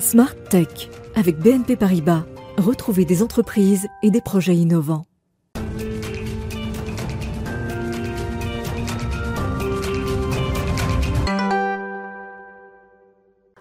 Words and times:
Smart 0.00 0.34
Tech 0.48 0.88
avec 1.16 1.38
BNP 1.38 1.76
Paribas. 1.76 2.22
Retrouvez 2.56 3.04
des 3.04 3.22
entreprises 3.22 3.88
et 4.02 4.10
des 4.10 4.20
projets 4.20 4.54
innovants. 4.54 5.04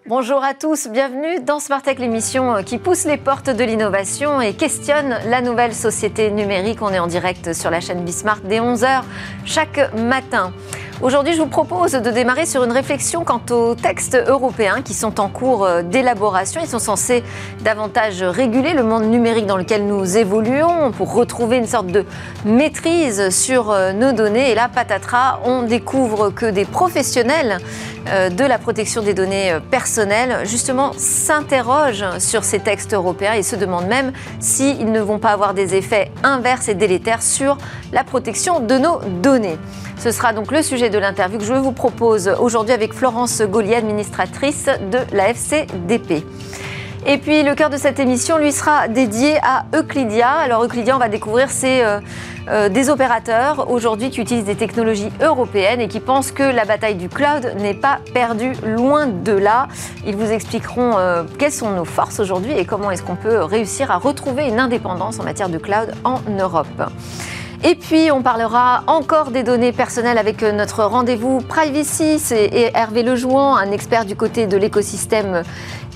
Bonjour 0.06 0.42
à 0.42 0.54
tous, 0.54 0.88
bienvenue 0.88 1.42
dans 1.44 1.60
Smart 1.60 1.82
Tech, 1.82 2.00
l'émission 2.00 2.64
qui 2.64 2.78
pousse 2.78 3.04
les 3.04 3.18
portes 3.18 3.50
de 3.50 3.64
l'innovation 3.64 4.40
et 4.40 4.54
questionne 4.54 5.18
la 5.26 5.42
nouvelle 5.42 5.74
société 5.74 6.32
numérique. 6.32 6.82
On 6.82 6.90
est 6.90 7.00
en 7.00 7.08
direct 7.08 7.52
sur 7.52 7.70
la 7.70 7.82
chaîne 7.82 8.06
Bismart 8.06 8.40
dès 8.42 8.62
11h 8.62 9.02
chaque 9.44 9.94
matin. 9.96 10.54
Aujourd'hui, 11.04 11.34
je 11.34 11.40
vous 11.40 11.46
propose 11.46 11.92
de 11.92 12.10
démarrer 12.10 12.48
sur 12.48 12.64
une 12.64 12.72
réflexion 12.72 13.24
quant 13.24 13.42
aux 13.52 13.76
textes 13.76 14.18
européens 14.28 14.82
qui 14.82 14.96
sont 14.96 15.20
en 15.20 15.30
cours 15.30 15.64
euh, 15.64 15.84
d'élaboration. 15.84 16.60
Ils 16.60 16.68
sont 16.68 16.80
censés 16.80 17.24
davantage 17.64 18.24
réguler 18.24 18.74
le 18.74 18.82
monde 18.82 19.04
numérique 19.04 19.46
dans 19.46 19.58
lequel 19.58 19.86
nous 19.86 20.18
évoluons 20.18 20.92
pour 20.92 21.14
retrouver 21.14 21.58
une 21.58 21.68
sorte 21.68 21.86
de 21.86 22.04
maîtrise 22.46 23.30
sur 23.30 23.70
euh, 23.70 23.94
nos 23.94 24.12
données. 24.12 24.50
Et 24.50 24.56
là, 24.56 24.72
patatras, 24.74 25.40
on 25.46 25.62
découvre 25.62 26.32
que 26.32 26.48
des 26.48 26.66
professionnels 26.66 27.60
euh, 28.10 28.30
de 28.30 28.44
la 28.44 28.58
protection 28.58 29.04
des 29.04 29.14
données 29.14 29.56
personnelles, 29.70 30.48
justement, 30.48 30.94
s'interrogent 30.98 32.18
sur 32.18 32.44
ces 32.44 32.60
textes 32.60 32.96
européens 32.96 33.34
et 33.34 33.44
se 33.44 33.56
demandent 33.56 33.88
même 33.88 34.14
s'ils 34.40 34.92
ne 34.92 35.02
vont 35.02 35.20
pas 35.20 35.30
avoir 35.30 35.54
des 35.54 35.76
effets 35.76 36.12
inverses 36.24 36.70
et 36.70 36.74
délétères 36.74 37.22
sur 37.22 37.60
la 37.94 38.04
protection 38.04 38.62
de 38.62 38.80
nos 38.80 39.00
données. 39.22 39.60
Ce 40.00 40.12
sera 40.12 40.32
donc 40.32 40.52
le 40.52 40.62
sujet 40.62 40.90
de 40.90 41.00
l'interview 41.00 41.40
que 41.40 41.44
je 41.44 41.54
vous 41.54 41.72
propose 41.72 42.30
aujourd'hui 42.40 42.74
avec 42.74 42.94
Florence 42.94 43.42
Gaulier, 43.42 43.76
administratrice 43.76 44.70
de 44.92 45.00
la 45.12 45.30
FCDP. 45.30 46.24
Et 47.06 47.18
puis 47.18 47.42
le 47.42 47.56
cœur 47.56 47.70
de 47.70 47.78
cette 47.78 48.00
émission 48.00 48.38
lui 48.38 48.52
sera 48.52 48.88
dédié 48.88 49.38
à 49.42 49.66
Euclidia. 49.76 50.30
Alors 50.30 50.64
Euclidia, 50.64 50.96
on 50.96 51.00
va 51.00 51.10
découvrir 51.10 51.50
c'est 51.50 51.84
euh, 51.84 52.00
euh, 52.48 52.70
des 52.70 52.90
opérateurs 52.90 53.72
aujourd'hui 53.72 54.10
qui 54.12 54.22
utilisent 54.22 54.46
des 54.46 54.56
technologies 54.56 55.10
européennes 55.22 55.82
et 55.82 55.88
qui 55.88 56.00
pensent 56.00 56.32
que 56.32 56.44
la 56.44 56.66
bataille 56.66 56.96
du 56.96 57.10
cloud 57.10 57.56
n'est 57.60 57.74
pas 57.74 58.00
perdue 58.14 58.54
loin 58.64 59.08
de 59.08 59.32
là. 59.32 59.68
Ils 60.06 60.16
vous 60.16 60.32
expliqueront 60.32 60.98
euh, 60.98 61.24
quelles 61.40 61.52
sont 61.52 61.72
nos 61.72 61.86
forces 61.86 62.20
aujourd'hui 62.20 62.52
et 62.52 62.66
comment 62.66 62.92
est-ce 62.92 63.04
qu'on 63.04 63.16
peut 63.16 63.42
réussir 63.42 63.90
à 63.90 63.98
retrouver 63.98 64.48
une 64.48 64.60
indépendance 64.60 65.20
en 65.20 65.24
matière 65.24 65.50
de 65.50 65.58
cloud 65.58 65.94
en 66.04 66.20
Europe. 66.30 66.92
Et 67.64 67.74
puis, 67.74 68.12
on 68.12 68.22
parlera 68.22 68.84
encore 68.86 69.32
des 69.32 69.42
données 69.42 69.72
personnelles 69.72 70.20
avec 70.20 70.44
euh, 70.44 70.52
notre 70.52 70.84
rendez-vous 70.84 71.40
Privacy. 71.40 72.20
C'est 72.20 72.72
Hervé 72.76 73.02
Lejouan, 73.02 73.56
un 73.56 73.72
expert 73.72 74.06
du 74.06 74.16
côté 74.16 74.46
de 74.46 74.58
l'écosystème 74.58 75.42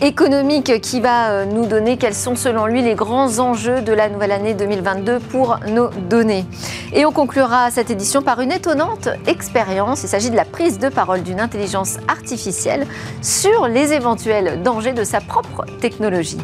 économique, 0.01 0.81
qui 0.81 0.99
va 0.99 1.29
euh, 1.29 1.45
nous 1.45 1.67
donner 1.67 1.97
quels 1.97 2.15
sont, 2.15 2.35
selon 2.35 2.65
lui, 2.65 2.81
les 2.81 2.95
grands 2.95 3.37
enjeux 3.37 3.81
de 3.81 3.93
la 3.93 4.09
nouvelle 4.09 4.31
année 4.31 4.55
2022 4.55 5.19
pour 5.19 5.59
nos 5.67 5.89
données. 6.09 6.45
Et 6.93 7.05
on 7.05 7.11
conclura 7.11 7.69
cette 7.69 7.91
édition 7.91 8.23
par 8.23 8.41
une 8.41 8.51
étonnante 8.51 9.09
expérience. 9.27 10.01
Il 10.01 10.09
s'agit 10.09 10.31
de 10.31 10.35
la 10.35 10.45
prise 10.45 10.79
de 10.79 10.89
parole 10.89 11.21
d'une 11.21 11.39
intelligence 11.39 11.97
artificielle 12.07 12.87
sur 13.21 13.67
les 13.67 13.93
éventuels 13.93 14.63
dangers 14.63 14.93
de 14.93 15.03
sa 15.03 15.21
propre 15.21 15.65
technologie. 15.79 16.39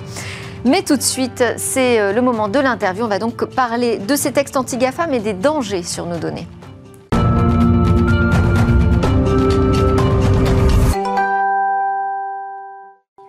Mais 0.66 0.81
tout 0.81 0.97
de 0.97 1.02
suite, 1.02 1.44
c'est 1.58 2.00
euh, 2.00 2.13
le 2.13 2.22
moment 2.22 2.47
de 2.47 2.59
l'interview. 2.59 3.05
On 3.05 3.08
va 3.08 3.19
donc 3.19 3.45
parler 3.45 3.97
de 3.97 4.16
ces 4.16 4.31
textes 4.31 4.58
anti-GAFA, 4.58 5.08
mais 5.08 5.19
des 5.19 5.33
dangers 5.33 5.83
sur 5.83 6.05
nos 6.05 6.17
données. 6.17 6.47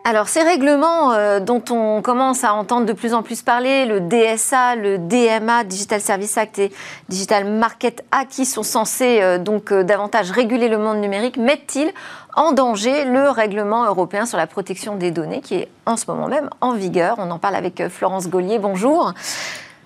Alors 0.04 0.26
ces 0.26 0.42
règlements 0.42 1.12
euh, 1.12 1.38
dont 1.38 1.62
on 1.68 2.00
commence 2.00 2.42
à 2.42 2.54
entendre 2.54 2.86
de 2.86 2.94
plus 2.94 3.12
en 3.12 3.22
plus 3.22 3.42
parler, 3.42 3.84
le 3.84 4.00
DSA, 4.00 4.74
le 4.74 4.96
DMA, 4.96 5.64
Digital 5.64 6.00
Service 6.00 6.38
Act 6.38 6.58
et 6.58 6.72
Digital 7.10 7.44
Market 7.44 8.06
Act, 8.10 8.33
qui 8.33 8.46
sont 8.46 8.62
censés 8.62 9.20
euh, 9.20 9.36
donc 9.36 9.70
davantage 9.70 10.30
réguler 10.30 10.70
le 10.70 10.78
monde 10.78 10.96
numérique, 10.96 11.36
mettent-ils 11.36 11.92
en 12.38 12.52
danger 12.52 13.04
le 13.04 13.30
règlement 13.30 13.84
européen 13.84 14.24
sur 14.24 14.38
la 14.38 14.46
protection 14.46 14.94
des 14.94 15.10
données 15.10 15.40
qui 15.40 15.56
est 15.56 15.68
en 15.86 15.96
ce 15.96 16.04
moment 16.06 16.28
même 16.28 16.48
en 16.60 16.72
vigueur. 16.72 17.16
On 17.18 17.32
en 17.32 17.38
parle 17.40 17.56
avec 17.56 17.80
euh, 17.80 17.88
Florence 17.88 18.28
Gaulier. 18.28 18.60
Bonjour. 18.60 19.12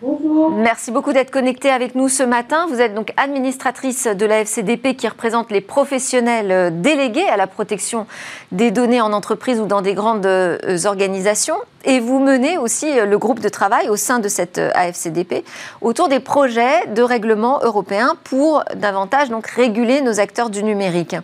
Bonjour. 0.03 0.51
Merci 0.51 0.91
beaucoup 0.91 1.15
d'être 1.15 1.31
connectée 1.31 1.71
avec 1.71 1.95
nous 1.95 2.11
ce 2.11 2.23
matin. 2.23 2.67
Vous 2.69 2.83
êtes 2.83 2.95
donc 2.95 3.15
administratrice 3.17 4.07
de 4.07 4.27
la 4.27 4.41
FCDP 4.41 4.97
qui 4.97 5.09
représente 5.09 5.51
les 5.51 5.63
professionnels 5.63 6.53
euh, 6.53 6.71
délégués 6.71 7.27
à 7.27 7.39
la 7.39 7.47
protection 7.47 8.07
des 8.51 8.71
données 8.71 9.01
en 9.01 9.15
entreprise 9.15 9.59
ou 9.59 9.65
dans 9.65 9.81
des 9.81 9.95
grandes 9.95 10.27
euh, 10.27 10.59
organisations. 10.85 11.57
Et 11.87 12.01
vous 12.01 12.19
menez 12.19 12.59
aussi 12.59 12.87
le 13.01 13.17
groupe 13.17 13.41
de 13.41 13.49
travail 13.49 13.89
au 13.89 13.97
sein 13.97 14.19
de 14.19 14.29
cette 14.29 14.59
AFCDP 14.59 15.43
autour 15.81 16.09
des 16.09 16.21
projets 16.21 16.87
de 16.89 17.03
règlement 17.03 17.61
européen 17.63 18.15
pour 18.25 18.63
davantage 18.77 19.31
donc 19.31 19.47
réguler 19.47 20.03
nos 20.03 20.21
acteurs 20.21 20.51
du 20.51 20.63
numérique. 20.63 21.17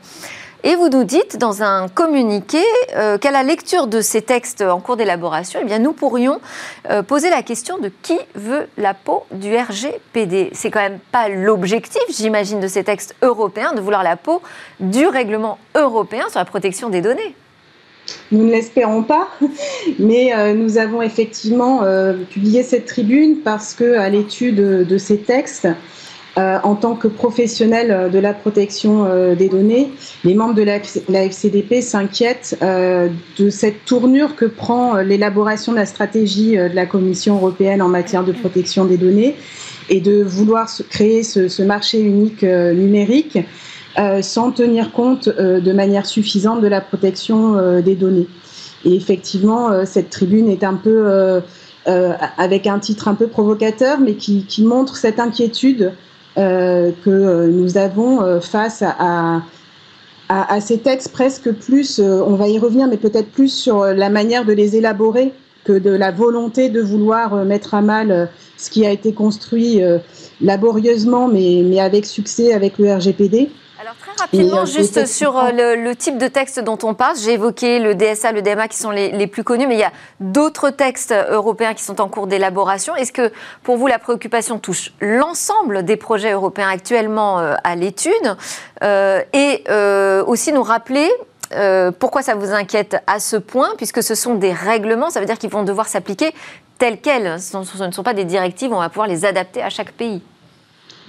Et 0.64 0.74
vous 0.74 0.88
nous 0.88 1.04
dites 1.04 1.36
dans 1.36 1.62
un 1.62 1.88
communiqué 1.88 2.62
euh, 2.96 3.16
qu'à 3.16 3.30
la 3.30 3.44
lecture 3.44 3.86
de 3.86 4.00
ces 4.00 4.22
textes 4.22 4.60
en 4.60 4.80
cours 4.80 4.96
d'élaboration, 4.96 5.60
eh 5.64 5.78
nous 5.78 5.92
pourrions 5.92 6.40
euh, 6.90 7.02
poser 7.02 7.30
la 7.30 7.42
question 7.42 7.78
de 7.78 7.92
qui 8.02 8.18
veut 8.34 8.66
la 8.76 8.92
peau 8.92 9.24
du 9.30 9.56
RGPD. 9.56 10.50
C'est 10.52 10.72
quand 10.72 10.80
même 10.80 10.98
pas 11.12 11.28
l'objectif, 11.28 12.02
j'imagine, 12.10 12.58
de 12.58 12.66
ces 12.66 12.82
textes 12.82 13.14
européens 13.22 13.72
de 13.72 13.80
vouloir 13.80 14.02
la 14.02 14.16
peau 14.16 14.42
du 14.80 15.06
règlement 15.06 15.58
européen 15.76 16.24
sur 16.28 16.40
la 16.40 16.44
protection 16.44 16.88
des 16.88 17.02
données. 17.02 17.36
Nous 18.32 18.44
ne 18.44 18.50
l'espérons 18.50 19.04
pas, 19.04 19.28
mais 20.00 20.34
euh, 20.34 20.54
nous 20.54 20.76
avons 20.78 21.02
effectivement 21.02 21.82
publié 22.30 22.64
cette 22.64 22.86
tribune 22.86 23.42
parce 23.44 23.74
que, 23.74 23.96
à 23.96 24.08
l'étude 24.08 24.56
de 24.56 24.98
ces 24.98 25.18
textes, 25.18 25.68
euh, 26.38 26.58
en 26.62 26.76
tant 26.76 26.94
que 26.94 27.08
professionnel 27.08 27.90
euh, 27.90 28.08
de 28.08 28.20
la 28.20 28.32
protection 28.32 29.06
euh, 29.06 29.34
des 29.34 29.48
données, 29.48 29.90
les 30.22 30.34
membres 30.34 30.54
de 30.54 30.62
la, 30.62 30.76
FCDP 31.24 31.80
s'inquiètent 31.80 32.56
de 32.60 33.50
cette 33.50 33.84
tournure 33.84 34.36
que 34.36 34.44
prend 34.44 34.98
l'élaboration 34.98 35.72
de 35.72 35.78
la 35.78 35.86
stratégie 35.86 36.56
de 36.56 36.74
la 36.74 36.86
Commission 36.86 37.36
européenne 37.36 37.82
en 37.82 37.88
matière 37.88 38.24
de 38.24 38.32
protection 38.32 38.84
des 38.84 38.96
données 38.96 39.34
et 39.88 40.00
de 40.00 40.22
vouloir 40.22 40.68
créer 40.90 41.22
ce, 41.22 41.62
marché 41.62 42.00
unique 42.00 42.42
numérique 42.42 43.38
sans 44.20 44.52
tenir 44.52 44.92
compte 44.92 45.28
de 45.28 45.72
manière 45.72 46.06
suffisante 46.06 46.60
de 46.60 46.68
la 46.68 46.80
protection 46.80 47.80
des 47.80 47.94
données. 47.94 48.28
Et 48.84 48.94
effectivement, 48.94 49.84
cette 49.84 50.10
tribune 50.10 50.48
est 50.48 50.62
un 50.62 50.74
peu 50.74 51.40
avec 51.86 52.66
un 52.66 52.78
titre 52.78 53.08
un 53.08 53.14
peu 53.14 53.26
provocateur, 53.28 53.98
mais 53.98 54.14
qui 54.14 54.62
montre 54.62 54.96
cette 54.96 55.18
inquiétude 55.18 55.92
que 56.36 57.48
nous 57.50 57.76
avons 57.78 58.22
euh, 58.22 58.40
face 58.40 58.82
à, 58.82 59.42
à, 60.28 60.60
ces 60.60 60.78
textes 60.78 61.12
presque 61.12 61.50
plus, 61.52 61.98
euh, 61.98 62.22
on 62.26 62.34
va 62.34 62.48
y 62.48 62.58
revenir, 62.58 62.86
mais 62.86 62.96
peut-être 62.96 63.30
plus 63.30 63.52
sur 63.52 63.84
la 63.84 64.08
manière 64.10 64.44
de 64.44 64.52
les 64.52 64.76
élaborer 64.76 65.32
que 65.64 65.72
de 65.72 65.90
la 65.90 66.12
volonté 66.12 66.68
de 66.68 66.80
vouloir 66.80 67.44
mettre 67.44 67.74
à 67.74 67.82
mal 67.82 68.30
ce 68.56 68.70
qui 68.70 68.86
a 68.86 68.90
été 68.90 69.12
construit 69.12 69.82
laborieusement, 70.40 71.28
mais, 71.28 71.62
mais 71.64 71.78
avec 71.78 72.06
succès 72.06 72.54
avec 72.54 72.78
le 72.78 72.94
RGPD 72.94 73.50
rapidement, 74.18 74.64
juste 74.64 75.06
sur 75.06 75.38
euh, 75.38 75.76
le, 75.76 75.96
type 75.96 76.18
de 76.18 76.28
texte 76.28 76.60
dont 76.60 76.78
on 76.82 76.94
parle. 76.94 77.16
J'ai 77.16 77.32
évoqué 77.34 77.78
le 77.78 77.94
DSA, 77.94 78.32
le 78.32 78.42
DMA 78.42 78.68
qui 78.68 78.78
sont 78.78 78.90
les, 78.90 79.26
plus 79.26 79.44
connus, 79.44 79.66
mais 79.66 79.74
il 79.74 79.80
y 79.80 79.84
a 79.84 79.92
d'autres 80.20 80.70
textes 80.70 81.12
européens 81.12 81.74
qui 81.74 81.82
sont 81.82 82.00
en 82.00 82.08
cours 82.08 82.26
d'élaboration. 82.26 82.94
Est-ce 82.96 83.12
que 83.12 83.32
pour 83.62 83.76
vous, 83.76 83.86
la 83.86 83.98
préoccupation 83.98 84.58
touche 84.58 84.92
l'ensemble 85.00 85.84
des 85.84 85.96
projets 85.96 86.32
européens 86.32 86.68
actuellement 86.68 87.38
euh, 87.38 87.54
à 87.64 87.76
l'étude? 87.76 88.36
Euh, 88.82 89.22
et 89.32 89.64
aussi 90.26 90.52
nous 90.52 90.62
rappeler 90.62 91.08
pourquoi 91.98 92.22
ça 92.22 92.34
vous 92.34 92.52
inquiète 92.52 92.96
à 93.06 93.20
ce 93.20 93.36
point, 93.36 93.70
puisque 93.76 94.02
ce 94.02 94.14
sont 94.14 94.34
des 94.34 94.52
règlements, 94.52 95.10
ça 95.10 95.20
veut 95.20 95.26
dire 95.26 95.38
qu'ils 95.38 95.50
vont 95.50 95.62
devoir 95.62 95.88
s'appliquer 95.88 96.32
tels 96.78 97.00
quels. 97.00 97.40
Ce 97.40 97.56
ne 97.56 97.92
sont 97.92 98.02
pas 98.02 98.14
des 98.14 98.24
directives, 98.24 98.72
on 98.72 98.78
va 98.78 98.88
pouvoir 98.88 99.08
les 99.08 99.24
adapter 99.24 99.62
à 99.62 99.70
chaque 99.70 99.92
pays. 99.92 100.22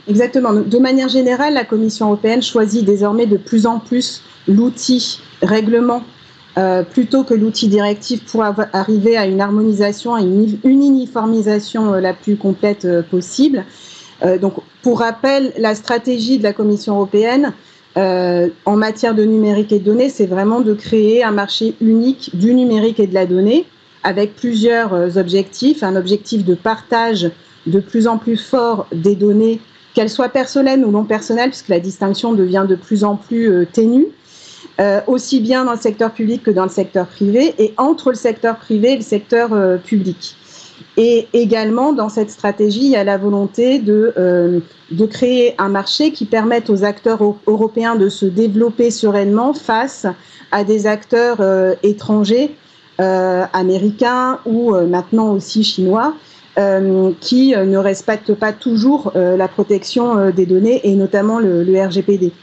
Exactement. 0.09 0.53
De 0.53 0.77
manière 0.79 1.07
générale, 1.07 1.53
la 1.53 1.63
Commission 1.63 2.07
européenne 2.07 2.41
choisit 2.41 2.83
désormais 2.83 3.27
de 3.27 3.37
plus 3.37 3.67
en 3.67 3.79
plus 3.79 4.23
l'outil 4.47 5.19
règlement 5.43 6.03
euh, 6.57 6.81
plutôt 6.81 7.23
que 7.23 7.35
l'outil 7.35 7.67
directif 7.67 8.25
pour 8.25 8.43
arriver 8.43 9.17
à 9.17 9.27
une 9.27 9.39
harmonisation, 9.39 10.15
à 10.15 10.21
une, 10.21 10.57
uniformisation 10.63 11.93
euh, 11.93 12.01
la 12.01 12.13
plus 12.13 12.37
complète 12.37 12.85
euh, 12.85 13.03
possible. 13.03 13.63
donc, 14.41 14.55
pour 14.81 14.99
rappel, 14.99 15.53
la 15.57 15.75
stratégie 15.75 16.39
de 16.39 16.43
la 16.43 16.51
Commission 16.51 16.95
européenne 16.95 17.53
en 17.95 18.75
matière 18.75 19.13
de 19.13 19.23
numérique 19.23 19.71
et 19.71 19.79
de 19.79 19.83
données, 19.83 20.09
c'est 20.09 20.25
vraiment 20.25 20.61
de 20.61 20.73
créer 20.73 21.23
un 21.23 21.31
marché 21.31 21.75
unique 21.81 22.31
du 22.33 22.53
numérique 22.53 22.99
et 22.99 23.07
de 23.07 23.13
la 23.13 23.25
donnée 23.25 23.65
avec 24.03 24.35
plusieurs 24.35 25.17
objectifs. 25.17 25.83
Un 25.83 25.95
objectif 25.95 26.43
de 26.45 26.55
partage 26.55 27.31
de 27.65 27.79
plus 27.79 28.07
en 28.07 28.17
plus 28.17 28.37
fort 28.37 28.87
des 28.91 29.15
données 29.15 29.59
qu'elle 29.93 30.09
soit 30.09 30.29
personnelle 30.29 30.85
ou 30.85 30.91
non 30.91 31.03
personnelle, 31.03 31.49
puisque 31.49 31.69
la 31.69 31.79
distinction 31.79 32.33
devient 32.33 32.65
de 32.67 32.75
plus 32.75 33.03
en 33.03 33.15
plus 33.15 33.49
euh, 33.49 33.65
ténue. 33.65 34.07
aussi 35.07 35.41
bien 35.41 35.65
dans 35.65 35.73
le 35.73 35.79
secteur 35.79 36.11
public 36.11 36.41
que 36.41 36.51
dans 36.51 36.63
le 36.63 36.69
secteur 36.69 37.05
privé, 37.05 37.53
et 37.57 37.73
entre 37.75 38.11
le 38.11 38.15
secteur 38.15 38.57
privé 38.57 38.93
et 38.93 38.95
le 38.95 39.01
secteur 39.01 39.49
public. 39.83 40.37
Et 40.97 41.27
également, 41.33 41.93
dans 41.93 42.09
cette 42.09 42.29
stratégie, 42.29 42.85
il 42.85 42.91
y 42.91 42.95
a 42.95 43.03
la 43.03 43.17
volonté 43.17 43.79
de, 43.79 44.13
euh, 44.17 44.59
de 44.91 45.05
créer 45.05 45.55
un 45.57 45.69
marché 45.69 46.11
qui 46.11 46.25
permette 46.25 46.69
aux 46.69 46.83
acteurs 46.83 47.21
européens 47.47 47.95
de 47.95 48.09
se 48.09 48.25
développer 48.25 48.91
sereinement 48.91 49.53
face 49.53 50.05
à 50.51 50.63
des 50.63 50.87
acteurs 50.87 51.37
euh, 51.39 51.73
étrangers, 51.83 52.55
euh, 52.99 53.45
américains 53.53 54.39
ou 54.45 54.75
maintenant 54.75 55.31
aussi 55.31 55.63
chinois, 55.63 56.15
qui 57.21 57.55
ne 57.55 57.77
respectent 57.77 58.33
pas 58.33 58.51
toujours 58.51 59.13
la 59.15 59.47
protection 59.47 60.29
des 60.31 60.45
données 60.45 60.81
et 60.83 60.95
notamment 60.95 61.39
le, 61.39 61.63
RGPD. 61.85 62.33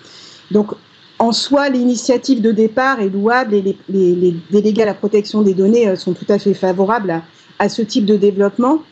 Donc, 0.51 0.73
en 1.19 1.33
soi, 1.33 1.69
l'initiative 1.69 2.41
de 2.41 2.51
départ 2.51 3.01
est 3.01 3.09
louable 3.09 3.55
et 3.55 3.63
les, 3.63 3.77
les, 3.89 4.35
délégués 4.51 4.83
à 4.83 4.87
la 4.87 4.95
protection 4.95 5.43
des 5.43 5.55
données 5.55 5.95
sont 5.97 6.15
tout 6.15 6.27
à 6.31 6.39
fait 6.39 6.55
favorables 6.55 7.23
à, 7.59 7.69
ce 7.69 7.83
type 7.83 8.07
de 8.07 8.17
développement. 8.17 8.83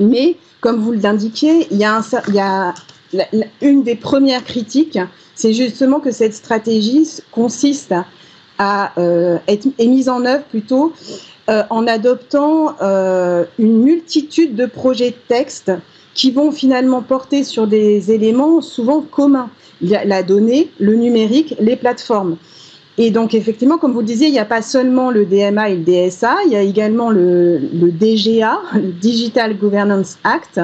Mais, 0.00 0.36
comme 0.60 0.80
vous 0.80 0.92
l'indiquiez, 0.92 1.66
il 1.70 1.78
y 1.78 1.84
a, 1.84 2.74
une 3.60 3.82
des 3.82 3.94
premières 3.94 4.44
critiques, 4.44 4.98
c'est 5.34 5.52
justement 5.52 6.00
que 6.00 6.10
cette 6.10 6.34
stratégie 6.34 7.06
consiste 7.30 7.94
à 8.58 8.98
euh, 8.98 9.38
être 9.48 9.66
mise 9.78 10.08
en 10.08 10.24
œuvre 10.24 10.44
plutôt 10.44 10.92
euh, 11.48 11.62
en 11.70 11.86
adoptant 11.86 12.74
euh, 12.82 13.44
une 13.58 13.82
multitude 13.82 14.56
de 14.56 14.66
projets 14.66 15.10
de 15.10 15.16
texte 15.28 15.72
qui 16.14 16.30
vont 16.30 16.50
finalement 16.50 17.02
porter 17.02 17.44
sur 17.44 17.66
des 17.66 18.10
éléments 18.10 18.60
souvent 18.60 19.00
communs. 19.02 19.50
Il 19.80 19.88
y 19.88 19.96
a 19.96 20.04
la 20.04 20.22
donnée, 20.22 20.70
le 20.80 20.94
numérique, 20.94 21.54
les 21.60 21.76
plateformes. 21.76 22.36
Et 22.98 23.10
donc, 23.10 23.34
effectivement, 23.34 23.76
comme 23.76 23.92
vous 23.92 24.00
le 24.00 24.06
disiez, 24.06 24.28
il 24.28 24.32
n'y 24.32 24.38
a 24.38 24.46
pas 24.46 24.62
seulement 24.62 25.10
le 25.10 25.26
DMA 25.26 25.70
et 25.70 25.76
le 25.76 25.84
DSA, 25.84 26.34
il 26.46 26.52
y 26.52 26.56
a 26.56 26.62
également 26.62 27.10
le, 27.10 27.58
le, 27.58 27.92
DGA, 27.92 28.58
le 28.74 28.92
Digital 28.92 29.56
Governance 29.56 30.18
Act, 30.24 30.60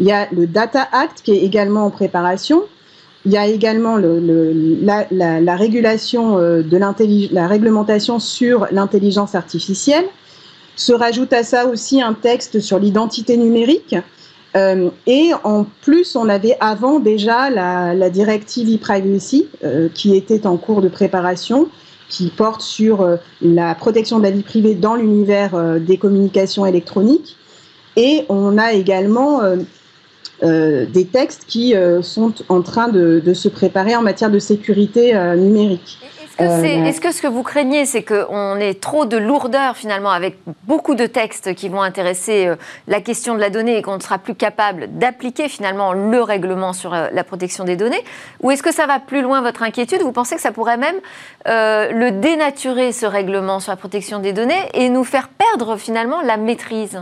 il 0.00 0.06
y 0.06 0.12
a 0.12 0.28
le 0.32 0.46
Data 0.46 0.86
Act 0.92 1.22
qui 1.22 1.30
est 1.30 1.42
également 1.44 1.86
en 1.86 1.90
préparation, 1.90 2.64
il 3.24 3.32
y 3.32 3.36
a 3.36 3.46
également 3.46 3.96
le, 3.96 4.20
le, 4.20 4.52
la, 4.82 5.06
la, 5.10 5.40
la, 5.40 5.56
régulation 5.56 6.38
euh, 6.38 6.62
de 6.62 6.76
la 6.76 7.46
réglementation 7.48 8.18
sur 8.18 8.66
l'intelligence 8.70 9.34
artificielle. 9.34 10.04
Se 10.76 10.92
rajoute 10.92 11.32
à 11.32 11.42
ça 11.42 11.66
aussi 11.66 12.02
un 12.02 12.12
texte 12.12 12.60
sur 12.60 12.78
l'identité 12.78 13.38
numérique. 13.38 13.96
Euh, 14.56 14.90
et 15.06 15.32
en 15.42 15.66
plus, 15.82 16.16
on 16.16 16.28
avait 16.28 16.56
avant 16.60 16.98
déjà 16.98 17.50
la, 17.50 18.10
directive 18.10 18.74
e-privacy 18.74 19.48
euh, 19.64 19.88
qui 19.92 20.14
était 20.14 20.46
en 20.46 20.56
cours 20.56 20.80
de 20.80 20.88
préparation 20.88 21.68
qui 22.08 22.28
porte 22.28 22.62
sur 22.62 23.02
euh, 23.02 23.16
la 23.42 23.74
protection 23.74 24.18
de 24.18 24.24
la 24.24 24.30
vie 24.30 24.42
privée 24.42 24.74
dans 24.74 24.94
l'univers 24.94 25.80
des 25.80 25.96
communications 25.96 26.64
électroniques. 26.64 27.36
Et 27.96 28.24
on 28.28 28.58
a 28.58 28.72
également 28.74 29.40
des 30.42 31.08
textes 31.10 31.44
qui 31.46 31.74
sont 32.02 32.34
en 32.50 32.60
train 32.60 32.88
de, 32.88 33.32
se 33.32 33.48
préparer 33.48 33.96
en 33.96 34.02
matière 34.02 34.30
de 34.30 34.38
sécurité 34.38 35.14
numérique. 35.38 35.98
Est-ce 36.38 37.00
que, 37.00 37.12
ce 37.12 37.22
que 37.22 37.26
vous 37.26 37.42
craignez, 37.42 37.86
c'est 37.86 38.02
qu'on 38.02 38.56
ait 38.56 38.74
trop 38.74 39.06
de 39.06 39.16
lourdeur 39.16 39.76
finalement 39.76 40.10
avec 40.10 40.36
beaucoup 40.64 40.94
de 40.94 41.06
textes 41.06 41.54
qui 41.54 41.68
vont 41.68 41.80
intéresser 41.80 42.50
la 42.88 43.00
question 43.00 43.34
de 43.34 43.40
la 43.40 43.48
donnée 43.48 43.78
et 43.78 43.82
qu'on 43.82 43.96
ne 43.96 44.02
sera 44.02 44.18
plus 44.18 44.34
capable 44.34 44.98
d'appliquer 44.98 45.48
finalement 45.48 45.94
le 45.94 46.22
règlement 46.22 46.74
sur 46.74 46.90
la 46.90 47.24
protection 47.24 47.64
des 47.64 47.76
données? 47.76 48.02
Ou 48.42 48.50
est-ce 48.50 48.62
que 48.62 48.72
ça 48.72 48.86
va 48.86 48.98
plus 48.98 49.22
loin 49.22 49.40
votre 49.40 49.62
inquiétude? 49.62 50.02
Vous 50.02 50.12
pensez 50.12 50.36
que 50.36 50.42
ça 50.42 50.52
pourrait 50.52 50.76
même 50.76 50.96
euh, 51.48 51.90
le 51.90 52.10
dénaturer, 52.10 52.92
ce 52.92 53.06
règlement 53.06 53.60
sur 53.60 53.72
la 53.72 53.76
protection 53.76 54.18
des 54.18 54.32
données, 54.32 54.54
et 54.74 54.88
nous 54.88 55.04
faire 55.04 55.28
perdre 55.28 55.76
finalement 55.76 56.20
la 56.20 56.36
maîtrise? 56.36 57.00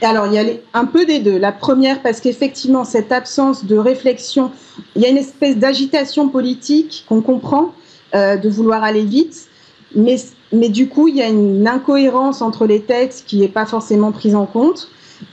Alors, 0.00 0.26
il 0.26 0.34
y 0.34 0.38
a 0.38 0.44
un 0.74 0.84
peu 0.84 1.04
des 1.04 1.18
deux. 1.18 1.38
La 1.38 1.50
première, 1.50 2.02
parce 2.02 2.20
qu'effectivement, 2.20 2.84
cette 2.84 3.10
absence 3.10 3.64
de 3.64 3.76
réflexion, 3.76 4.52
il 4.94 5.02
y 5.02 5.06
a 5.06 5.08
une 5.08 5.16
espèce 5.16 5.56
d'agitation 5.56 6.28
politique 6.28 7.04
qu'on 7.08 7.20
comprend, 7.20 7.72
euh, 8.14 8.36
de 8.36 8.48
vouloir 8.48 8.84
aller 8.84 9.04
vite, 9.04 9.48
mais, 9.94 10.16
mais 10.52 10.68
du 10.68 10.88
coup, 10.88 11.08
il 11.08 11.16
y 11.16 11.22
a 11.22 11.28
une 11.28 11.66
incohérence 11.66 12.42
entre 12.42 12.66
les 12.66 12.80
textes 12.80 13.26
qui 13.26 13.38
n'est 13.38 13.48
pas 13.48 13.66
forcément 13.66 14.12
prise 14.12 14.34
en 14.34 14.46
compte 14.46 14.88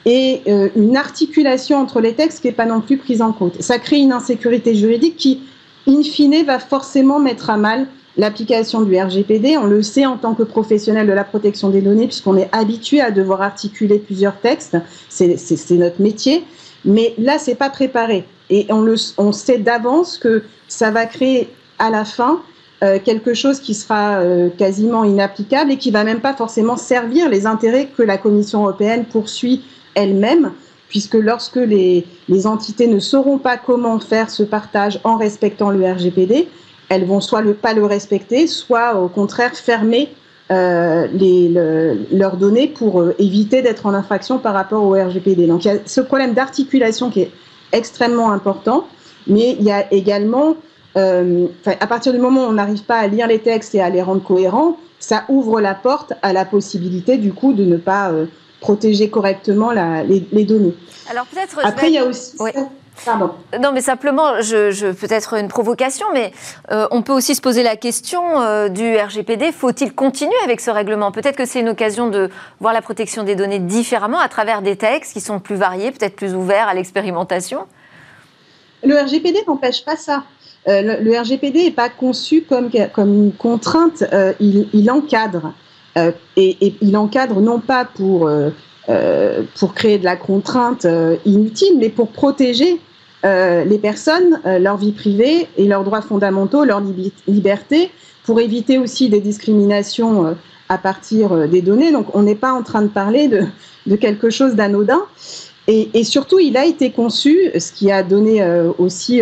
et 0.06 0.42
euh, 0.48 0.69
une 0.75 0.98
articulation 0.98 1.77
entre 1.77 2.01
les 2.01 2.13
textes 2.13 2.42
qui 2.42 2.48
n'est 2.48 2.54
pas 2.54 2.66
non 2.66 2.81
plus 2.81 2.98
prise 2.98 3.22
en 3.22 3.31
compte. 3.31 3.62
Ça 3.62 3.80
crée 3.80 3.98
une 3.98 4.12
insécurité 4.12 4.75
juridique 4.75 5.18
qui, 5.18 5.42
in 5.88 6.01
fine, 6.01 6.44
va 6.45 6.60
forcément 6.60 7.19
mettre 7.19 7.50
à 7.50 7.57
mal 7.57 7.88
l'application 8.18 8.81
du 8.81 8.98
RGPD. 8.98 9.57
On 9.57 9.66
le 9.66 9.81
sait 9.81 10.06
en 10.06 10.18
tant 10.18 10.33
que 10.33 10.44
professionnel 10.44 11.07
de 11.07 11.13
la 11.13 11.24
protection 11.24 11.69
des 11.69 11.81
données, 11.81 12.07
puisqu'on 12.07 12.38
est 12.38 12.50
habitué 12.51 13.01
à 13.01 13.12
devoir 13.12 13.42
articuler 13.42 14.00
plusieurs 14.00 14.39
textes. 14.39 14.77
C'est 15.10 15.72
notre 15.72 16.01
métier. 16.01 16.44
Mais 16.86 17.13
là, 17.18 17.38
c'est 17.39 17.56
pas 17.56 17.69
préparé. 17.69 18.25
Et 18.50 18.68
on, 18.69 18.81
le, 18.81 18.95
on 19.18 19.31
sait 19.31 19.57
d'avance 19.57 20.18
que 20.18 20.44
ça 20.68 20.92
va 20.92 21.06
créer 21.06 21.50
à 21.80 21.89
la 21.89 22.06
fin 22.06 22.42
euh, 22.85 22.99
quelque 23.03 23.33
chose 23.33 23.59
qui 23.59 23.73
sera 23.73 24.19
euh, 24.19 24.49
quasiment 24.49 25.03
inapplicable 25.03 25.71
et 25.71 25.77
qui 25.77 25.91
va 25.91 26.03
même 26.03 26.21
pas 26.21 26.33
forcément 26.33 26.77
servir 26.77 27.29
les 27.29 27.45
intérêts 27.45 27.89
que 27.97 28.03
la 28.03 28.17
Commission 28.17 28.61
européenne 28.61 29.05
poursuit 29.05 29.63
elle-même, 29.95 30.51
puisque 30.87 31.15
lorsque 31.15 31.55
les, 31.55 32.05
les 32.29 32.47
entités 32.47 32.87
ne 32.87 32.99
sauront 32.99 33.39
pas 33.39 33.57
comment 33.57 33.99
faire 33.99 34.29
ce 34.29 34.43
partage 34.43 34.99
en 35.03 35.17
respectant 35.17 35.71
le 35.71 35.85
RGPD, 35.91 36.47
elles 36.89 37.05
vont 37.05 37.21
soit 37.21 37.41
le, 37.41 37.53
pas 37.53 37.73
le 37.73 37.85
respecter, 37.85 38.47
soit 38.47 38.95
au 38.95 39.07
contraire 39.07 39.55
fermer 39.55 40.09
euh, 40.51 41.07
les, 41.11 41.49
leurs 42.11 42.38
données 42.38 42.67
pour 42.67 43.03
éviter 43.17 43.63
d'être 43.63 43.88
en 43.88 43.93
infraction 43.95 44.38
par 44.38 44.53
rapport 44.53 44.83
au 44.83 44.91
RGPD. 44.91 45.47
Donc 45.47 45.65
il 45.65 45.69
y 45.69 45.71
a 45.71 45.79
ce 45.85 46.01
problème 46.01 46.33
d'articulation 46.33 47.09
qui 47.09 47.21
est 47.21 47.31
extrêmement 47.71 48.31
important, 48.31 48.88
mais 49.27 49.55
il 49.59 49.65
y 49.65 49.71
a 49.71 49.91
également, 49.91 50.55
euh, 50.97 51.47
à 51.65 51.88
partir 51.88 52.13
du 52.13 52.19
moment 52.19 52.45
où 52.45 52.50
on 52.50 52.53
n'arrive 52.53 52.83
pas 52.83 52.97
à 52.97 53.07
lire 53.07 53.27
les 53.27 53.39
textes 53.39 53.75
et 53.75 53.81
à 53.81 53.89
les 53.89 54.01
rendre 54.01 54.24
cohérents, 54.24 54.77
ça 55.00 55.25
ouvre 55.30 55.62
la 55.62 55.75
porte 55.75 56.13
à 56.21 56.33
la 56.33 56.45
possibilité 56.45 57.18
du 57.18 57.33
coup 57.33 57.53
de 57.53 57.65
ne 57.65 57.77
pas 57.77 58.12
euh, 58.12 58.25
protéger 58.59 59.09
correctement 59.09 59.71
la, 59.71 60.03
les, 60.03 60.25
les, 60.31 60.45
données. 60.45 60.74
Alors 61.09 61.25
peut-être. 61.25 61.59
Après, 61.63 61.88
il 61.89 61.94
y 61.94 61.97
a 61.97 62.06
aussi. 62.06 62.36
Oui. 62.39 62.51
Pardon. 63.03 63.31
Non, 63.59 63.71
mais 63.74 63.81
simplement, 63.81 64.42
je, 64.42 64.71
je 64.71 64.88
peut-être 64.88 65.33
une 65.33 65.50
provocation, 65.50 66.07
mais 66.13 66.31
euh, 66.71 66.88
on 66.92 67.01
peut 67.01 67.12
aussi 67.12 67.36
se 67.36 67.41
poser 67.41 67.62
la 67.62 67.75
question 67.75 68.41
euh, 68.41 68.69
du 68.69 68.95
RGPD. 68.95 69.51
Faut-il 69.51 69.94
continuer 69.94 70.38
avec 70.44 70.62
ce 70.62 70.71
règlement? 70.71 71.12
Peut-être 71.12 71.36
que 71.36 71.45
c'est 71.45 71.59
une 71.59 71.69
occasion 71.69 72.09
de 72.09 72.30
voir 72.62 72.74
la 72.74 72.81
protection 72.81 73.24
des 73.24 73.36
données 73.36 73.59
différemment 73.59 74.19
à 74.19 74.29
travers 74.29 74.62
des 74.62 74.77
textes 74.77 75.13
qui 75.13 75.19
sont 75.19 75.39
plus 75.39 75.55
variés, 75.55 75.91
peut-être 75.91 76.15
plus 76.15 76.36
ouverts 76.36 76.69
à 76.69 76.74
l'expérimentation? 76.74 77.65
Le 78.84 78.98
RGPD 78.98 79.43
n'empêche 79.46 79.84
pas 79.84 79.98
ça. 79.98 80.24
Euh, 80.67 81.00
le, 81.00 81.19
RGPD 81.19 81.65
n'est 81.65 81.72
pas 81.72 81.89
conçu 81.89 82.41
comme, 82.41 82.69
comme 82.93 83.13
une 83.13 83.31
contrainte, 83.31 84.03
euh, 84.13 84.34
il, 84.39 84.89
encadre. 84.89 85.53
Euh, 85.98 86.12
et, 86.36 86.74
il 86.81 86.98
encadre 86.98 87.39
non 87.39 87.60
pas 87.60 87.86
pour 87.86 88.29
pour 89.55 89.74
créer 89.74 89.98
de 89.98 90.03
la 90.03 90.15
contrainte 90.15 90.86
inutile, 91.25 91.79
mais 91.79 91.89
pour 91.89 92.10
protéger 92.10 92.79
les 93.24 93.79
personnes, 93.81 94.39
leur 94.45 94.77
vie 94.77 94.91
privée 94.91 95.48
et 95.57 95.65
leurs 95.65 95.84
droits 95.84 96.03
fondamentaux, 96.03 96.63
leur 96.65 96.81
li 96.81 97.12
liberté, 97.27 97.89
pour 98.25 98.39
éviter 98.39 98.77
aussi 98.77 99.10
des 99.10 99.22
discriminations 99.22 100.38
à 100.69 100.77
partir 100.77 101.48
des 101.48 101.63
données. 101.63 101.91
Donc 101.91 102.13
on 102.13 102.22
n'est 102.22 102.36
pas 102.36 102.53
en 102.53 102.62
train 102.62 102.84
de 102.84 102.89
parler 102.89 103.27
de, 103.27 103.41
de 103.88 103.95
quelque 103.95 104.29
chose 104.29 104.53
d'anodin. 104.53 105.01
Et, 105.67 106.03
surtout, 106.03 106.38
il 106.38 106.55
a 106.55 106.65
été 106.65 106.91
conçu, 106.91 107.50
ce 107.57 107.72
qui 107.72 107.91
a 107.91 108.03
donné 108.03 108.45
aussi 108.77 109.19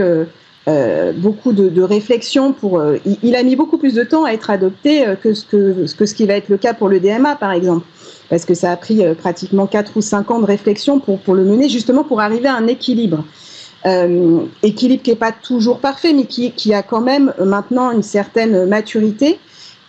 beaucoup 1.13 1.51
de, 1.51 1.70
de 1.70 1.82
réflexion 1.82 2.53
pour. 2.53 2.79
Euh, 2.79 2.98
il, 3.05 3.17
il, 3.24 3.36
a 3.36 3.43
mis 3.43 3.55
beaucoup 3.55 3.77
plus 3.77 3.93
de 3.93 4.03
temps 4.03 4.24
à 4.25 4.32
être 4.32 4.50
adopté 4.50 5.05
euh, 5.05 5.15
que, 5.15 5.34
ce 5.34 5.46
que, 5.46 5.93
que 5.96 6.05
ce 6.05 6.13
qui 6.13 6.25
va 6.25 6.36
être 6.36 6.50
le 6.50 6.58
cas 6.58 6.74
pour 6.74 6.88
le 6.89 7.00
DMA, 7.00 7.36
par 7.36 7.51
exemple 7.51 7.86
parce 8.29 8.46
que 8.46 8.55
ça 8.55 8.72
a 8.72 8.77
pris 8.77 9.05
euh, 9.05 9.13
pratiquement 9.13 9.67
4 9.67 9.91
ou 9.96 10.01
5 10.01 10.32
ans 10.32 10.39
de 10.39 10.46
réflexion 10.46 11.00
pour, 11.00 11.20
pour 11.20 11.36
le 11.36 11.43
mener, 11.43 11.70
justement 11.70 12.03
pour 12.03 12.20
arriver 12.20 12.48
à 12.48 12.55
un 12.55 12.65
équilibre. 12.65 13.24
Euh, 13.86 14.39
équilibre 14.63 15.03
qui 15.03 15.12
n'est 15.12 15.17
pas 15.17 15.32
toujours 15.32 15.79
parfait, 15.79 16.13
mais 16.13 16.25
qui, 16.25 16.51
qui, 16.51 16.74
a 16.74 16.82
quand 16.82 17.01
même 17.01 17.34
maintenant 17.39 17.91
une 17.91 18.01
certaine 18.01 18.65
maturité. 18.65 19.38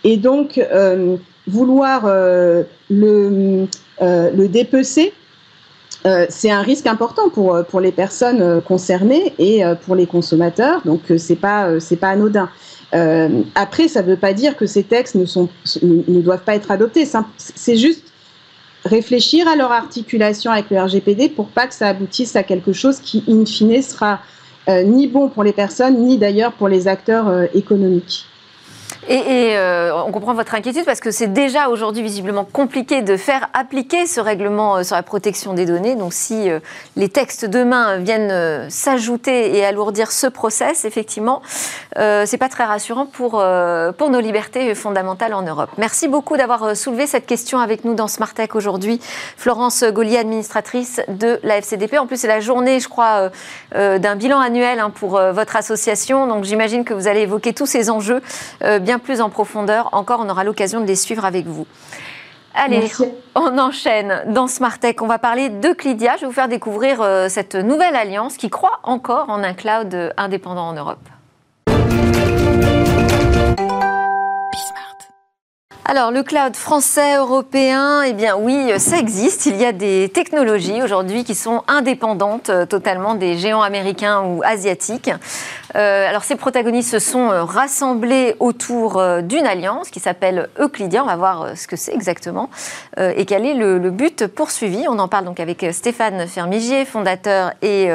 Et 0.03 0.17
donc, 0.17 0.57
euh, 0.57 1.15
vouloir 1.47 2.03
euh, 2.05 2.63
le, 2.89 3.65
euh, 4.01 4.31
le 4.31 4.47
dépecer, 4.47 5.13
euh, 6.05 6.25
c'est 6.29 6.51
un 6.51 6.61
risque 6.61 6.87
important 6.87 7.29
pour, 7.29 7.63
pour 7.69 7.79
les 7.79 7.91
personnes 7.91 8.61
concernées 8.61 9.33
et 9.39 9.63
pour 9.85 9.95
les 9.95 10.05
consommateurs, 10.05 10.81
donc 10.85 11.01
c'est 11.17 11.35
pas, 11.35 11.69
pas 11.99 12.09
anodin. 12.09 12.49
après, 13.55 13.87
ça 13.87 14.01
ne 14.01 14.07
veut 14.07 14.17
pas 14.17 14.33
dire 14.33 14.55
que 14.55 14.65
ces 14.65 14.83
textes 14.83 15.15
ne, 15.15 16.21
doivent 16.21 16.43
pas 16.43 16.55
être 16.55 16.71
adoptés, 16.71 17.07
c'est 17.37 17.77
juste 17.77 18.03
réfléchir 18.85 19.47
à 19.47 19.55
leur 19.55 19.71
articulation 19.71 20.51
avec 20.51 20.69
le 20.69 20.79
RGPD 20.79 21.29
pour 21.29 21.47
pas 21.47 21.67
que 21.67 21.73
ça 21.73 21.87
aboutisse 21.87 22.35
à 22.35 22.43
quelque 22.43 22.71
chose 22.71 22.99
qui, 22.99 23.23
in 23.27 23.45
fine, 23.45 23.81
sera 23.81 24.19
euh, 24.69 24.83
ni 24.83 25.07
bon 25.07 25.29
pour 25.29 25.43
les 25.43 25.53
personnes, 25.53 26.05
ni 26.05 26.17
d'ailleurs 26.17 26.53
pour 26.53 26.67
les 26.67 26.87
acteurs 26.87 27.27
euh, 27.27 27.45
économiques. 27.53 28.25
Et, 29.07 29.55
euh, 29.55 29.93
on 30.03 30.11
comprend 30.11 30.33
votre 30.33 30.55
inquiétude 30.55 30.83
parce 30.83 30.99
que 30.99 31.11
c'est 31.11 31.31
déjà 31.31 31.69
aujourd'hui 31.69 32.01
visiblement 32.01 32.43
compliqué 32.43 33.03
de 33.03 33.17
faire 33.17 33.49
appliquer 33.53 34.07
ce 34.07 34.19
règlement 34.19 34.77
euh, 34.77 34.83
sur 34.83 34.95
la 34.95 35.03
protection 35.03 35.53
des 35.53 35.65
données. 35.65 35.95
Donc 35.95 36.13
si 36.13 36.49
euh, 36.49 36.59
les 36.95 37.09
textes 37.09 37.45
demain 37.45 37.97
viennent 37.97 38.69
s'ajouter 38.69 39.55
et 39.55 39.63
alourdir 39.65 40.11
ce 40.11 40.27
process, 40.27 40.85
effectivement, 40.85 41.41
c'est 41.95 42.37
pas 42.37 42.49
très 42.49 42.65
rassurant 42.65 43.05
pour, 43.05 43.43
pour 43.97 44.09
nos 44.09 44.19
libertés 44.19 44.73
fondamentales 44.75 45.33
en 45.33 45.41
Europe. 45.41 45.69
Merci 45.77 46.07
beaucoup 46.07 46.37
d'avoir 46.37 46.75
soulevé 46.75 47.07
cette 47.07 47.25
question 47.25 47.59
avec 47.59 47.85
nous 47.85 47.93
dans 47.93 48.07
Smart 48.07 48.33
Tech 48.33 48.49
aujourd'hui. 48.55 48.99
Florence 49.37 49.83
Gaulier, 49.83 50.17
administratrice 50.17 51.01
de 51.07 51.39
la 51.43 51.57
FCDP. 51.57 51.97
En 51.97 52.07
plus, 52.07 52.17
c'est 52.17 52.27
la 52.27 52.39
journée, 52.39 52.79
je 52.79 52.87
crois, 52.87 53.29
d'un 53.73 54.15
bilan 54.15 54.39
annuel 54.39 54.79
hein, 54.79 54.89
pour 54.89 55.19
votre 55.31 55.55
association. 55.55 56.27
Donc 56.27 56.43
j'imagine 56.43 56.83
que 56.83 56.93
vous 56.93 57.07
allez 57.07 57.21
évoquer 57.21 57.53
tous 57.53 57.65
ces 57.65 57.89
enjeux 57.89 58.21
bien 58.81 58.94
plus 58.99 59.21
en 59.21 59.29
profondeur. 59.29 59.89
Encore, 59.91 60.21
on 60.23 60.29
aura 60.29 60.43
l'occasion 60.43 60.81
de 60.81 60.85
les 60.85 60.95
suivre 60.95 61.25
avec 61.25 61.45
vous. 61.45 61.67
Allez, 62.53 62.89
on 63.35 63.57
enchaîne 63.57 64.23
dans 64.27 64.47
Smart 64.47 64.79
Tech. 64.79 64.95
On 65.01 65.07
va 65.07 65.19
parler 65.19 65.49
de 65.49 65.73
Clydia. 65.73 66.15
Je 66.15 66.21
vais 66.21 66.27
vous 66.27 66.33
faire 66.33 66.47
découvrir 66.47 67.01
euh, 67.01 67.27
cette 67.27 67.55
nouvelle 67.55 67.95
alliance 67.95 68.37
qui 68.37 68.49
croit 68.49 68.79
encore 68.83 69.29
en 69.29 69.43
un 69.43 69.53
cloud 69.53 70.13
indépendant 70.15 70.69
en 70.69 70.73
Europe. 70.73 70.99
Alors, 75.87 76.09
le 76.09 76.23
cloud 76.23 76.55
français, 76.55 77.17
européen, 77.17 78.01
eh 78.01 78.13
bien 78.13 78.35
oui, 78.37 78.71
ça 78.79 78.97
existe. 78.97 79.45
Il 79.45 79.55
y 79.57 79.65
a 79.65 79.71
des 79.71 80.09
technologies 80.09 80.81
aujourd'hui 80.81 81.23
qui 81.23 81.35
sont 81.35 81.61
indépendantes 81.67 82.49
euh, 82.49 82.65
totalement 82.65 83.13
des 83.13 83.37
géants 83.37 83.61
américains 83.61 84.23
ou 84.23 84.41
asiatiques. 84.43 85.11
Euh, 85.75 86.09
alors, 86.09 86.23
ces 86.23 86.35
protagonistes 86.35 86.91
se 86.91 86.99
sont 86.99 87.29
euh, 87.31 87.43
rassemblés 87.43 88.35
autour 88.39 89.01
d'une 89.23 89.45
alliance 89.45 89.89
qui 89.89 89.99
s'appelle 89.99 90.49
Euclidia. 90.59 91.03
On 91.03 91.07
va 91.07 91.15
voir 91.15 91.57
ce 91.57 91.67
que 91.67 91.75
c'est 91.75 91.93
exactement 91.93 92.49
et 92.97 93.25
quel 93.25 93.45
est 93.45 93.53
le, 93.53 93.89
but 93.89 94.27
poursuivi. 94.27 94.85
On 94.87 94.99
en 94.99 95.07
parle 95.07 95.25
donc 95.25 95.39
avec 95.39 95.65
Stéphane 95.71 96.27
Fermigier, 96.27 96.85
fondateur 96.85 97.51
et 97.61 97.89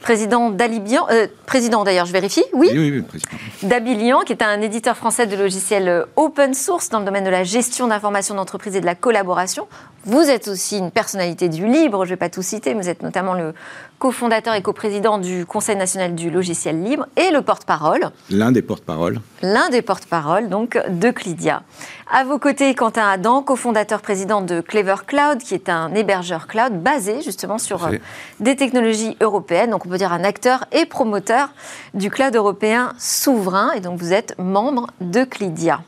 président 0.00 0.50
d'Alibian. 0.50 1.06
président 1.46 1.84
d'ailleurs, 1.84 2.06
je 2.06 2.12
vérifie 2.12 2.44
Oui, 2.52 2.68
oui, 2.72 2.90
oui 2.90 3.02
président. 3.02 3.28
D'Abilian, 3.62 4.20
qui 4.20 4.32
est 4.32 4.42
un 4.42 4.60
éditeur 4.60 4.96
français 4.96 5.26
de 5.26 5.36
logiciels 5.36 6.04
open 6.16 6.54
source 6.54 6.90
dans 6.90 7.00
le 7.00 7.04
domaine 7.04 7.24
de 7.24 7.30
la 7.30 7.44
gestion 7.44 7.86
d'informations 7.88 8.34
d'entreprise 8.34 8.76
et 8.76 8.80
de 8.80 8.86
la 8.86 8.94
collaboration. 8.94 9.66
Vous 10.06 10.20
êtes 10.20 10.46
aussi 10.46 10.78
une 10.78 10.92
personnalité 10.92 11.48
du 11.48 11.66
libre, 11.66 12.04
je 12.04 12.10
ne 12.10 12.12
vais 12.12 12.16
pas 12.16 12.28
tout 12.28 12.40
citer, 12.40 12.74
mais 12.74 12.82
vous 12.82 12.88
êtes 12.88 13.02
notamment 13.02 13.34
le 13.34 13.54
cofondateur 13.98 14.54
et 14.54 14.62
coprésident 14.62 15.18
du 15.18 15.44
Conseil 15.44 15.74
national 15.74 16.14
du 16.14 16.30
logiciel 16.30 16.80
libre 16.80 17.08
et 17.16 17.32
le 17.32 17.42
porte-parole. 17.42 18.10
L'un 18.30 18.52
des 18.52 18.62
porte-paroles. 18.62 19.20
L'un 19.42 19.68
des 19.68 19.82
porte-paroles, 19.82 20.48
donc, 20.48 20.78
de 20.88 21.10
Clydia. 21.10 21.64
À 22.08 22.22
vos 22.22 22.38
côtés, 22.38 22.72
Quentin 22.76 23.08
Adam, 23.08 23.42
cofondateur 23.42 24.00
président 24.00 24.42
de 24.42 24.60
Clever 24.60 24.94
Cloud, 25.04 25.38
qui 25.38 25.54
est 25.54 25.68
un 25.68 25.92
hébergeur 25.92 26.46
cloud 26.46 26.80
basé 26.80 27.20
justement 27.22 27.58
sur 27.58 27.84
euh, 27.86 27.96
des 28.38 28.54
technologies 28.54 29.16
européennes. 29.20 29.70
Donc, 29.70 29.86
on 29.86 29.88
peut 29.88 29.98
dire 29.98 30.12
un 30.12 30.22
acteur 30.22 30.66
et 30.70 30.86
promoteur 30.86 31.48
du 31.94 32.10
cloud 32.10 32.36
européen 32.36 32.92
souverain. 32.96 33.72
Et 33.72 33.80
donc, 33.80 33.98
vous 33.98 34.12
êtes 34.12 34.38
membre 34.38 34.86
de 35.00 35.24
Clydia. 35.24 35.80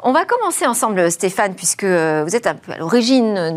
On 0.00 0.12
va 0.12 0.24
commencer 0.24 0.64
ensemble, 0.64 1.10
Stéphane, 1.10 1.54
puisque 1.54 1.82
euh, 1.82 2.22
vous 2.24 2.36
êtes 2.36 2.46
un 2.46 2.54
peu 2.54 2.70
à 2.70 2.78
l'origine 2.78 3.56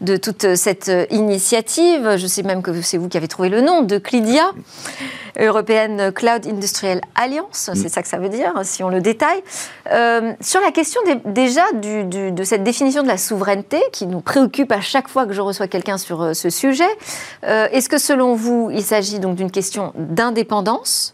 de, 0.00 0.16
toute 0.16 0.54
cette 0.54 0.90
initiative. 1.10 2.16
Je 2.16 2.26
sais 2.28 2.44
même 2.44 2.62
que 2.62 2.80
c'est 2.80 2.96
vous 2.96 3.08
qui 3.08 3.16
avez 3.16 3.26
trouvé 3.26 3.48
le 3.48 3.60
nom 3.60 3.82
de 3.82 3.98
Clydia, 3.98 4.52
European 5.40 6.12
Cloud 6.14 6.46
Industrial 6.46 7.00
Alliance, 7.16 7.70
c'est 7.74 7.88
ça 7.88 8.02
que 8.02 8.08
ça 8.08 8.18
veut 8.18 8.28
dire, 8.28 8.52
si 8.62 8.84
on 8.84 8.88
le 8.88 9.00
détaille. 9.00 9.42
Euh, 9.90 10.32
sur 10.40 10.60
la 10.60 10.70
question 10.70 11.00
déjà 11.24 11.64
de 11.72 12.44
cette 12.44 12.62
définition 12.62 13.02
de 13.02 13.08
la 13.08 13.18
souveraineté, 13.18 13.82
qui 13.92 14.06
nous 14.06 14.20
préoccupe 14.20 14.70
à 14.70 14.80
chaque 14.80 15.08
fois 15.08 15.26
que 15.26 15.32
je 15.32 15.40
reçois 15.40 15.66
quelqu'un 15.66 15.98
sur 15.98 16.22
euh, 16.22 16.34
ce 16.34 16.50
sujet, 16.50 16.84
est-ce 17.42 17.88
que 17.88 17.98
selon 17.98 18.34
vous, 18.34 18.70
il 18.72 18.82
s'agit 18.82 19.18
donc 19.18 19.34
d'une 19.34 19.50
question 19.50 19.92
d'indépendance 19.96 21.13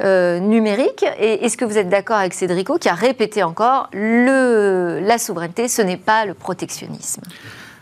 euh, 0.00 0.38
numérique. 0.38 1.04
Et 1.20 1.44
est-ce 1.44 1.56
que 1.56 1.64
vous 1.64 1.78
êtes 1.78 1.88
d'accord 1.88 2.16
avec 2.16 2.34
Cédrico 2.34 2.78
qui 2.78 2.88
a 2.88 2.94
répété 2.94 3.42
encore 3.42 3.88
le, 3.92 5.00
la 5.02 5.18
souveraineté, 5.18 5.68
ce 5.68 5.82
n'est 5.82 5.96
pas 5.96 6.24
le 6.24 6.34
protectionnisme? 6.34 7.22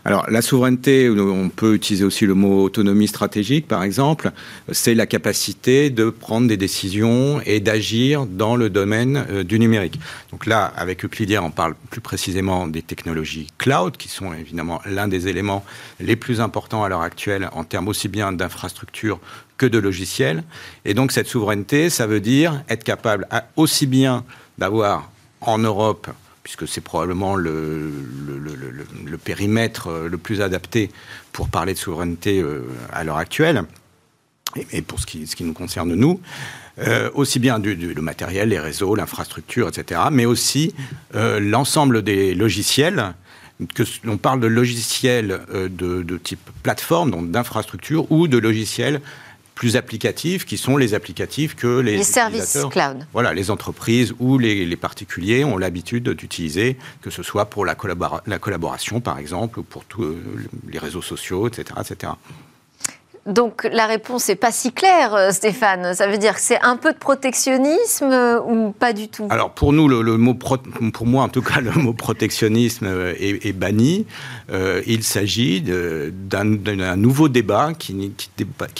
Alors, 0.07 0.25
la 0.29 0.41
souveraineté, 0.41 1.09
on 1.09 1.49
peut 1.49 1.75
utiliser 1.75 2.05
aussi 2.05 2.25
le 2.25 2.33
mot 2.33 2.63
autonomie 2.63 3.09
stratégique, 3.09 3.67
par 3.67 3.83
exemple, 3.83 4.31
c'est 4.71 4.95
la 4.95 5.05
capacité 5.05 5.89
de 5.89 6.09
prendre 6.09 6.47
des 6.47 6.55
décisions 6.55 7.41
et 7.45 7.59
d'agir 7.59 8.25
dans 8.25 8.55
le 8.55 8.69
domaine 8.69 9.25
euh, 9.29 9.43
du 9.43 9.59
numérique. 9.59 9.99
Donc 10.31 10.45
là, 10.45 10.71
avec 10.77 11.03
Euclidia, 11.03 11.43
on 11.43 11.51
parle 11.51 11.75
plus 11.89 11.99
précisément 11.99 12.67
des 12.67 12.83
technologies 12.83 13.47
cloud, 13.57 13.97
qui 13.97 14.07
sont 14.07 14.33
évidemment 14.33 14.79
l'un 14.85 15.09
des 15.09 15.27
éléments 15.27 15.65
les 15.99 16.15
plus 16.15 16.39
importants 16.39 16.85
à 16.85 16.87
l'heure 16.87 17.01
actuelle 17.01 17.49
en 17.51 17.65
termes 17.65 17.89
aussi 17.89 18.07
bien 18.07 18.31
d'infrastructures 18.31 19.19
que 19.57 19.65
de 19.65 19.77
logiciels. 19.77 20.43
Et 20.85 20.93
donc, 20.93 21.11
cette 21.11 21.27
souveraineté, 21.27 21.89
ça 21.89 22.07
veut 22.07 22.21
dire 22.21 22.63
être 22.69 22.83
capable 22.83 23.27
aussi 23.55 23.87
bien 23.87 24.23
d'avoir 24.57 25.11
en 25.41 25.57
Europe 25.57 26.07
puisque 26.47 26.65
c'est 26.65 26.79
probablement 26.79 27.35
le, 27.35 27.91
périmètre 29.21 29.87
euh, 29.87 30.07
le 30.07 30.17
plus 30.17 30.39
adapté 30.39 30.89
pour 31.33 31.49
parler 31.49 31.73
de 31.73 31.77
souveraineté 31.77 32.39
euh, 32.41 32.61
à 32.93 33.03
l'heure 33.03 33.17
actuelle, 33.17 33.63
et, 34.71 34.81
pour 34.81 34.97
ce 34.97 35.05
qui, 35.05 35.43
nous 35.43 35.51
concerne 35.51 35.93
nous, 35.93 36.21
euh, 36.79 37.09
aussi 37.15 37.39
bien 37.39 37.59
du, 37.59 37.75
le 37.75 38.01
matériel, 38.01 38.47
les 38.47 38.59
réseaux, 38.59 38.95
l'infrastructure, 38.95 39.67
etc., 39.67 39.99
mais 40.09 40.25
aussi 40.25 40.73
l'ensemble 41.13 42.01
des 42.01 42.33
logiciels. 42.33 43.13
Que 43.75 43.83
l'on 44.05 44.17
parle 44.17 44.39
de 44.39 44.47
logiciels 44.47 45.41
de, 45.51 45.67
de, 46.01 46.17
type 46.17 46.49
plateforme, 46.63 47.11
donc 47.11 47.29
d'infrastructure, 47.29 48.09
ou 48.09 48.29
de 48.29 48.37
logiciels 48.37 49.01
plus 49.57 49.75
applicatifs, 49.75 50.45
qui 50.45 50.55
sont 50.55 50.77
les 50.77 50.93
applicatifs 50.93 51.55
que 51.55 51.79
les, 51.79 51.97
les 51.97 52.03
services 52.03 52.59
cloud. 52.69 53.07
Voilà, 53.11 53.33
les 53.33 53.49
entreprises 53.49 54.13
ou 54.19 54.37
les, 54.37 54.75
particuliers 54.75 55.43
ont 55.43 55.57
l'habitude 55.57 56.09
d'utiliser, 56.09 56.77
que 57.01 57.09
ce 57.09 57.23
soit 57.23 57.45
pour 57.45 57.65
la, 57.65 57.75
la, 58.27 58.37
collaboration, 58.37 59.01
par 59.01 59.17
exemple, 59.17 59.59
ou 59.59 59.63
pour 59.63 59.83
tous 59.85 60.03
euh, 60.03 60.21
les 60.69 60.77
réseaux 60.77 61.01
sociaux, 61.01 61.47
etc., 61.47 61.79
etc. 61.81 62.13
Donc 63.27 63.67
la 63.71 63.87
réponse 63.87 64.29
n'est 64.29 64.35
pas 64.35 64.53
si 64.53 64.71
claire, 64.71 65.13
euh, 65.13 65.31
Stéphane. 65.31 65.93
Ça 65.93 66.07
veut 66.07 66.17
dire 66.17 66.35
que 66.35 66.41
c'est 66.41 66.61
un 66.61 66.77
peu 66.77 66.93
de 66.93 66.97
protectionnisme 66.97 68.09
euh, 68.09 68.39
ou 68.39 68.71
pas 68.71 68.93
du 68.93 69.09
tout? 69.09 69.27
Alors 69.29 69.51
pour 69.51 69.73
nous, 69.73 69.89
le, 69.89 70.01
mot 70.17 70.33
pour 70.33 71.05
moi 71.05 71.23
en 71.23 71.29
tout 71.29 71.41
cas, 71.41 71.59
le 71.61 71.71
mot 71.71 71.91
protectionnisme 71.91 72.85
euh, 72.87 73.13
est, 73.19 73.51
banni. 73.51 74.05
il 74.87 75.03
s'agit 75.03 75.61
d'un 75.61 76.95
nouveau 76.95 77.27
débat 77.27 77.73
qui, 77.77 78.13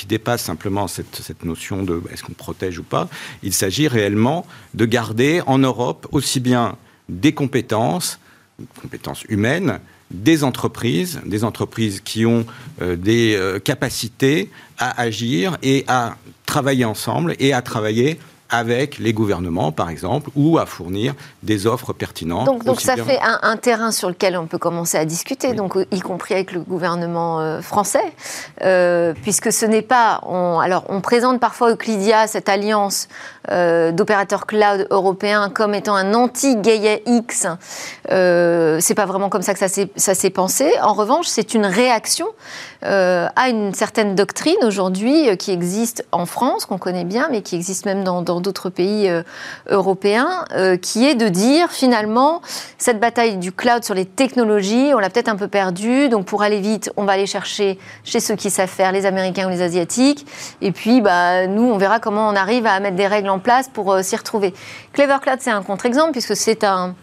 dépasse 0.08 0.44
simplement 0.44 0.88
cette, 0.88 1.18
cette 1.18 1.44
notion 1.44 1.84
de 1.84 2.02
est-ce 2.12 2.24
qu'on 2.24 2.34
protège 2.34 2.80
ou 2.80 2.84
pas. 2.84 3.10
Il 3.44 3.54
s'agit 3.54 3.90
réellement 3.90 4.46
de 4.74 4.86
garder 4.86 5.42
en 5.46 5.58
Europe 5.58 6.08
aussi 6.12 6.40
bien 6.40 6.78
des 7.10 7.34
compétences, 7.34 8.20
compétences 8.82 9.24
humaines, 9.28 9.80
des 10.12 10.44
entreprises, 10.44 11.20
des 11.26 11.44
entreprises 11.44 12.02
qui 12.02 12.26
ont 12.26 12.46
euh, 12.82 12.96
des 12.96 13.36
euh, 13.36 13.60
capacités 13.60 14.50
à 14.78 15.02
agir 15.02 15.58
et 15.64 15.84
à 15.88 16.16
travailler 16.46 16.86
ensemble 16.86 17.36
et 17.40 17.54
à 17.54 17.62
travailler 17.62 18.20
avec 18.50 18.98
les 18.98 19.14
gouvernements, 19.14 19.72
par 19.72 19.90
exemple, 19.90 20.30
ou 20.36 20.58
à 20.58 20.66
fournir 20.66 21.14
des 21.44 21.68
offres 21.68 21.94
pertinentes. 21.94 22.46
Donc, 22.46 22.64
donc 22.64 22.82
ça 22.82 22.96
fait 22.96 23.20
un, 23.22 23.58
terrain 23.58 23.92
sur 23.92 24.10
lequel 24.10 24.38
on 24.38 24.48
peut 24.48 24.58
commencer 24.58 24.98
à 24.98 25.06
discuter, 25.06 25.54
donc 25.54 25.78
y 25.92 26.00
compris 26.00 26.36
avec 26.36 26.52
le 26.52 26.62
gouvernement 26.62 27.42
euh, 27.42 27.62
français, 27.62 28.14
euh, 28.64 29.14
puisque 29.22 29.52
ce 29.52 29.66
n'est 29.66 29.82
pas. 29.82 30.22
On, 30.24 30.60
alors, 30.60 30.86
on 30.90 31.02
présente 31.02 31.40
parfois 31.40 31.72
Euclidia, 31.72 32.28
cette 32.28 32.50
alliance 32.50 33.08
euh, 33.52 33.92
d'opérateurs 33.92 34.46
cloud 34.46 34.88
européens, 34.90 35.50
comme 35.50 35.74
étant 35.74 35.96
un 35.96 36.14
anti-Gaia 36.14 37.00
X. 37.06 37.48
c'est 38.10 38.96
pas 38.96 39.06
vraiment 39.06 39.30
comme 39.30 39.42
ça 39.42 39.54
que 39.54 39.60
ça 39.60 40.16
s'est 40.16 40.30
pensé. 40.30 40.72
En 40.82 40.94
revanche, 40.94 41.28
c'est 41.28 41.54
une 41.54 41.66
réaction 41.66 42.28
à 42.84 43.50
une 43.50 43.74
certaine 43.74 44.16
doctrine 44.16 44.58
aujourd'hui 44.64 45.36
qui 45.38 45.52
existe 45.52 46.06
en 46.12 46.26
France, 46.26 46.66
qu'on 46.66 46.78
connaît 46.78 47.04
bien, 47.04 47.28
mais 47.32 47.42
qui 47.42 47.56
existe 47.56 47.86
même 47.86 48.04
dans 48.04 48.22
d'autres 48.22 48.70
pays 48.70 49.10
euh, 49.10 49.24
européens, 49.70 50.46
euh, 50.56 50.78
qui 50.78 51.06
est 51.06 51.16
de 51.16 51.28
dire 51.28 51.72
finalement, 51.72 52.42
cette 52.78 53.00
bataille 53.00 53.38
du 53.38 53.52
cloud 53.52 53.84
sur 53.84 53.94
les 53.94 54.06
technologies, 54.06 54.92
on 54.94 55.00
l'a 55.00 55.10
peut-être 55.10 55.30
un 55.30 55.36
peu 55.36 55.48
perdue, 55.48 56.10
donc 56.10 56.26
pour 56.26 56.44
aller 56.44 56.60
vite, 56.60 56.92
on 56.98 57.06
va 57.06 57.14
aller 57.14 57.26
chercher 57.26 57.78
chez 58.04 58.20
ceux 58.20 58.36
qui 58.36 58.50
savent 58.50 58.70
faire, 58.70 58.92
les 58.92 59.06
Américains 59.06 59.48
ou 59.48 59.50
les 59.50 59.62
Asiatiques, 59.62 60.26
et 60.62 60.72
puis 60.72 61.02
bah, 61.02 61.48
nous, 61.48 61.64
on 61.64 61.78
verra 61.78 62.00
comment 62.00 62.30
on 62.30 62.36
arrive 62.36 62.66
à 62.66 62.80
mettre 62.80 62.96
des 62.96 63.08
règles 63.08 63.30
en 63.30 63.37
place 63.40 63.70
pour 63.70 63.92
euh, 63.92 64.02
s'y 64.02 64.16
retrouver. 64.16 64.54
Clever 64.94 65.18
Cloud, 65.22 65.38
c'est 65.42 65.52
un 65.52 65.64
contre-exemple, 65.64 66.12
puisque 66.12 66.36
c'est 66.36 66.64
un 66.64 66.96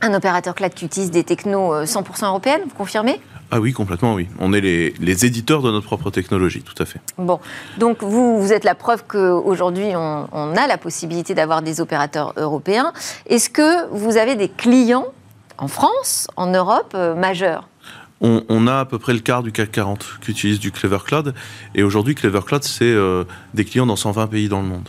Un 0.00 0.12
opérateur 0.12 0.54
cloud 0.54 0.74
qui 0.74 0.84
utilise 0.84 1.10
des 1.10 1.24
technos 1.24 1.84
100% 1.84 2.26
européennes, 2.26 2.62
vous 2.64 2.74
confirmez? 2.74 3.20
Ah 3.50 3.60
oui, 3.60 3.72
complètement, 3.72 4.14
oui. 4.14 4.28
On 4.40 4.52
est 4.52 4.60
les, 4.60 5.24
éditeurs 5.24 5.62
de 5.62 5.70
notre 5.70 5.86
propre 5.86 6.10
technologie, 6.10 6.62
tout 6.62 6.74
à 6.82 6.84
fait. 6.84 7.00
Bon, 7.16 7.38
donc 7.78 8.02
vous, 8.02 8.40
vous 8.40 8.52
êtes 8.52 8.64
la 8.64 8.74
preuve 8.74 9.04
qu'aujourd'hui, 9.06 9.94
on, 9.94 10.26
on 10.32 10.56
a 10.56 10.66
la 10.66 10.76
possibilité 10.76 11.34
d'avoir 11.34 11.62
des 11.62 11.80
opérateurs 11.80 12.32
européens. 12.36 12.92
Est-ce 13.26 13.48
que 13.50 13.88
vous 13.92 14.16
avez 14.16 14.34
des 14.34 14.48
clients 14.48 15.06
en 15.58 15.68
France, 15.68 16.26
en 16.36 16.46
Europe, 16.48 16.92
euh, 16.94 17.14
majeurs? 17.14 17.68
On, 18.20 18.66
a 18.66 18.80
à 18.80 18.84
peu 18.86 18.98
près 18.98 19.12
le 19.12 19.18
quart 19.18 19.42
du 19.42 19.52
CAC 19.52 19.70
40 19.70 20.18
qui 20.22 20.30
utilise 20.30 20.58
du 20.58 20.72
Clever 20.72 20.98
Cloud. 21.04 21.34
Et 21.74 21.82
aujourd'hui, 21.82 22.14
Clever 22.14 22.40
Cloud, 22.46 22.64
c'est 22.64 22.84
euh, 22.84 23.24
des 23.52 23.66
clients 23.66 23.84
dans 23.84 23.96
120 23.96 24.28
pays 24.28 24.48
dans 24.48 24.62
le 24.62 24.66
monde. 24.66 24.88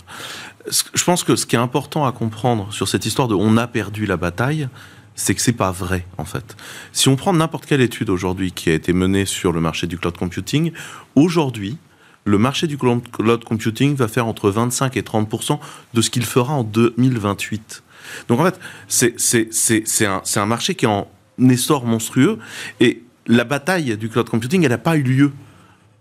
Je 0.67 1.03
pense 1.03 1.23
que 1.23 1.35
ce 1.35 1.45
qui 1.45 1.55
est 1.55 1.59
important 1.59 2.05
à 2.05 2.11
comprendre 2.11 2.71
sur 2.73 2.87
cette 2.87 3.05
histoire 3.05 3.27
de 3.27 3.35
on 3.35 3.57
a 3.57 3.67
perdu 3.67 4.05
la 4.05 4.17
bataille, 4.17 4.67
c'est 5.15 5.35
que 5.35 5.41
c'est 5.41 5.53
pas 5.53 5.71
vrai 5.71 6.05
en 6.17 6.25
fait. 6.25 6.55
Si 6.91 7.07
on 7.07 7.15
prend 7.15 7.33
n'importe 7.33 7.65
quelle 7.65 7.81
étude 7.81 8.09
aujourd'hui 8.09 8.51
qui 8.51 8.69
a 8.69 8.73
été 8.73 8.93
menée 8.93 9.25
sur 9.25 9.51
le 9.51 9.61
marché 9.61 9.87
du 9.87 9.97
cloud 9.97 10.17
computing, 10.17 10.71
aujourd'hui, 11.15 11.77
le 12.25 12.37
marché 12.37 12.67
du 12.67 12.77
cloud 12.77 13.43
computing 13.43 13.95
va 13.95 14.07
faire 14.07 14.25
entre 14.25 14.49
25 14.49 14.97
et 14.97 15.01
30% 15.01 15.59
de 15.93 16.01
ce 16.01 16.09
qu'il 16.09 16.25
fera 16.25 16.53
en 16.53 16.63
2028. 16.63 17.83
Donc 18.27 18.39
en 18.39 18.45
fait, 18.45 18.59
c'est 18.87 20.05
un, 20.05 20.21
un 20.35 20.45
marché 20.45 20.75
qui 20.75 20.85
est 20.85 20.89
en 20.89 21.07
essor 21.39 21.85
monstrueux 21.85 22.39
et 22.79 23.03
la 23.27 23.43
bataille 23.43 23.97
du 23.97 24.09
cloud 24.09 24.29
computing, 24.29 24.63
elle 24.63 24.69
n'a 24.69 24.77
pas 24.77 24.97
eu 24.97 25.03
lieu 25.03 25.31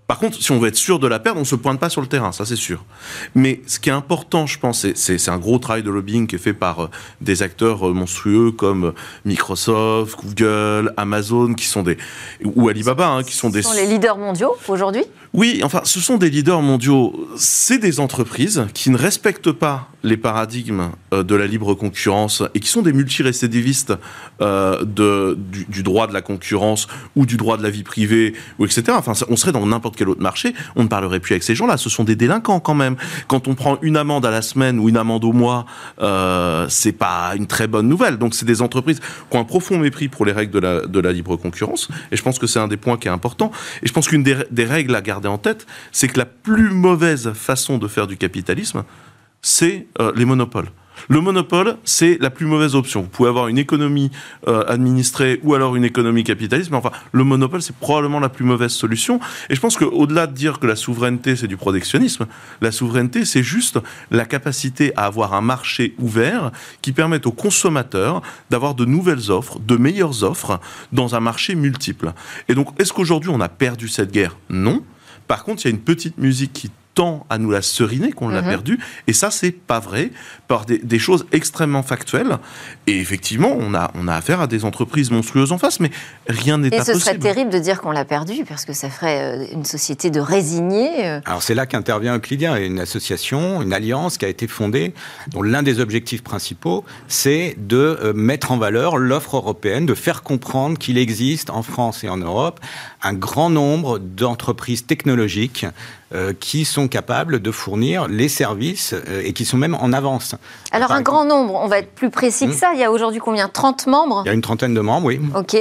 par 0.06 0.18
contre, 0.18 0.42
si 0.42 0.52
on 0.52 0.58
veut 0.58 0.68
être 0.68 0.76
sûr 0.76 0.98
de 0.98 1.06
la 1.06 1.18
perdre, 1.18 1.38
on 1.38 1.44
ne 1.44 1.46
se 1.46 1.54
pointe 1.54 1.80
pas 1.80 1.88
sur 1.88 2.02
le 2.02 2.06
terrain, 2.06 2.30
ça 2.30 2.44
c'est 2.44 2.56
sûr. 2.56 2.84
Mais 3.34 3.62
ce 3.66 3.80
qui 3.80 3.88
est 3.88 3.92
important, 3.92 4.46
je 4.46 4.58
pense, 4.58 4.86
c'est 4.94 5.28
un 5.30 5.38
gros 5.38 5.58
travail 5.58 5.82
de 5.82 5.90
lobbying 5.90 6.26
qui 6.26 6.36
est 6.36 6.38
fait 6.38 6.52
par 6.52 6.84
euh, 6.84 6.90
des 7.22 7.42
acteurs 7.42 7.88
euh, 7.88 7.94
monstrueux 7.94 8.52
comme 8.52 8.84
euh, 8.84 8.94
Microsoft, 9.24 10.18
Google, 10.22 10.92
Amazon, 10.98 11.54
qui 11.54 11.64
sont 11.64 11.82
des 11.82 11.96
ou 12.44 12.68
Alibaba, 12.68 13.08
hein, 13.08 13.22
qui 13.22 13.34
sont 13.34 13.48
des. 13.48 13.62
Ce 13.62 13.70
sont 13.70 13.76
les 13.76 13.86
leaders 13.86 14.18
mondiaux 14.18 14.54
aujourd'hui. 14.68 15.04
Oui, 15.34 15.62
enfin, 15.64 15.80
ce 15.82 15.98
sont 15.98 16.16
des 16.16 16.30
leaders 16.30 16.62
mondiaux. 16.62 17.28
C'est 17.36 17.78
des 17.78 17.98
entreprises 17.98 18.66
qui 18.72 18.90
ne 18.90 18.96
respectent 18.96 19.50
pas 19.50 19.88
les 20.04 20.16
paradigmes 20.16 20.90
de 21.10 21.34
la 21.34 21.48
libre 21.48 21.74
concurrence 21.74 22.44
et 22.54 22.60
qui 22.60 22.68
sont 22.68 22.82
des 22.82 22.92
multirécidivistes 22.92 23.94
euh, 24.40 24.84
du, 24.84 25.82
droit 25.82 26.06
de 26.06 26.12
la 26.12 26.22
concurrence 26.22 26.86
ou 27.16 27.26
du 27.26 27.36
droit 27.36 27.56
de 27.56 27.64
la 27.64 27.70
vie 27.70 27.82
privée 27.82 28.34
ou 28.60 28.64
etc. 28.64 28.84
Enfin, 28.90 29.14
on 29.28 29.34
serait 29.34 29.50
dans 29.50 29.66
n'importe 29.66 29.96
quel 29.96 30.08
autre 30.08 30.20
marché, 30.20 30.54
on 30.76 30.84
ne 30.84 30.88
parlerait 30.88 31.18
plus 31.18 31.32
avec 31.32 31.42
ces 31.42 31.56
gens-là. 31.56 31.78
Ce 31.78 31.90
sont 31.90 32.04
des 32.04 32.14
délinquants 32.14 32.60
quand 32.60 32.74
même. 32.74 32.94
Quand 33.26 33.48
on 33.48 33.56
prend 33.56 33.78
une 33.82 33.96
amende 33.96 34.24
à 34.24 34.30
la 34.30 34.42
semaine 34.42 34.78
ou 34.78 34.88
une 34.88 34.96
amende 34.96 35.24
au 35.24 35.32
mois, 35.32 35.66
euh, 36.00 36.66
c'est 36.68 36.92
pas 36.92 37.32
une 37.34 37.48
très 37.48 37.66
bonne 37.66 37.88
nouvelle. 37.88 38.18
Donc 38.18 38.36
c'est 38.36 38.46
des 38.46 38.62
entreprises 38.62 39.00
qui 39.00 39.36
ont 39.36 39.40
un 39.40 39.44
profond 39.44 39.78
mépris 39.78 40.06
pour 40.06 40.26
les 40.26 40.32
règles 40.32 40.52
de 40.52 41.00
la, 41.00 41.12
libre 41.12 41.34
concurrence. 41.36 41.88
Et 42.12 42.16
je 42.16 42.22
pense 42.22 42.38
que 42.38 42.46
c'est 42.46 42.60
un 42.60 42.68
des 42.68 42.76
points 42.76 42.98
qui 42.98 43.08
est 43.08 43.12
important. 43.12 43.50
Et 43.82 43.88
je 43.88 43.92
pense 43.92 44.06
qu'une 44.06 44.22
des 44.22 44.64
règles 44.64 44.94
à 44.94 45.00
garder 45.00 45.23
en 45.28 45.38
tête, 45.38 45.66
c'est 45.92 46.08
que 46.08 46.18
la 46.18 46.26
plus 46.26 46.70
mauvaise 46.70 47.32
façon 47.32 47.78
de 47.78 47.88
faire 47.88 48.06
du 48.06 48.16
capitalisme, 48.16 48.84
c'est 49.42 49.86
euh, 50.00 50.12
les 50.16 50.24
monopoles. 50.24 50.70
Le 51.08 51.20
monopole, 51.20 51.76
c'est 51.84 52.18
la 52.20 52.30
plus 52.30 52.46
mauvaise 52.46 52.74
option. 52.74 53.02
Vous 53.02 53.08
pouvez 53.08 53.28
avoir 53.28 53.48
une 53.48 53.58
économie 53.58 54.10
euh, 54.48 54.64
administrée 54.66 55.40
ou 55.42 55.54
alors 55.54 55.76
une 55.76 55.84
économie 55.84 56.24
capitaliste, 56.24 56.70
mais 56.70 56.76
enfin, 56.76 56.92
le 57.12 57.24
monopole, 57.24 57.62
c'est 57.62 57.76
probablement 57.76 58.20
la 58.20 58.28
plus 58.28 58.44
mauvaise 58.44 58.72
solution. 58.72 59.20
Et 59.50 59.54
je 59.54 59.60
pense 59.60 59.76
qu'au-delà 59.76 60.26
de 60.26 60.32
dire 60.32 60.60
que 60.60 60.66
la 60.66 60.76
souveraineté, 60.76 61.36
c'est 61.36 61.46
du 61.46 61.56
protectionnisme, 61.56 62.26
la 62.60 62.72
souveraineté, 62.72 63.24
c'est 63.24 63.42
juste 63.42 63.78
la 64.10 64.24
capacité 64.24 64.92
à 64.96 65.06
avoir 65.06 65.34
un 65.34 65.42
marché 65.42 65.94
ouvert 65.98 66.52
qui 66.80 66.92
permette 66.92 67.26
aux 67.26 67.32
consommateurs 67.32 68.22
d'avoir 68.50 68.74
de 68.74 68.84
nouvelles 68.84 69.30
offres, 69.30 69.58
de 69.58 69.76
meilleures 69.76 70.22
offres 70.22 70.60
dans 70.92 71.14
un 71.14 71.20
marché 71.20 71.54
multiple. 71.54 72.12
Et 72.48 72.54
donc, 72.54 72.68
est-ce 72.80 72.92
qu'aujourd'hui, 72.92 73.30
on 73.30 73.40
a 73.40 73.48
perdu 73.48 73.88
cette 73.88 74.12
guerre? 74.12 74.36
Non. 74.48 74.82
Par 75.26 75.44
contre, 75.44 75.64
il 75.64 75.68
y 75.68 75.72
a 75.72 75.74
une 75.74 75.82
petite 75.82 76.18
musique 76.18 76.52
qui 76.52 76.70
tant 76.94 77.26
à 77.28 77.38
nous 77.38 77.50
la 77.50 77.62
seriner 77.62 78.12
qu'on 78.12 78.28
l'a 78.28 78.42
mhm. 78.42 78.48
perdu. 78.48 78.78
Et 79.06 79.12
ça, 79.12 79.30
c'est 79.30 79.50
pas 79.50 79.80
vrai, 79.80 80.10
par 80.48 80.64
des, 80.64 80.98
choses 80.98 81.26
extrêmement 81.32 81.82
factuelles. 81.82 82.38
Et 82.86 83.00
effectivement, 83.00 83.56
on 83.58 83.74
a, 83.74 83.90
on 83.94 84.08
a 84.08 84.14
affaire 84.14 84.42
à 84.42 84.46
des 84.46 84.66
entreprises 84.66 85.10
monstrueuses 85.10 85.52
en 85.52 85.58
face, 85.58 85.80
mais 85.80 85.90
rien 86.28 86.58
n'est 86.58 86.66
impossible. 86.66 86.96
Et 86.96 87.00
ce 87.00 87.00
serait 87.00 87.18
terrible 87.18 87.50
de 87.50 87.58
dire 87.58 87.80
qu'on 87.80 87.92
l'a 87.92 88.04
perdu, 88.04 88.44
parce 88.46 88.66
que 88.66 88.74
ça 88.74 88.90
ferait 88.90 89.22
euh, 89.22 89.46
une 89.52 89.64
société 89.64 90.10
de 90.10 90.20
résignés. 90.20 91.06
Euh. 91.06 91.20
Alors 91.24 91.42
c'est 91.42 91.54
là 91.54 91.64
qu'intervient 91.64 92.16
Euclidia, 92.16 92.58
une 92.60 92.78
association, 92.78 93.62
une 93.62 93.72
alliance 93.72 94.18
qui 94.18 94.26
a 94.26 94.28
été 94.28 94.46
fondée, 94.46 94.92
dont 95.28 95.40
l'un 95.40 95.62
des 95.62 95.80
objectifs 95.80 96.22
principaux, 96.22 96.84
c'est 97.08 97.56
de 97.56 97.98
euh, 98.02 98.12
mettre 98.12 98.52
en 98.52 98.58
valeur 98.58 98.98
l'offre 98.98 99.36
européenne, 99.36 99.86
de 99.86 99.94
faire 99.94 100.22
comprendre 100.22 100.76
qu'il 100.76 100.98
existe 100.98 101.48
en 101.48 101.62
France 101.62 102.04
et 102.04 102.10
en 102.10 102.18
Europe 102.18 102.60
un 103.02 103.14
grand 103.14 103.48
nombre 103.48 103.98
d'entreprises 103.98 104.86
technologiques 104.86 105.66
qui 106.38 106.64
sont 106.64 106.86
capables 106.86 107.40
de 107.40 107.50
fournir 107.50 108.06
les 108.06 108.28
services 108.28 108.94
et 109.24 109.32
qui 109.32 109.44
sont 109.44 109.56
même 109.56 109.74
en 109.74 109.92
avance. 109.92 110.36
Alors 110.70 110.92
un 110.92 111.02
grand 111.02 111.24
nombre, 111.24 111.54
on 111.54 111.66
va 111.66 111.78
être 111.78 111.90
plus 111.90 112.10
précis 112.10 112.46
que 112.46 112.52
hmm. 112.52 112.56
ça, 112.56 112.73
il 112.74 112.80
y 112.80 112.84
a 112.84 112.90
aujourd'hui 112.90 113.20
combien? 113.20 113.48
30 113.48 113.86
membres? 113.86 114.22
Il 114.24 114.28
y 114.28 114.30
a 114.30 114.34
une 114.34 114.42
trentaine 114.42 114.74
de 114.74 114.80
membres, 114.80 115.06
oui. 115.06 115.20
Ok. 115.36 115.56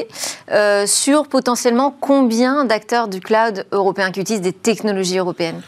Euh, 0.52 0.86
sur 0.86 1.28
potentiellement 1.28 1.96
combien 2.00 2.66
d'acteurs 2.66 3.08
du 3.08 3.20
cloud 3.20 3.66
européen 3.72 4.12
qui 4.12 4.20
utilisent 4.22 4.42
des 4.42 4.54
technologies 4.54 5.18
européennes? 5.18 5.62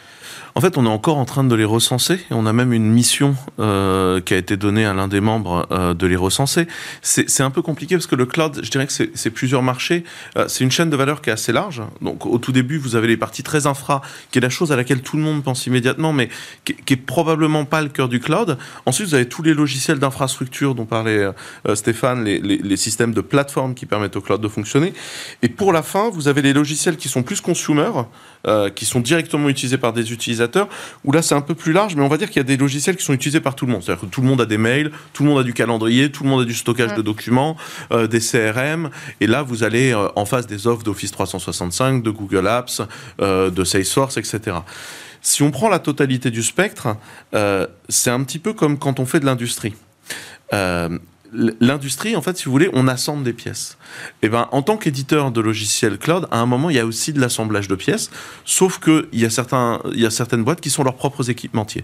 En 0.58 0.62
fait, 0.62 0.78
on 0.78 0.86
est 0.86 0.90
encore 0.90 1.18
en 1.18 1.26
train 1.26 1.44
de 1.44 1.54
les 1.54 1.66
recenser. 1.66 2.22
On 2.32 2.46
a 2.46 2.54
même 2.54 2.72
une 2.72 2.90
mission 2.90 3.36
euh, 3.60 4.22
qui 4.22 4.34
a 4.34 4.38
été 4.38 4.56
donnée 4.56 4.86
à 4.86 4.94
l'un 4.94 5.10
des 5.10 5.20
membres 5.20 5.68
euh, 5.72 5.94
de 5.94 6.08
les 6.08 6.16
recenser. 6.16 6.66
C'est 7.02 7.44
un 7.44 7.52
peu 7.52 7.62
compliqué 7.62 7.96
parce 7.96 8.08
que 8.08 8.16
le 8.16 8.26
cloud, 8.26 8.62
je 8.64 8.72
dirais 8.72 8.88
que 8.88 8.94
c'est 8.94 9.30
plusieurs 9.32 9.64
marchés. 9.64 10.06
Euh, 10.38 10.48
c'est 10.48 10.64
une 10.64 10.72
chaîne 10.72 10.90
de 10.90 10.96
valeur 10.96 11.22
qui 11.22 11.30
est 11.30 11.34
assez 11.34 11.52
large. 11.52 11.84
Donc, 12.00 12.26
au 12.26 12.38
tout 12.38 12.54
début, 12.54 12.78
vous 12.78 12.96
avez 12.96 13.08
les 13.08 13.18
parties 13.18 13.44
très 13.44 13.68
infra, 13.68 14.02
qui 14.32 14.38
est 14.38 14.42
la 14.42 14.50
chose 14.50 14.72
à 14.72 14.78
laquelle 14.78 15.02
tout 15.02 15.18
le 15.18 15.24
monde 15.24 15.44
pense 15.44 15.68
immédiatement, 15.68 16.14
mais 16.14 16.30
qui, 16.64 16.74
qui 16.74 16.94
est 16.94 17.06
probablement 17.06 17.66
pas 17.66 17.82
le 17.82 17.90
cœur 17.90 18.08
du 18.08 18.22
cloud. 18.22 18.58
Ensuite, 18.86 19.10
vous 19.10 19.16
avez 19.16 19.28
tous 19.28 19.44
les 19.44 19.54
logiciels 19.54 20.00
d'infrastructure 20.00 20.74
dont 20.74 20.86
parlait 20.86 21.32
euh, 21.68 21.76
Stéphane, 21.76 22.24
les, 22.24 22.40
les, 22.40 22.60
les, 22.60 22.78
systèmes 22.78 23.14
de 23.14 23.22
plateforme 23.22 23.76
qui 23.76 23.86
permettent 23.86 24.16
au 24.16 24.22
cloud 24.22 24.40
de 24.40 24.48
fonctionner. 24.48 24.94
Et 25.42 25.50
pour 25.50 25.74
la 25.74 25.84
fin, 25.84 26.10
vous 26.10 26.30
avez 26.30 26.42
les 26.42 26.54
logiciels 26.54 26.96
qui 26.96 27.10
sont 27.10 27.24
plus 27.24 27.42
consumer, 27.42 27.92
euh, 28.48 28.70
qui 28.70 28.86
sont 28.86 29.00
directement 29.00 29.50
utilisés 29.50 29.78
par 29.78 29.94
des 29.94 30.12
utilisateurs, 30.12 30.68
où 31.04 31.12
là 31.12 31.22
c'est 31.22 31.36
un 31.36 31.42
peu 31.42 31.56
plus 31.56 31.74
large, 31.74 31.96
mais 31.96 32.04
on 32.04 32.08
va 32.08 32.18
dire 32.18 32.28
qu'il 32.30 32.38
y 32.38 32.42
a 32.42 32.44
des 32.44 32.58
logiciels 32.58 32.96
qui 32.96 33.04
sont 33.04 33.14
utilisés 33.14 33.40
par 33.40 33.56
tout 33.56 33.66
le 33.66 33.72
monde. 33.72 33.84
C'est-à-dire 33.84 34.02
que 34.02 34.12
tout 34.14 34.22
le 34.22 34.28
monde 34.28 34.42
a 34.42 34.46
des 34.46 34.58
mails, 34.58 34.92
tout 35.14 35.24
le 35.24 35.30
monde 35.30 35.40
a 35.40 35.44
du 35.44 35.54
calendrier, 35.54 36.12
tout 36.12 36.24
le 36.24 36.30
monde 36.30 36.42
a 36.42 36.46
du 36.46 36.54
stockage 36.54 36.94
de 36.94 37.02
documents, 37.02 37.58
euh, 37.92 38.08
des 38.08 38.20
CRM, 38.20 38.90
et 39.22 39.28
là 39.28 39.42
vous 39.42 39.64
allez 39.64 39.94
euh, 39.94 40.08
en 40.16 40.26
face 40.26 40.48
des 40.48 40.68
offres 40.68 40.84
d'Office 40.84 41.12
365, 41.12 42.04
de 42.04 42.10
Google 42.10 42.48
Apps, 42.48 42.82
de 43.20 43.64
Salesforce, 43.64 44.18
etc. 44.18 44.58
Si 45.22 45.42
on 45.44 45.52
prend 45.52 45.70
la 45.70 45.80
totalité 45.80 46.30
du 46.30 46.44
spectre, 46.44 46.96
c'est 47.90 48.12
un 48.12 48.24
petit 48.24 48.40
peu 48.40 48.54
comme 48.54 48.78
quand 48.78 49.00
on 49.00 49.06
fait 49.06 49.20
de 49.20 49.26
l'industrie 49.26 49.74
l'industrie, 51.34 52.16
en 52.16 52.22
fait, 52.22 52.38
si 52.38 52.46
vous 52.46 52.52
voulez, 52.52 52.70
on 52.74 52.88
assemble 52.88 53.24
des 53.24 53.34
pièces. 53.34 53.78
Et 54.22 54.28
eh 54.28 54.30
ben, 54.30 54.48
en 54.52 54.62
tant 54.62 54.78
qu'éditeur 54.78 55.32
de 55.32 55.42
logiciels 55.42 55.98
cloud, 55.98 56.28
à 56.32 56.40
un 56.40 56.46
moment, 56.46 56.70
il 56.70 56.76
y 56.76 56.80
a 56.80 56.86
aussi 56.86 57.14
de 57.14 57.20
l'assemblage 57.20 57.68
de 57.68 57.76
pièces, 57.76 58.10
sauf 58.46 58.80
que 58.80 59.08
il 59.12 59.20
y 59.20 59.26
a 59.26 59.30
certains, 59.30 59.82
il 59.94 60.00
y 60.00 60.06
a 60.06 60.10
certaines 60.10 60.44
boîtes 60.44 60.62
qui 60.62 60.70
sont 60.70 60.84
leurs 60.84 60.96
propres 60.96 61.30
équipementiers. 61.30 61.82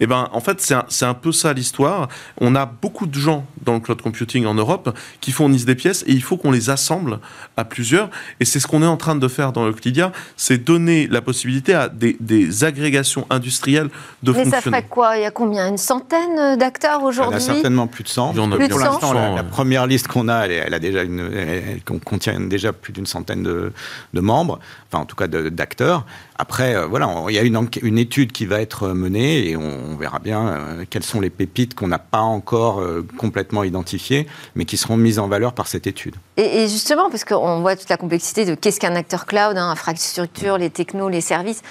Et 0.00 0.04
eh 0.04 0.06
ben, 0.06 0.28
en 0.32 0.40
fait, 0.40 0.60
c'est 0.60 0.74
un, 0.74 0.84
un, 1.02 1.14
peu 1.14 1.32
ça 1.32 1.52
l'histoire. 1.52 2.08
On 2.40 2.54
a 2.54 2.66
beaucoup 2.66 3.06
de 3.06 3.14
gens 3.14 3.46
dans 3.64 3.74
le 3.74 3.80
cloud 3.80 4.02
computing 4.02 4.46
en 4.46 4.54
Europe 4.54 4.96
qui 5.20 5.32
fournissent 5.32 5.64
des 5.64 5.74
pièces 5.74 6.04
et 6.06 6.12
il 6.12 6.22
faut 6.22 6.36
qu'on 6.36 6.50
les 6.50 6.70
assemble 6.70 7.18
à 7.56 7.64
plusieurs. 7.64 8.10
Et 8.40 8.44
c'est 8.44 8.60
ce 8.60 8.66
qu'on 8.66 8.82
est 8.82 8.86
en 8.86 8.96
train 8.96 9.16
de 9.16 9.28
faire 9.28 9.52
dans 9.52 9.66
Euclidia, 9.66 10.12
c'est 10.36 10.58
donner 10.58 11.06
la 11.08 11.20
possibilité 11.20 11.74
à 11.74 11.88
des, 11.88 12.16
des 12.20 12.64
agrégations 12.64 13.26
industrielles 13.30 13.88
de 14.22 14.32
Mais 14.32 14.44
fonctionner. 14.44 14.50
Mais 14.50 14.50
ça 14.50 14.62
ferait 14.62 14.86
quoi? 14.88 15.16
Il 15.16 15.22
y 15.22 15.26
a 15.26 15.30
combien? 15.30 15.68
Une 15.68 15.78
centaine 15.78 16.56
d'acteurs 16.58 17.02
aujourd'hui? 17.02 17.38
Il 17.38 17.42
y 17.42 17.48
en 17.48 17.50
a 17.50 17.54
certainement 17.54 17.86
plus 17.86 18.04
de 18.04 18.08
100. 18.08 18.32
plus 18.32 18.68
de 18.68 18.74
100 18.90 19.12
la, 19.34 19.44
première 19.44 19.86
liste 19.86 20.08
qu'on 20.08 20.28
a, 20.28 20.46
elle, 20.46 20.74
a 20.74 20.78
déjà 20.78 21.02
une, 21.02 21.20
elle, 21.34 21.82
contient 21.82 22.40
déjà 22.40 22.72
plus 22.72 22.92
d'une 22.92 23.06
centaine 23.06 23.42
de, 23.42 23.72
de, 24.14 24.20
membres, 24.20 24.58
enfin 24.88 25.02
en 25.02 25.06
tout 25.06 25.16
cas 25.16 25.26
d'acteurs. 25.26 26.04
Après, 26.42 26.74
euh, 26.74 26.86
voilà, 26.86 27.08
il 27.28 27.36
y 27.36 27.38
a 27.38 27.42
une, 27.42 27.68
une, 27.82 27.98
étude 27.98 28.32
qui 28.32 28.46
va 28.46 28.60
être 28.60 28.88
menée 28.88 29.48
et 29.50 29.56
on, 29.56 29.94
verra 29.96 30.18
bien 30.18 30.48
euh, 30.48 30.84
quelles 30.90 31.04
sont 31.04 31.20
les 31.20 31.30
pépites 31.30 31.76
qu'on 31.76 31.86
n'a 31.86 32.00
pas 32.00 32.18
encore 32.18 32.80
euh, 32.80 33.06
complètement 33.16 33.62
identifiées, 33.62 34.26
mais 34.56 34.64
qui 34.64 34.76
seront 34.76 34.96
mises 34.96 35.20
en 35.20 35.28
valeur 35.28 35.52
par 35.52 35.68
cette 35.68 35.86
étude. 35.86 36.16
Et, 36.36 36.66
justement, 36.66 37.10
parce 37.10 37.22
qu'on 37.22 37.60
voit 37.60 37.76
toute 37.76 37.90
la 37.90 37.96
complexité 37.96 38.44
de 38.44 38.56
qu'est-ce 38.56 38.80
qu'un 38.80 38.96
acteur 38.96 39.26
cloud, 39.26 39.56
hein, 39.56 39.70
infrastructure, 39.70 40.58
les 40.58 40.70
technos, 40.70 41.08
les 41.08 41.20
services, 41.20 41.62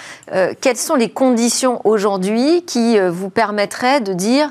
quelles 0.62 0.78
sont 0.78 0.94
les 0.94 1.10
conditions 1.10 1.86
aujourd'hui 1.86 2.64
qui 2.64 2.96
vous 3.10 3.28
permettraient 3.28 4.00
de 4.00 4.14
dire 4.14 4.50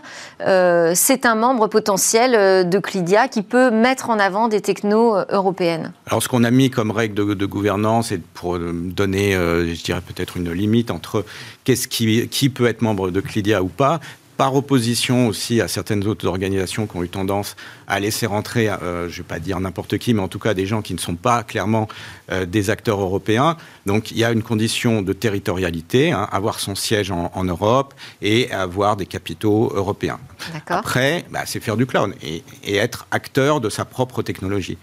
c'est 0.93 1.25
un 1.25 1.35
membre 1.35 1.67
potentiel 1.67 2.69
de 2.69 2.79
Clidia 2.79 3.27
qui 3.27 3.41
peut 3.41 3.71
mettre 3.71 4.09
en 4.09 4.19
avant 4.19 4.49
des 4.49 4.61
technos 4.61 5.15
européennes? 5.29 5.93
Alors, 6.05 6.21
ce 6.21 6.27
qu'on 6.27 6.43
a 6.43 6.51
mis 6.51 6.69
comme 6.69 6.91
règle 6.91 7.15
de, 7.15 7.33
de 7.33 7.45
gouvernance 7.45 8.11
et 8.11 8.19
pour 8.33 8.59
donner, 8.59 9.31
je 9.33 9.83
dirais, 9.83 10.01
peut-être 10.11 10.37
une 10.37 10.51
limite 10.51 10.91
entre 10.91 11.25
qu'est-ce 11.63 11.87
qui, 11.87 12.27
qui 12.27 12.49
peut 12.49 12.67
être 12.67 12.81
membre 12.81 13.11
de 13.11 13.21
Clidia 13.21 13.63
ou 13.63 13.67
pas 13.67 13.99
par 14.41 14.55
opposition 14.55 15.27
aussi 15.27 15.61
à 15.61 15.67
certaines 15.67 16.07
autres 16.07 16.25
organisations 16.25 16.87
qui 16.87 16.97
ont 16.97 17.03
eu 17.03 17.09
tendance 17.09 17.55
à 17.87 17.99
laisser 17.99 18.25
rentrer, 18.25 18.71
je 18.81 19.03
ne 19.03 19.07
vais 19.07 19.21
pas 19.21 19.37
dire 19.37 19.59
n'importe 19.59 19.99
qui, 19.99 20.15
mais 20.15 20.21
en 20.23 20.27
tout 20.27 20.39
cas 20.39 20.55
des 20.55 20.65
gens 20.65 20.81
qui 20.81 20.95
ne 20.95 20.99
sont 20.99 21.13
pas 21.13 21.43
clairement 21.43 21.87
des 22.47 22.71
acteurs 22.71 22.99
européens. 22.99 23.55
Donc 23.85 24.09
il 24.09 24.17
y 24.17 24.23
a 24.23 24.31
une 24.31 24.41
condition 24.41 25.03
de 25.03 25.13
territorialité, 25.13 26.11
hein, 26.11 26.27
avoir 26.31 26.59
son 26.59 26.73
siège 26.73 27.11
en, 27.11 27.43
Europe 27.43 27.93
et 28.23 28.51
avoir 28.51 28.97
des 28.97 29.05
capitaux 29.05 29.71
européens. 29.75 30.19
Après, 30.65 31.23
bah, 31.29 31.41
c'est 31.45 31.59
faire 31.59 31.77
du 31.77 31.85
cloud 31.85 32.15
et, 32.23 32.43
et 32.63 32.77
être 32.77 33.05
acteur 33.11 33.61
de 33.61 33.69
sa 33.69 33.85
propre 33.85 34.23
technologie. 34.23 34.79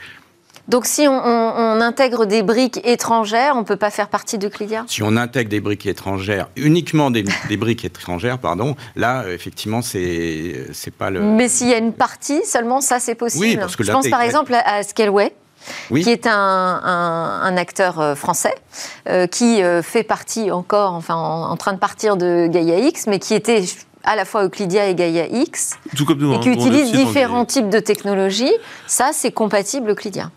Donc 0.69 0.85
si 0.85 1.09
on, 1.09 1.81
intègre 1.81 2.27
des 2.27 2.43
briques 2.43 2.81
étrangères, 2.85 3.55
on 3.57 3.61
ne 3.61 3.65
peut 3.65 3.77
pas 3.77 3.91
faire 3.91 4.09
partie 4.09 4.37
de 4.37 4.49
Clidia 4.49 4.85
Si 4.87 5.03
on 5.03 5.17
intègre 5.17 5.49
des 5.49 5.61
briques 5.61 5.87
étrangères, 5.87 6.49
uniquement 6.57 7.11
des, 7.11 7.25
briques 7.57 7.87
étrangères, 7.87 8.39
pardon, 8.39 8.77
là, 8.95 9.25
effectivement, 9.29 9.81
c'est 9.81 10.67
c'est 10.73 10.93
pas 10.93 11.09
le... 11.09 11.23
Mais 11.23 11.49
s'il 11.49 11.69
y 11.69 11.75
a 11.75 11.79
une 11.79 11.95
partie 11.95 12.45
seulement, 12.45 12.83
ça, 12.83 13.01
c'est 13.01 13.15
possible. 13.15 13.45
Oui, 13.45 13.57
parce 13.57 13.77
que 13.77 13.85
Je 13.85 13.93
pense 13.93 14.09
par 14.09 14.21
exemple 14.21 14.55
à 14.55 14.83
Scaleway. 14.83 15.33
qui 15.91 16.11
est 16.11 16.27
un, 16.27 17.57
acteur 17.57 18.01
euh, 18.01 18.15
français, 18.15 18.55
euh, 19.09 19.27
qui 19.27 19.63
euh, 19.63 19.83
fait 19.83 20.03
partie 20.03 20.51
encore, 20.51 20.93
enfin, 20.93 21.17
en, 21.17 21.57
train 21.57 21.73
de 21.73 21.79
partir 21.79 22.17
de 22.17 22.47
Gaia 22.47 22.79
X, 22.79 23.07
mais 23.07 23.19
qui 23.19 23.35
était 23.35 23.65
à 24.05 24.17
la 24.17 24.25
fois 24.25 24.45
Euclidia 24.45 24.87
et 24.87 24.95
Gaia 24.95 25.27
X, 25.27 25.77
et 25.93 26.41
qui 26.41 26.51
utilise 26.51 26.93
différents 26.93 27.45
types 27.45 27.69
de 27.69 27.81
technologies. 27.81 28.53
Ça, 28.87 29.11
c'est 29.13 29.33
compatible 29.33 29.91
Euclidia. 29.91 30.31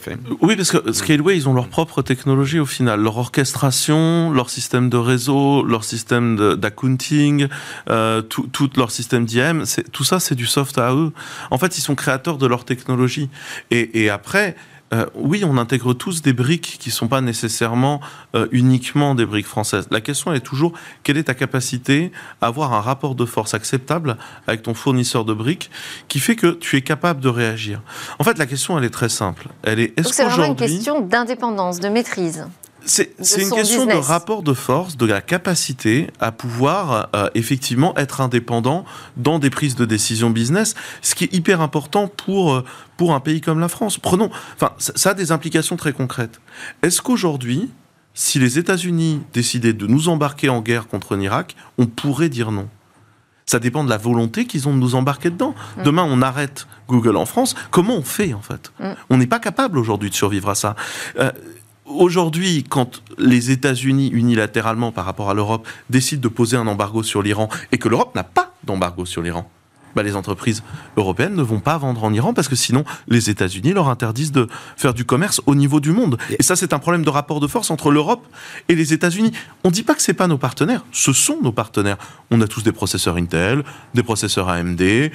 Fait. 0.00 0.16
Oui, 0.40 0.56
parce 0.56 0.70
que 0.70 0.92
Scaleway, 0.92 1.36
ils 1.36 1.48
ont 1.48 1.54
leur 1.54 1.68
propre 1.68 2.02
technologie 2.02 2.60
au 2.60 2.66
final, 2.66 3.00
leur 3.00 3.18
orchestration, 3.18 4.30
leur 4.32 4.48
système 4.48 4.88
de 4.88 4.96
réseau, 4.96 5.64
leur 5.64 5.84
système 5.84 6.56
d'accounting, 6.56 7.48
euh, 7.90 8.22
tout, 8.22 8.70
leur 8.76 8.90
système 8.90 9.24
d'IM, 9.24 9.64
tout 9.92 10.04
ça, 10.04 10.20
c'est 10.20 10.34
du 10.34 10.46
soft 10.46 10.78
à 10.78 10.94
eux. 10.94 11.12
En 11.50 11.58
fait, 11.58 11.78
ils 11.78 11.80
sont 11.80 11.94
créateurs 11.94 12.38
de 12.38 12.46
leur 12.46 12.64
technologie. 12.64 13.28
Et 13.70 14.08
après, 14.08 14.56
euh, 14.92 15.06
oui, 15.14 15.44
on 15.44 15.56
intègre 15.56 15.94
tous 15.94 16.22
des 16.22 16.32
briques 16.32 16.76
qui 16.78 16.90
ne 16.90 16.94
sont 16.94 17.08
pas 17.08 17.20
nécessairement 17.20 18.00
euh, 18.34 18.46
uniquement 18.52 19.14
des 19.14 19.24
briques 19.24 19.46
françaises. 19.46 19.86
La 19.90 20.00
question 20.00 20.32
est 20.32 20.40
toujours 20.40 20.72
quelle 21.02 21.16
est 21.16 21.24
ta 21.24 21.34
capacité 21.34 22.12
à 22.40 22.46
avoir 22.46 22.72
un 22.74 22.80
rapport 22.80 23.14
de 23.14 23.24
force 23.24 23.54
acceptable 23.54 24.16
avec 24.46 24.62
ton 24.62 24.74
fournisseur 24.74 25.24
de 25.24 25.32
briques 25.32 25.70
qui 26.08 26.20
fait 26.20 26.36
que 26.36 26.52
tu 26.52 26.76
es 26.76 26.82
capable 26.82 27.20
de 27.20 27.28
réagir? 27.28 27.80
En 28.18 28.24
fait, 28.24 28.38
la 28.38 28.46
question, 28.46 28.78
elle 28.78 28.84
est 28.84 28.90
très 28.90 29.08
simple. 29.08 29.48
Elle 29.62 29.80
est 29.80 29.98
est-ce 29.98 30.12
c'est 30.12 30.24
vraiment 30.24 30.44
une 30.44 30.56
question 30.56 31.00
d'indépendance, 31.00 31.80
de 31.80 31.88
maîtrise? 31.88 32.46
C'est 32.84 33.42
une 33.42 33.50
question 33.50 33.86
de 33.86 33.92
rapport 33.94 34.42
de 34.42 34.54
force, 34.54 34.96
de 34.96 35.06
la 35.06 35.20
capacité 35.20 36.08
à 36.20 36.32
pouvoir 36.32 37.08
euh, 37.14 37.28
effectivement 37.34 37.96
être 37.96 38.20
indépendant 38.20 38.84
dans 39.16 39.38
des 39.38 39.50
prises 39.50 39.76
de 39.76 39.84
décision 39.84 40.30
business, 40.30 40.74
ce 41.00 41.14
qui 41.14 41.24
est 41.24 41.34
hyper 41.34 41.60
important 41.60 42.08
pour, 42.08 42.54
euh, 42.54 42.64
pour 42.96 43.14
un 43.14 43.20
pays 43.20 43.40
comme 43.40 43.60
la 43.60 43.68
France. 43.68 43.98
Prenons, 43.98 44.30
enfin, 44.54 44.72
ça, 44.78 45.10
a 45.10 45.14
des 45.14 45.32
implications 45.32 45.76
très 45.76 45.92
concrètes. 45.92 46.40
Est-ce 46.82 47.02
qu'aujourd'hui, 47.02 47.70
si 48.14 48.38
les 48.38 48.58
États-Unis 48.58 49.22
décidaient 49.32 49.72
de 49.72 49.86
nous 49.86 50.08
embarquer 50.08 50.48
en 50.48 50.60
guerre 50.60 50.88
contre 50.88 51.16
l'Irak, 51.16 51.56
on 51.78 51.86
pourrait 51.86 52.28
dire 52.28 52.50
non? 52.50 52.68
Ça 53.46 53.58
dépend 53.58 53.84
de 53.84 53.90
la 53.90 53.98
volonté 53.98 54.46
qu'ils 54.46 54.68
ont 54.68 54.74
de 54.74 54.78
nous 54.78 54.94
embarquer 54.94 55.30
dedans. 55.30 55.54
Mm. 55.76 55.82
Demain, 55.82 56.06
on 56.08 56.22
arrête 56.22 56.66
Google 56.88 57.16
en 57.16 57.26
France. 57.26 57.54
Comment 57.70 57.96
on 57.96 58.02
fait, 58.02 58.34
en 58.34 58.40
fait? 58.40 58.72
Mm. 58.78 58.92
On 59.10 59.16
n'est 59.16 59.26
pas 59.26 59.40
capable 59.40 59.78
aujourd'hui 59.78 60.10
de 60.10 60.14
survivre 60.14 60.48
à 60.48 60.54
ça. 60.54 60.76
Euh, 61.18 61.32
Aujourd'hui, 61.84 62.64
quand 62.68 63.02
les 63.18 63.50
États-Unis 63.50 64.08
unilatéralement 64.12 64.92
par 64.92 65.04
rapport 65.04 65.30
à 65.30 65.34
l'Europe 65.34 65.66
décident 65.90 66.22
de 66.22 66.28
poser 66.28 66.56
un 66.56 66.66
embargo 66.66 67.02
sur 67.02 67.22
l'Iran 67.22 67.48
et 67.72 67.78
que 67.78 67.88
l'Europe 67.88 68.14
n'a 68.14 68.22
pas 68.22 68.54
d'embargo 68.62 69.04
sur 69.04 69.20
l'Iran, 69.20 69.50
bah, 69.94 70.02
les 70.02 70.16
entreprises 70.16 70.62
européennes 70.96 71.34
ne 71.34 71.42
vont 71.42 71.60
pas 71.60 71.78
vendre 71.78 72.04
en 72.04 72.12
Iran 72.12 72.34
parce 72.34 72.48
que 72.48 72.56
sinon 72.56 72.84
les 73.08 73.30
États-Unis 73.30 73.72
leur 73.72 73.88
interdisent 73.88 74.32
de 74.32 74.46
faire 74.76 74.94
du 74.94 75.04
commerce 75.04 75.40
au 75.46 75.54
niveau 75.54 75.80
du 75.80 75.92
monde. 75.92 76.18
Et 76.38 76.42
ça, 76.42 76.56
c'est 76.56 76.72
un 76.72 76.78
problème 76.78 77.04
de 77.04 77.10
rapport 77.10 77.40
de 77.40 77.46
force 77.46 77.70
entre 77.70 77.90
l'Europe 77.90 78.26
et 78.68 78.74
les 78.74 78.92
États-Unis. 78.92 79.32
On 79.64 79.68
ne 79.68 79.74
dit 79.74 79.82
pas 79.82 79.94
que 79.94 80.02
c'est 80.02 80.14
pas 80.14 80.26
nos 80.26 80.38
partenaires, 80.38 80.84
ce 80.92 81.12
sont 81.12 81.38
nos 81.42 81.52
partenaires. 81.52 81.96
On 82.30 82.40
a 82.40 82.46
tous 82.46 82.62
des 82.62 82.72
processeurs 82.72 83.16
Intel, 83.16 83.62
des 83.94 84.02
processeurs 84.02 84.48
AMD, 84.48 84.80
euh, 84.82 85.10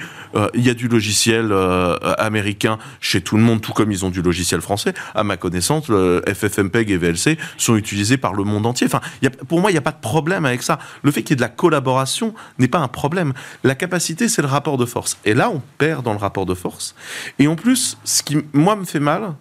il 0.54 0.64
y 0.64 0.70
a 0.70 0.74
du 0.74 0.88
logiciel 0.88 1.48
euh, 1.50 1.96
américain 2.18 2.78
chez 3.00 3.20
tout 3.20 3.36
le 3.36 3.42
monde, 3.42 3.60
tout 3.60 3.72
comme 3.72 3.90
ils 3.92 4.04
ont 4.04 4.10
du 4.10 4.22
logiciel 4.22 4.60
français. 4.60 4.94
À 5.14 5.24
ma 5.24 5.36
connaissance, 5.36 5.88
le 5.88 6.22
FFmpeg 6.26 6.90
et 6.90 6.96
VLC 6.96 7.38
sont 7.56 7.76
utilisés 7.76 8.16
par 8.16 8.34
le 8.34 8.44
monde 8.44 8.66
entier. 8.66 8.86
Enfin, 8.86 9.00
pour 9.48 9.60
moi, 9.60 9.70
il 9.70 9.74
n'y 9.74 9.78
a 9.78 9.82
pas 9.82 9.92
de 9.92 10.00
problème 10.00 10.44
avec 10.44 10.62
ça. 10.62 10.78
Le 11.02 11.10
fait 11.10 11.22
qu'il 11.22 11.30
y 11.30 11.32
ait 11.34 11.36
de 11.36 11.40
la 11.40 11.48
collaboration 11.48 12.34
n'est 12.58 12.68
pas 12.68 12.78
un 12.78 12.88
problème. 12.88 13.32
La 13.64 13.74
capacité, 13.74 14.28
c'est 14.28 14.42
le 14.42 14.48
de 14.76 14.84
force. 14.84 15.16
Et 15.24 15.34
là, 15.34 15.50
on 15.50 15.62
perd 15.78 16.04
dans 16.04 16.12
le 16.12 16.18
rapport 16.18 16.46
de 16.46 16.54
force. 16.54 16.94
Et 17.38 17.48
en 17.48 17.56
plus, 17.56 17.96
ce 18.04 18.22
qui, 18.22 18.38
moi, 18.52 18.76
me 18.76 18.84
fait 18.84 19.00
mal, 19.00 19.34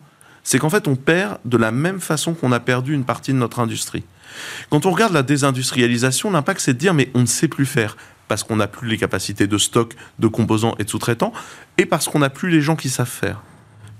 c'est 0.43 0.59
qu'en 0.59 0.69
fait, 0.69 0.87
on 0.87 0.95
perd 0.95 1.39
de 1.43 1.57
la 1.57 1.71
même 1.71 1.99
façon 1.99 2.33
qu'on 2.33 2.51
a 2.51 2.59
perdu 2.59 2.93
une 2.93 3.03
partie 3.03 3.33
de 3.33 3.37
notre 3.37 3.59
industrie. 3.59 4.03
Quand 4.69 4.85
on 4.85 4.91
regarde 4.91 5.13
la 5.13 5.23
désindustrialisation, 5.23 6.31
l'impact, 6.31 6.61
c'est 6.61 6.73
de 6.73 6.79
dire, 6.79 6.93
mais 6.93 7.11
on 7.13 7.21
ne 7.21 7.25
sait 7.25 7.47
plus 7.47 7.65
faire 7.65 7.97
parce 8.27 8.43
qu'on 8.43 8.57
n'a 8.57 8.67
plus 8.67 8.87
les 8.87 8.97
capacités 8.97 9.47
de 9.47 9.57
stock, 9.57 9.95
de 10.19 10.27
composants 10.27 10.75
et 10.79 10.83
de 10.83 10.89
sous-traitants, 10.89 11.31
et 11.77 11.85
parce 11.85 12.07
qu'on 12.07 12.19
n'a 12.19 12.29
plus 12.29 12.49
les 12.49 12.61
gens 12.61 12.75
qui 12.75 12.89
savent 12.89 13.07
faire. 13.07 13.41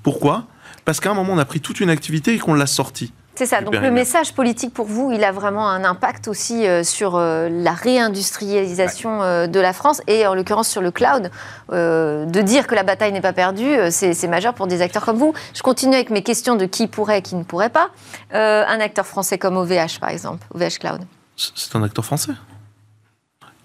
Pourquoi? 0.04 0.48
Parce 0.86 1.00
qu'à 1.00 1.12
un 1.12 1.14
moment, 1.14 1.34
on 1.34 1.38
a 1.38 1.46
pris 1.46 1.62
toute 1.62 1.80
une 1.80 1.90
activité 1.90 2.34
et 2.34 2.40
qu'on 2.40 2.54
l'a 2.54 2.68
sortie. 2.68 3.14
C'est 3.38 3.46
ça. 3.46 3.62
Donc 3.62 3.76
le 3.76 3.92
message 3.92 4.34
politique 4.34 4.74
pour 4.74 4.88
vous, 4.88 5.12
il 5.12 5.24
a 5.24 5.32
vraiment 5.32 5.70
un 5.70 5.84
impact 5.84 6.28
aussi 6.28 6.66
euh, 6.66 6.82
sur 6.84 7.16
euh, 7.16 7.50
la 7.50 7.74
réindustrialisation 7.74 9.22
euh, 9.22 9.46
de 9.46 9.60
la 9.60 9.74
France 9.74 10.02
et 10.08 10.26
en 10.26 10.34
l'occurrence 10.34 10.68
sur 10.68 10.82
le 10.82 10.90
cloud. 10.90 11.30
de 11.70 12.42
dire 12.42 12.66
que 12.66 12.74
la 12.74 12.82
bataille 12.82 13.12
n'est 13.12 13.22
pas 13.22 13.34
perdue, 13.34 13.78
c'est 13.92 14.28
majeur 14.28 14.56
pour 14.56 14.66
des 14.66 14.82
acteurs 14.82 15.06
comme 15.06 15.18
vous. 15.18 15.36
Je 15.54 15.62
continue 15.62 15.94
avec 15.94 16.10
mes 16.10 16.24
questions 16.24 16.56
de 16.56 16.66
qui 16.66 16.88
pourrait 16.88 17.20
et 17.20 17.22
qui 17.22 17.36
ne 17.36 17.44
pourrait 17.44 17.70
pas. 17.70 17.92
un 18.32 18.80
acteur 18.80 19.06
français 19.06 19.38
comme 19.38 19.56
OVH 19.56 20.00
par 20.00 20.10
exemple, 20.10 20.48
OVH 20.56 20.80
Cloud. 20.80 21.02
C'est 21.36 21.76
un 21.76 21.84
acteur 21.84 22.04
français? 22.04 22.32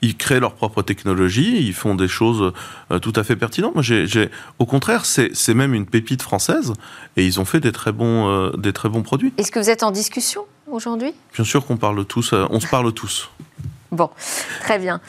Ils 0.03 0.17
créent 0.17 0.41
leur 0.41 0.55
propre 0.55 0.83
technologie, 0.83 1.65
ils 1.65 1.73
font 1.73 1.95
des 1.95 2.09
choses 2.09 2.53
euh, 2.91 2.99
tout 2.99 3.13
à 3.17 3.23
fait 3.23 3.37
pertinentes. 3.37 3.75
Moi, 3.75 3.83
j'ai, 3.83 4.31
au 4.59 4.67
contraire, 4.67 5.07
c'est 5.07 5.55
même 5.55 5.75
une 5.75 5.87
pépite 5.87 6.23
française 6.23 6.75
et 7.17 7.25
ils 7.25 7.41
ont 7.41 7.45
fait 7.45 7.61
des 7.61 7.73
très 7.73 7.93
bons, 7.93 8.29
euh, 8.29 8.51
des 8.57 8.73
très 8.73 8.89
bons 8.89 9.03
produits. 9.03 9.33
Est-ce 9.39 9.53
que 9.53 9.61
vous 9.61 9.71
êtes 9.71 9.85
en 9.85 9.93
discussion 9.93 10.43
aujourd'hui? 10.71 11.15
Bien 11.35 11.45
sûr 11.45 11.65
qu'on 11.65 11.77
parle 11.77 12.05
tous, 12.05 12.33
euh, 12.33 12.45
on 12.51 12.61
se 12.61 12.67
parle 12.67 12.93
tous. 12.93 13.31
Bon, 13.93 14.11
très 14.63 14.79
bien. 14.79 15.01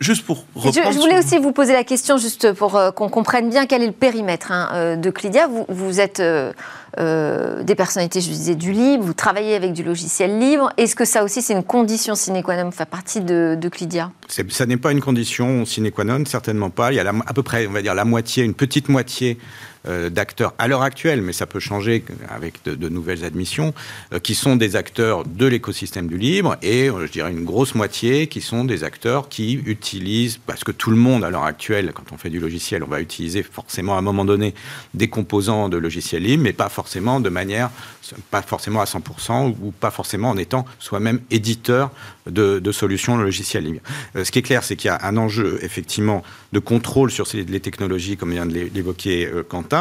juste 0.00 0.26
pour 0.26 0.44
reprendre... 0.54 0.92
Je, 0.92 0.98
voulais 0.98 1.18
aussi 1.18 1.38
vous 1.38 1.52
poser 1.52 1.72
la 1.72 1.84
question, 1.84 2.16
juste 2.16 2.52
pour 2.52 2.78
qu'on 2.94 3.08
comprenne 3.08 3.50
bien 3.50 3.66
quel 3.66 3.82
est 3.82 3.86
le 3.86 3.92
périmètre 3.92 4.50
hein, 4.50 4.96
de 4.96 5.10
Clydia. 5.10 5.46
Vous, 5.46 5.66
vous 5.68 6.00
êtes 6.00 6.20
euh, 6.98 7.64
des 7.64 7.74
personnalités, 7.74 8.20
je 8.20 8.28
disais, 8.28 8.54
du 8.54 8.72
libre, 8.72 9.04
vous 9.04 9.14
travaillez 9.14 9.56
avec 9.56 9.72
du 9.72 9.82
logiciel 9.82 10.38
libre. 10.38 10.70
Est-ce 10.76 10.94
que 10.94 11.04
ça 11.04 11.24
aussi, 11.24 11.42
c'est 11.42 11.52
une 11.52 11.64
condition 11.64 12.14
sine 12.14 12.40
qua 12.42 12.62
non, 12.62 12.70
faire 12.70 12.86
partie 12.86 13.20
de, 13.20 13.56
de 13.60 13.68
Clydia 13.68 14.12
Ça 14.28 14.66
n'est 14.66 14.76
pas 14.76 14.92
une 14.92 15.00
condition 15.00 15.64
sine 15.64 15.90
qua 15.90 16.04
non, 16.04 16.24
certainement 16.24 16.70
pas. 16.70 16.92
Il 16.92 16.96
y 16.96 17.00
a 17.00 17.12
à 17.26 17.32
peu 17.32 17.42
près, 17.42 17.66
on 17.66 17.72
va 17.72 17.82
dire, 17.82 17.94
la 17.94 18.04
moitié, 18.04 18.44
une 18.44 18.54
petite 18.54 18.88
moitié 18.88 19.38
euh, 19.38 19.73
d'acteurs 19.86 20.54
à 20.58 20.66
l'heure 20.66 20.82
actuelle, 20.82 21.20
mais 21.20 21.32
ça 21.32 21.46
peut 21.46 21.60
changer 21.60 22.04
avec 22.28 22.64
de, 22.64 22.88
nouvelles 22.88 23.24
admissions, 23.24 23.74
euh, 24.12 24.18
qui 24.18 24.34
sont 24.34 24.56
des 24.56 24.76
acteurs 24.76 25.24
de 25.24 25.46
l'écosystème 25.46 26.06
du 26.06 26.16
libre 26.16 26.56
et 26.62 26.88
euh, 26.88 27.06
je 27.06 27.12
dirais 27.12 27.30
une 27.30 27.44
grosse 27.44 27.74
moitié 27.74 28.26
qui 28.26 28.40
sont 28.40 28.64
des 28.64 28.82
acteurs 28.82 29.28
qui 29.28 29.54
utilisent, 29.66 30.38
parce 30.38 30.64
que 30.64 30.72
tout 30.72 30.90
le 30.90 30.96
monde 30.96 31.24
à 31.24 31.30
l'heure 31.30 31.44
actuelle, 31.44 31.92
quand 31.94 32.12
on 32.12 32.16
fait 32.16 32.30
du 32.30 32.40
logiciel, 32.40 32.82
on 32.82 32.88
va 32.88 33.00
utiliser 33.00 33.42
forcément 33.42 33.96
à 33.96 33.98
un 33.98 34.02
moment 34.02 34.24
donné 34.24 34.54
des 34.94 35.08
composants 35.08 35.68
de 35.68 35.76
logiciel 35.76 36.22
libre, 36.22 36.44
mais 36.44 36.52
pas 36.52 36.68
forcément 36.68 37.20
de 37.20 37.28
manière, 37.28 37.70
pas 38.30 38.42
forcément 38.42 38.80
à 38.80 38.84
100% 38.84 39.54
ou 39.60 39.70
pas 39.72 39.90
forcément 39.90 40.30
en 40.30 40.36
étant 40.36 40.64
soi-même 40.78 41.20
éditeur 41.30 41.90
de, 42.26 42.58
de 42.58 42.72
solutions 42.72 43.16
logicielles 43.16 43.64
libres. 43.64 43.82
ce 44.14 44.30
qui 44.30 44.38
est 44.38 44.42
clair, 44.42 44.64
c'est 44.64 44.76
qu'il 44.76 44.88
y 44.88 44.90
a 44.90 45.00
un 45.02 45.16
enjeu 45.16 45.58
effectivement 45.62 46.22
de 46.52 46.58
contrôle 46.58 47.10
sur 47.10 47.26
les 47.34 47.60
technologies, 47.60 48.16
comme 48.16 48.30
vient 48.30 48.46
de 48.46 48.70
l'évoquer 48.72 49.28
Quentin 49.48 49.73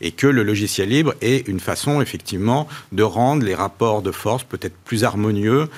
et 0.00 0.12
que 0.12 0.26
le 0.26 0.42
logiciel 0.42 0.88
libre 0.88 1.14
est 1.20 1.46
une 1.48 1.60
façon 1.60 2.00
effectivement 2.00 2.68
de 2.92 3.02
rendre 3.02 3.44
les 3.44 3.54
rapports 3.54 4.02
de 4.02 4.10
force 4.10 4.44
peut-être 4.44 4.76
plus 4.84 5.04
harmonieux 5.04 5.68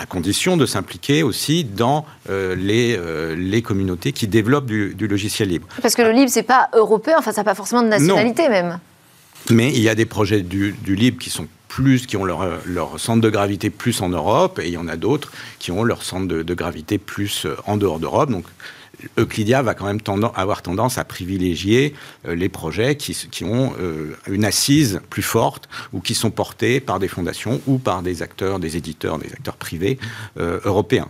à 0.00 0.06
condition 0.06 0.56
de 0.56 0.64
s'impliquer 0.64 1.22
aussi 1.22 1.62
dans 1.62 2.06
euh, 2.30 2.54
les, 2.56 2.96
euh, 2.96 3.36
les 3.36 3.60
communautés 3.60 4.12
qui 4.12 4.26
développent 4.26 4.64
du, 4.64 5.06
logiciel 5.06 5.50
libre. 5.50 5.68
Parce 5.82 5.94
que 5.94 6.00
le 6.00 6.12
libre, 6.12 6.30
c'est 6.30 6.42
pas 6.42 6.70
européen, 6.72 7.16
enfin, 7.18 7.32
ça 7.32 7.42
n'a 7.42 7.44
pas 7.44 7.54
forcément 7.54 7.82
de 7.82 7.88
nationalité 7.88 8.48
même. 8.48 8.78
Mais 9.50 9.70
il 9.70 9.80
y 9.80 9.90
a 9.90 9.94
des 9.94 10.06
projets 10.06 10.40
du, 10.40 10.74
libre 10.86 11.18
qui 11.18 11.28
sont 11.28 11.48
plus, 11.68 12.06
qui 12.06 12.16
ont 12.16 12.24
leur, 12.24 12.46
leur, 12.64 12.98
centre 12.98 13.20
de 13.20 13.28
gravité 13.28 13.68
plus 13.68 14.00
en 14.00 14.08
Europe, 14.08 14.58
et 14.58 14.68
il 14.68 14.72
y 14.72 14.78
en 14.78 14.88
a 14.88 14.96
d'autres 14.96 15.32
qui 15.58 15.70
ont 15.70 15.84
leur 15.84 16.02
centre 16.02 16.26
de, 16.26 16.42
de 16.42 16.54
gravité 16.54 16.96
plus 16.96 17.44
euh, 17.44 17.56
en 17.66 17.76
dehors 17.76 17.98
d'Europe. 17.98 18.30
Donc, 18.30 18.46
Euclidia 19.18 19.62
va 19.62 19.74
quand 19.74 19.86
même 19.86 20.00
avoir 20.34 20.62
tendance 20.62 20.98
à 20.98 21.04
privilégier 21.04 21.94
euh, 22.26 22.34
les 22.34 22.48
projets 22.48 22.96
qui, 22.96 23.44
ont 23.44 23.72
euh, 23.80 24.16
une 24.28 24.44
assise 24.44 25.00
plus 25.10 25.22
forte 25.22 25.68
ou 25.92 26.00
qui 26.00 26.14
sont 26.14 26.30
portés 26.30 26.80
par 26.80 26.98
des 26.98 27.08
fondations 27.08 27.60
ou 27.66 27.78
par 27.78 28.02
des 28.02 28.22
acteurs, 28.22 28.58
des 28.58 28.76
éditeurs, 28.76 29.18
des 29.18 29.32
acteurs 29.32 29.56
privés 29.56 29.98
euh, 30.38 30.60
européens. 30.64 31.08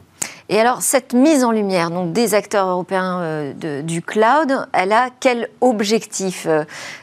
Et 0.48 0.58
alors, 0.58 0.82
cette 0.82 1.14
mise 1.14 1.44
en 1.44 1.52
lumière 1.52 1.90
des 1.90 2.34
acteurs 2.34 2.66
européens 2.66 3.54
du 3.54 4.02
cloud, 4.02 4.66
elle 4.72 4.92
a 4.92 5.08
quel 5.20 5.48
objectif 5.60 6.48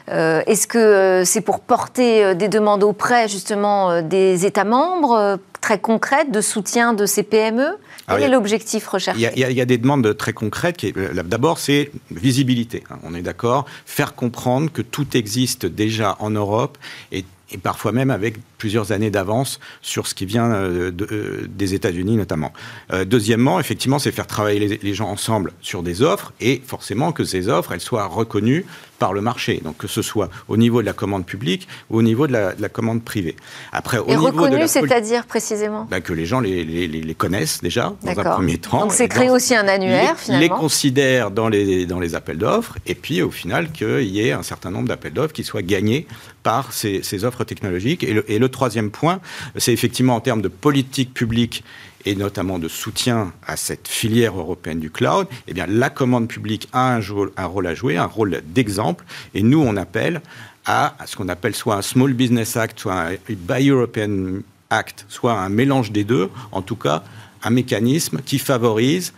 Est-ce 0.06 0.66
que 0.66 1.22
c'est 1.24 1.40
pour 1.40 1.60
porter 1.60 2.34
des 2.34 2.48
demandes 2.48 2.84
auprès 2.84 3.26
justement 3.26 4.02
des 4.02 4.44
États 4.44 4.64
membres 4.64 5.38
très 5.62 5.78
concrètes 5.78 6.30
de 6.30 6.40
soutien 6.42 6.92
de 6.92 7.06
ces 7.06 7.22
PME 7.22 7.78
quel 8.08 8.22
est 8.22 8.28
l'objectif 8.28 8.86
recherché 8.86 9.30
il 9.36 9.40
y, 9.40 9.60
a, 9.60 9.64
des 9.64 9.78
demandes 9.78 10.16
très 10.16 10.32
concrètes. 10.32 10.84
D'abord, 11.24 11.58
c'est 11.58 11.90
visibilité. 12.10 12.84
Hein, 12.90 12.98
on 13.02 13.14
est 13.14 13.22
d'accord. 13.22 13.66
Faire 13.86 14.14
comprendre 14.14 14.70
que 14.72 14.82
tout 14.82 15.16
existe 15.16 15.66
déjà 15.66 16.16
en 16.20 16.30
Europe 16.30 16.78
et 17.12 17.24
et 17.50 17.58
parfois 17.58 17.92
même 17.92 18.10
avec 18.10 18.36
plusieurs 18.58 18.92
années 18.92 19.10
d'avance 19.10 19.60
sur 19.80 20.06
ce 20.06 20.14
qui 20.14 20.26
vient 20.26 20.50
euh, 20.50 20.90
euh, 21.12 21.46
des 21.48 21.74
États-Unis 21.74 22.16
notamment. 22.16 22.52
Euh, 22.92 23.04
deuxièmement, 23.04 23.60
effectivement, 23.60 23.98
c'est 23.98 24.12
faire 24.12 24.26
travailler 24.26 24.78
les, 24.82 24.94
gens 24.94 25.08
ensemble 25.08 25.52
sur 25.62 25.82
des 25.82 26.02
offres 26.02 26.32
et 26.40 26.60
forcément 26.66 27.12
que 27.12 27.24
ces 27.24 27.48
offres, 27.48 27.72
elles 27.72 27.80
soient 27.80 28.06
reconnues 28.06 28.66
par 28.98 29.12
le 29.12 29.20
marché. 29.20 29.60
Donc 29.62 29.76
que 29.76 29.86
ce 29.86 30.02
soit 30.02 30.28
au 30.48 30.56
niveau 30.56 30.80
de 30.80 30.86
la 30.86 30.92
commande 30.92 31.24
publique 31.24 31.68
ou 31.88 31.98
au 31.98 32.02
niveau 32.02 32.26
de 32.26 32.32
la, 32.32 32.68
commande 32.68 33.02
privée. 33.04 33.36
Après, 33.72 33.98
au 33.98 34.08
et 34.08 34.16
reconnues, 34.16 34.66
c'est-à-dire 34.66 35.24
précisément 35.26 35.86
ben, 35.88 36.00
Que 36.00 36.12
les 36.12 36.26
gens 36.26 36.40
les, 36.40 36.64
les, 36.64 37.14
connaissent 37.14 37.60
déjà 37.62 37.94
dans 38.02 38.18
un 38.18 38.34
premier 38.34 38.58
temps. 38.58 38.80
Donc 38.80 38.92
c'est 38.92 39.08
créer 39.08 39.30
aussi 39.30 39.54
un 39.54 39.68
annuaire 39.68 40.18
finalement. 40.18 40.42
Les 40.42 40.48
considèrent 40.48 41.30
dans 41.30 41.48
les, 41.48 41.86
dans 41.86 42.00
les 42.00 42.14
appels 42.14 42.38
d'offres 42.38 42.76
et 42.86 42.94
puis 42.94 43.22
au 43.22 43.30
final 43.30 43.70
qu'il 43.70 44.08
y 44.08 44.26
ait 44.26 44.32
un 44.32 44.42
certain 44.42 44.70
nombre 44.70 44.88
d'appels 44.88 45.12
d'offres 45.12 45.32
qui 45.32 45.44
soient 45.44 45.62
gagnés 45.62 46.06
par 46.42 46.72
ces, 46.72 47.02
ces 47.02 47.24
offres 47.24 47.44
technologiques. 47.44 48.02
Et 48.02 48.12
le, 48.12 48.30
et 48.30 48.38
le 48.38 48.47
troisième 48.48 48.90
point, 48.90 49.20
c'est 49.56 49.72
effectivement 49.72 50.16
en 50.16 50.20
termes 50.20 50.42
de 50.42 50.48
politique 50.48 51.14
publique 51.14 51.64
et 52.04 52.14
notamment 52.14 52.58
de 52.58 52.68
soutien 52.68 53.32
à 53.46 53.56
cette 53.56 53.88
filière 53.88 54.38
européenne 54.38 54.80
du 54.80 54.90
cloud, 54.90 55.26
eh 55.46 55.52
bien, 55.52 55.66
la 55.66 55.90
commande 55.90 56.28
publique 56.28 56.68
a 56.72 56.94
un, 56.94 57.00
un 57.36 57.46
rôle 57.46 57.66
à 57.66 57.74
jouer, 57.74 57.96
un 57.96 58.06
rôle 58.06 58.40
d'exemple, 58.46 59.04
et 59.34 59.42
nous, 59.42 59.60
on 59.60 59.76
appelle 59.76 60.22
à, 60.64 60.96
ce 61.06 61.16
qu'on 61.16 61.28
appelle 61.28 61.54
soit 61.54 61.76
un 61.76 61.82
Small 61.82 62.12
Business 62.12 62.56
Act, 62.56 62.80
soit 62.80 62.94
un 62.94 63.14
Buy 63.28 63.68
European 63.68 64.40
Act, 64.70 65.06
soit 65.08 65.32
un 65.32 65.48
mélange 65.48 65.92
des 65.92 66.04
deux, 66.04 66.30
en 66.52 66.62
tout 66.62 66.76
cas, 66.76 67.02
un 67.42 67.50
mécanisme 67.50 68.20
qui 68.24 68.38
favorise 68.38 69.12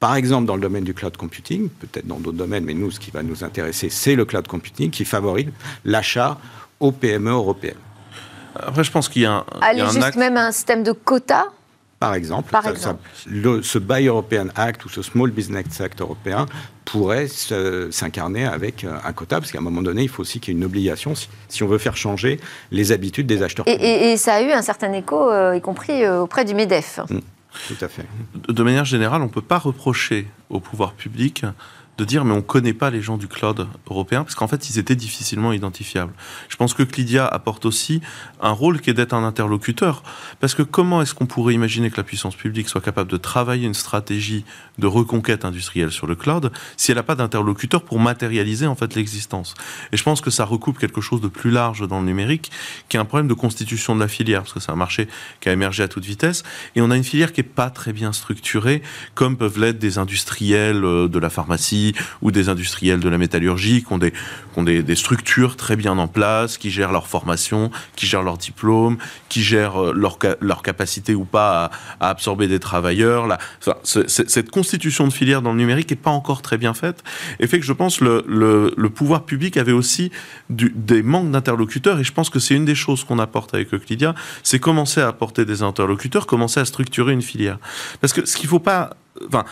par 0.00 0.14
exemple, 0.16 0.46
dans 0.46 0.54
le 0.54 0.62
domaine 0.62 0.84
du 0.84 0.94
cloud 0.94 1.14
computing, 1.18 1.68
peut-être 1.68 2.06
dans 2.06 2.18
d'autres 2.18 2.38
domaines, 2.38 2.64
mais 2.64 2.72
nous, 2.72 2.90
ce 2.90 2.98
qui 2.98 3.10
va 3.10 3.22
nous 3.22 3.44
intéresser, 3.44 3.90
c'est 3.90 4.16
le 4.16 4.24
cloud 4.24 4.48
computing 4.48 4.90
qui 4.90 5.04
favorise 5.04 5.48
l'achat 5.84 6.40
aux 6.80 6.90
PME 6.90 7.30
européennes. 7.30 7.76
Après, 8.66 8.84
je 8.84 8.90
pense 8.90 9.08
qu'il 9.08 9.22
y 9.22 9.26
a 9.26 9.32
un. 9.32 9.44
Aller 9.60 9.84
juste 9.92 10.16
même 10.16 10.36
un 10.36 10.52
système 10.52 10.82
de 10.82 10.92
quotas 10.92 11.46
par 12.00 12.14
exemple, 12.14 12.50
ce 13.62 13.78
Buy 13.78 14.06
European 14.06 14.46
Act 14.56 14.86
ou 14.86 14.88
ce 14.88 15.02
Small 15.02 15.30
Business 15.30 15.82
Act 15.82 16.00
européen 16.00 16.46
pourrait 16.86 17.26
s'incarner 17.90 18.46
avec 18.46 18.84
euh, 18.84 18.96
un 19.04 19.12
quota, 19.12 19.38
parce 19.38 19.52
qu'à 19.52 19.58
un 19.58 19.62
moment 19.62 19.82
donné, 19.82 20.04
il 20.04 20.08
faut 20.08 20.22
aussi 20.22 20.40
qu'il 20.40 20.54
y 20.54 20.56
ait 20.56 20.58
une 20.58 20.64
obligation 20.64 21.12
si, 21.48 21.62
on 21.62 21.66
veut 21.66 21.76
faire 21.76 21.98
changer 21.98 22.40
les 22.72 22.90
habitudes 22.92 23.26
des 23.26 23.42
acheteurs. 23.42 23.68
Et, 23.68 24.12
et, 24.12 24.16
ça 24.16 24.36
a 24.36 24.40
eu 24.42 24.50
un 24.50 24.62
certain 24.62 24.94
écho, 24.94 25.30
euh, 25.30 25.54
y 25.54 25.60
compris 25.60 26.02
euh, 26.02 26.22
auprès 26.22 26.46
du 26.46 26.54
MEDEF. 26.54 27.00
Mmh, 27.10 27.18
tout 27.68 27.84
à 27.84 27.88
fait. 27.88 28.06
De 28.48 28.62
manière 28.62 28.86
générale, 28.86 29.20
on 29.20 29.26
ne 29.26 29.30
peut 29.30 29.42
pas 29.42 29.58
reprocher 29.58 30.26
au 30.48 30.58
pouvoir 30.58 30.94
public 30.94 31.44
de 32.00 32.04
dire 32.06 32.24
mais 32.24 32.32
on 32.32 32.40
connaît 32.40 32.72
pas 32.72 32.90
les 32.90 33.02
gens 33.02 33.18
du 33.18 33.28
cloud 33.28 33.66
européen 33.88 34.24
parce 34.24 34.34
qu'en 34.34 34.48
fait 34.48 34.70
ils 34.70 34.78
étaient 34.78 34.96
difficilement 34.96 35.52
identifiables. 35.52 36.14
Je 36.48 36.56
pense 36.56 36.72
que 36.72 36.82
Clydia 36.82 37.26
apporte 37.26 37.66
aussi 37.66 38.00
un 38.40 38.52
rôle 38.52 38.80
qui 38.80 38.88
est 38.88 38.94
d'être 38.94 39.12
un 39.12 39.22
interlocuteur 39.22 40.02
parce 40.40 40.54
que 40.54 40.62
comment 40.62 41.02
est-ce 41.02 41.14
qu'on 41.14 41.26
pourrait 41.26 41.52
imaginer 41.52 41.90
que 41.90 41.98
la 41.98 42.02
puissance 42.02 42.34
publique 42.34 42.70
soit 42.70 42.80
capable 42.80 43.10
de 43.10 43.18
travailler 43.18 43.66
une 43.66 43.74
stratégie 43.74 44.46
de 44.78 44.86
reconquête 44.86 45.44
industrielle 45.44 45.92
sur 45.92 46.06
le 46.06 46.14
cloud 46.14 46.50
si 46.78 46.90
elle 46.90 46.96
n'a 46.96 47.02
pas 47.02 47.14
d'interlocuteur 47.14 47.82
pour 47.82 48.00
matérialiser 48.00 48.66
en 48.66 48.74
fait 48.74 48.94
l'existence? 48.94 49.54
Et 49.92 49.98
je 49.98 50.02
pense 50.02 50.22
que 50.22 50.30
ça 50.30 50.46
recoupe 50.46 50.78
quelque 50.78 51.02
chose 51.02 51.20
de 51.20 51.28
plus 51.28 51.50
large 51.50 51.86
dans 51.86 52.00
le 52.00 52.06
numérique 52.06 52.50
qui 52.88 52.96
est 52.96 53.00
un 53.00 53.04
problème 53.04 53.28
de 53.28 53.34
constitution 53.34 53.94
de 53.94 54.00
la 54.00 54.08
filière 54.08 54.40
parce 54.40 54.54
que 54.54 54.60
c'est 54.60 54.72
un 54.72 54.76
marché 54.76 55.06
qui 55.40 55.50
a 55.50 55.52
émergé 55.52 55.82
à 55.82 55.88
toute 55.88 56.06
vitesse 56.06 56.44
et 56.76 56.80
on 56.80 56.90
a 56.90 56.96
une 56.96 57.04
filière 57.04 57.34
qui 57.34 57.42
est 57.42 57.44
pas 57.44 57.68
très 57.68 57.92
bien 57.92 58.12
structurée 58.14 58.80
comme 59.14 59.36
peuvent 59.36 59.60
l'être 59.60 59.78
des 59.78 59.98
industriels 59.98 60.82
euh, 60.82 61.06
de 61.06 61.18
la 61.18 61.28
pharmacie 61.28 61.89
ou 62.22 62.30
des 62.30 62.48
industriels 62.48 63.00
de 63.00 63.08
la 63.08 63.18
métallurgie 63.18 63.82
qui 63.82 63.92
ont 63.92 63.98
des, 63.98 64.12
ont 64.56 64.62
des, 64.62 64.94
structures 64.94 65.56
très 65.56 65.76
bien 65.76 65.96
en 65.98 66.08
place, 66.08 66.58
qui 66.58 66.70
gèrent 66.70 66.92
leur 66.92 67.06
formation, 67.06 67.70
qui 67.96 68.06
gèrent 68.06 68.22
leur 68.22 68.38
diplôme, 68.38 68.98
qui 69.28 69.42
gèrent 69.42 69.82
euh, 69.82 69.92
leur, 69.94 70.18
leur 70.40 70.62
capacité 70.62 71.14
ou 71.14 71.24
pas 71.24 71.70
à, 72.00 72.10
absorber 72.10 72.48
des 72.48 72.58
travailleurs. 72.58 73.28
Cette 73.84 74.50
constitution 74.50 75.06
de 75.06 75.12
filière 75.12 75.42
dans 75.42 75.52
le 75.52 75.58
numérique 75.58 75.90
n'est 75.90 75.96
pas 75.96 76.10
encore 76.10 76.42
très 76.42 76.58
bien 76.58 76.74
faite 76.74 77.02
et 77.38 77.46
fait 77.46 77.60
que 77.60 77.66
je 77.66 77.72
pense 77.72 78.00
le, 78.00 78.24
le, 78.26 78.74
le 78.76 78.90
pouvoir 78.90 79.24
public 79.24 79.56
avait 79.56 79.72
aussi 79.72 80.10
du, 80.48 80.72
des 80.74 81.02
manques 81.02 81.30
d'interlocuteurs 81.30 81.98
et 81.98 82.04
je 82.04 82.12
pense 82.12 82.30
que 82.30 82.38
c'est 82.38 82.54
une 82.54 82.64
des 82.64 82.74
choses 82.74 83.04
qu'on 83.04 83.18
apporte 83.18 83.54
avec 83.54 83.72
Euclidia, 83.72 84.14
c'est 84.42 84.58
commencer 84.58 85.00
à 85.00 85.08
apporter 85.08 85.44
des 85.44 85.62
interlocuteurs, 85.62 86.26
commencer 86.26 86.60
à 86.60 86.64
structurer 86.64 87.12
une 87.12 87.22
filière. 87.22 87.58
Parce 88.00 88.12
que 88.12 88.24
ce 88.24 88.36
qu'il 88.36 88.46
ne 88.46 88.50
faut 88.50 88.60
pas... 88.60 88.90
Enfin, 89.26 89.44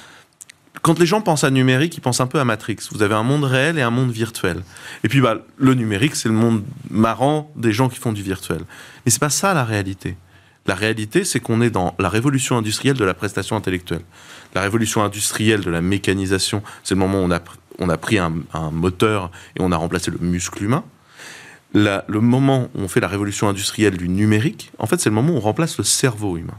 quand 0.83 0.99
les 0.99 1.07
gens 1.07 1.21
pensent 1.21 1.45
à 1.45 1.51
numérique, 1.51 1.97
ils 1.97 2.01
pensent 2.01 2.21
un 2.21 2.27
peu 2.27 2.39
à 2.41 2.45
Matrix. 2.45 2.77
Vous 2.93 3.03
avez 3.03 3.15
un 3.15 3.23
monde 3.23 3.45
réel 3.45 3.79
et 3.79 3.83
un 3.83 3.91
monde 3.91 4.11
virtuel. 4.11 4.63
Et 5.05 5.09
puis, 5.09 5.21
bah, 5.21 5.39
le 5.57 5.75
numérique, 5.75 6.17
c'est 6.17 6.29
le 6.29 6.35
monde 6.35 6.63
marrant 6.91 7.51
des 7.57 7.73
gens 7.73 7.89
qui 7.89 7.99
font 7.99 8.13
du 8.13 8.23
virtuel. 8.23 8.61
Mais 9.05 9.11
c'est 9.11 9.21
pas 9.21 9.31
ça 9.31 9.55
la 9.55 9.65
réalité. 9.65 10.17
La 10.67 10.75
réalité, 10.75 11.25
c'est 11.25 11.41
qu'on 11.41 11.63
est 11.63 11.71
dans 11.71 11.95
la 11.99 12.11
révolution 12.11 12.59
industrielle 12.59 12.97
de 12.97 13.05
la 13.05 13.15
prestation 13.15 13.57
intellectuelle. 13.57 14.03
La 14.55 14.61
révolution 14.61 15.03
industrielle 15.03 15.63
de 15.63 15.71
la 15.71 15.81
mécanisation, 15.81 16.63
c'est 16.85 16.95
le 16.95 17.01
moment 17.01 17.21
où 17.21 17.25
on 17.25 17.31
a, 17.31 17.41
on 17.79 17.89
a 17.89 17.97
pris 17.97 18.19
un, 18.19 18.33
moteur 18.71 19.31
et 19.57 19.61
on 19.61 19.73
a 19.73 19.77
remplacé 19.77 20.11
le 20.11 20.19
muscle 20.19 20.63
humain. 20.63 20.85
le 21.73 22.21
moment 22.21 22.69
où 22.75 22.83
on 22.83 22.89
fait 22.89 23.01
la 23.01 23.09
révolution 23.09 23.49
industrielle 23.49 23.97
du 23.97 24.11
numérique, 24.11 24.71
en 24.79 24.87
fait, 24.87 25.01
c'est 25.01 25.09
le 25.09 25.15
moment 25.15 25.33
où 25.33 25.37
on 25.37 25.41
remplace 25.41 25.79
le 25.79 25.85
cerveau 25.85 26.37
humain. 26.37 26.59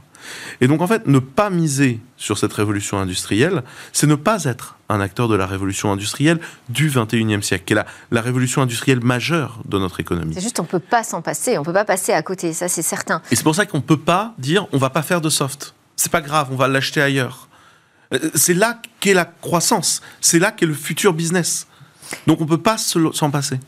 Et 0.61 0.67
donc 0.67 0.81
en 0.81 0.87
fait, 0.87 1.07
ne 1.07 1.19
pas 1.19 1.49
miser 1.49 1.99
sur 2.17 2.37
cette 2.37 2.53
révolution 2.53 2.99
industrielle, 2.99 3.63
c'est 3.93 4.07
ne 4.07 4.15
pas 4.15 4.43
être 4.45 4.77
un 4.89 4.99
acteur 5.01 5.27
de 5.27 5.35
la 5.35 5.45
révolution 5.45 5.91
industrielle 5.91 6.39
du 6.67 6.89
21e 6.89 7.41
siècle, 7.41 7.63
qui 7.65 7.73
est 7.73 7.75
la, 7.75 7.85
la 8.11 8.21
révolution 8.21 8.61
industrielle 8.61 9.01
majeure 9.03 9.59
de 9.65 9.77
notre 9.77 9.99
économie. 9.99 10.33
C'est 10.33 10.41
juste, 10.41 10.59
on 10.59 10.63
ne 10.63 10.67
peut 10.67 10.79
pas 10.79 11.03
s'en 11.03 11.21
passer, 11.21 11.57
on 11.57 11.61
ne 11.61 11.65
peut 11.65 11.73
pas 11.73 11.85
passer 11.85 12.11
à 12.11 12.21
côté, 12.21 12.53
ça 12.53 12.67
c'est 12.67 12.81
certain. 12.81 13.21
Et 13.31 13.35
c'est 13.35 13.43
pour 13.43 13.55
ça 13.55 13.65
qu'on 13.65 13.77
ne 13.77 13.83
peut 13.83 13.99
pas 13.99 14.33
dire, 14.37 14.67
on 14.71 14.77
ne 14.77 14.81
va 14.81 14.89
pas 14.89 15.03
faire 15.03 15.21
de 15.21 15.29
soft. 15.29 15.75
C'est 15.95 16.11
pas 16.11 16.21
grave, 16.21 16.47
on 16.51 16.55
va 16.55 16.67
l'acheter 16.67 17.01
ailleurs. 17.01 17.47
Euh, 18.13 18.19
c'est 18.33 18.53
là 18.53 18.81
qu'est 18.99 19.13
la 19.13 19.25
croissance, 19.25 20.01
c'est 20.21 20.39
là 20.39 20.51
qu'est 20.51 20.65
le 20.65 20.73
futur 20.73 21.13
business. 21.13 21.67
Donc 22.25 22.41
on 22.41 22.45
ne 22.45 22.49
peut 22.49 22.61
pas 22.61 22.77
s'en 22.77 23.29
passer. 23.29 23.59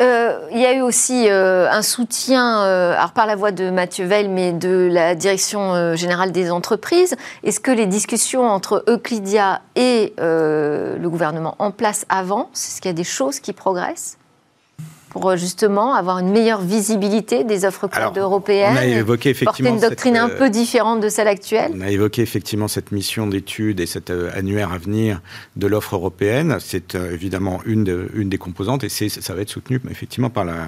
Euh, 0.00 0.48
il 0.52 0.58
y 0.58 0.66
a 0.66 0.74
eu 0.74 0.82
aussi 0.82 1.26
euh, 1.28 1.70
un 1.70 1.82
soutien, 1.82 2.62
euh, 2.62 2.94
alors 2.94 3.12
par 3.12 3.26
la 3.26 3.36
voix 3.36 3.50
de 3.50 3.70
Mathieu 3.70 4.04
Veil, 4.04 4.28
mais 4.28 4.52
de 4.52 4.88
la 4.90 5.14
Direction 5.14 5.96
générale 5.96 6.32
des 6.32 6.50
entreprises. 6.50 7.16
Est-ce 7.44 7.60
que 7.60 7.70
les 7.70 7.86
discussions 7.86 8.46
entre 8.48 8.84
Euclidia 8.88 9.62
et 9.74 10.14
le 10.18 11.08
gouvernement 11.08 11.56
en 11.58 11.70
place 11.70 12.04
avant, 12.08 12.50
est-ce 12.52 12.80
qu'il 12.80 12.90
y 12.90 12.94
a 12.94 12.96
des 12.96 13.04
choses 13.04 13.40
qui 13.40 13.52
progressent? 13.52 14.18
Pour 15.16 15.30
euh, 15.30 15.36
justement 15.36 15.94
avoir 15.94 16.18
une 16.18 16.30
meilleure 16.30 16.60
visibilité 16.60 17.42
des 17.42 17.64
offres 17.64 17.88
cloud 17.88 18.18
européennes 18.18 18.74
On 18.74 18.76
a 18.76 18.84
évoqué 18.84 19.30
effectivement 19.30 19.70
porter 19.70 19.84
une 19.84 19.88
doctrine 19.88 20.16
un 20.18 20.28
euh, 20.28 20.38
peu 20.38 20.50
différente 20.50 21.00
de 21.00 21.08
celle 21.08 21.26
actuelle. 21.26 21.72
On 21.74 21.80
a 21.80 21.90
évoqué 21.90 22.20
effectivement 22.20 22.68
cette 22.68 22.92
mission 22.92 23.26
d'étude 23.26 23.80
et 23.80 23.86
cet 23.86 24.10
euh, 24.10 24.30
annuaire 24.34 24.72
à 24.72 24.78
venir 24.78 25.22
de 25.56 25.66
l'offre 25.66 25.94
européenne. 25.94 26.58
C'est 26.60 26.94
évidemment 26.94 27.62
une, 27.64 28.08
une 28.12 28.28
des 28.28 28.36
composantes 28.36 28.84
et 28.84 28.90
ça 28.90 29.34
va 29.34 29.40
être 29.40 29.48
soutenu 29.48 29.80
effectivement 29.90 30.28
par, 30.28 30.44
la, 30.44 30.66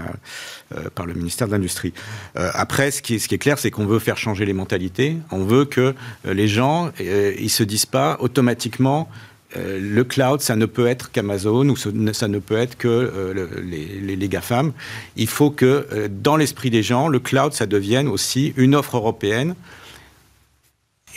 par 0.95 1.05
le 1.05 1.13
ministère 1.13 1.47
de 1.47 1.53
l'Industrie. 1.53 1.93
après, 2.35 2.91
ce 2.91 3.03
qui, 3.03 3.17
est, 3.17 3.19
ce 3.19 3.29
qui 3.29 3.35
est 3.35 3.39
clair, 3.39 3.59
c'est 3.59 3.71
qu'on 3.71 3.87
veut 3.87 3.99
faire 3.99 4.17
changer 4.17 4.47
les 4.47 4.55
mentalités. 4.55 5.19
On 5.31 5.45
veut 5.45 5.67
que 5.67 5.95
les 6.25 6.49
gens, 6.49 6.91
ils 6.99 7.51
se 7.51 7.63
disent 7.63 7.87
pas 7.87 8.17
automatiquement 8.21 9.09
euh, 9.57 9.79
le 9.81 10.05
cloud, 10.05 10.43
ça 10.43 10.57
ne 10.57 10.67
peut 10.67 10.87
être 10.87 11.11
qu'Amazon 11.11 11.69
ou 11.71 11.77
ça 11.77 12.29
ne 12.29 12.39
peut 12.39 12.59
être 12.59 12.77
que 12.77 12.89
euh, 12.89 13.47
les, 13.63 14.17
les, 14.17 14.29
GAFAM. 14.29 14.73
Il 15.17 15.27
faut 15.27 15.51
que, 15.51 15.87
euh, 15.93 16.09
dans 16.11 16.37
l'esprit 16.37 16.69
des 16.69 16.83
gens, 16.83 17.09
le 17.09 17.19
cloud, 17.19 17.55
ça 17.55 17.65
devienne 17.65 18.09
aussi 18.09 18.53
une 18.59 18.75
offre 18.75 18.99
européenne 18.99 19.55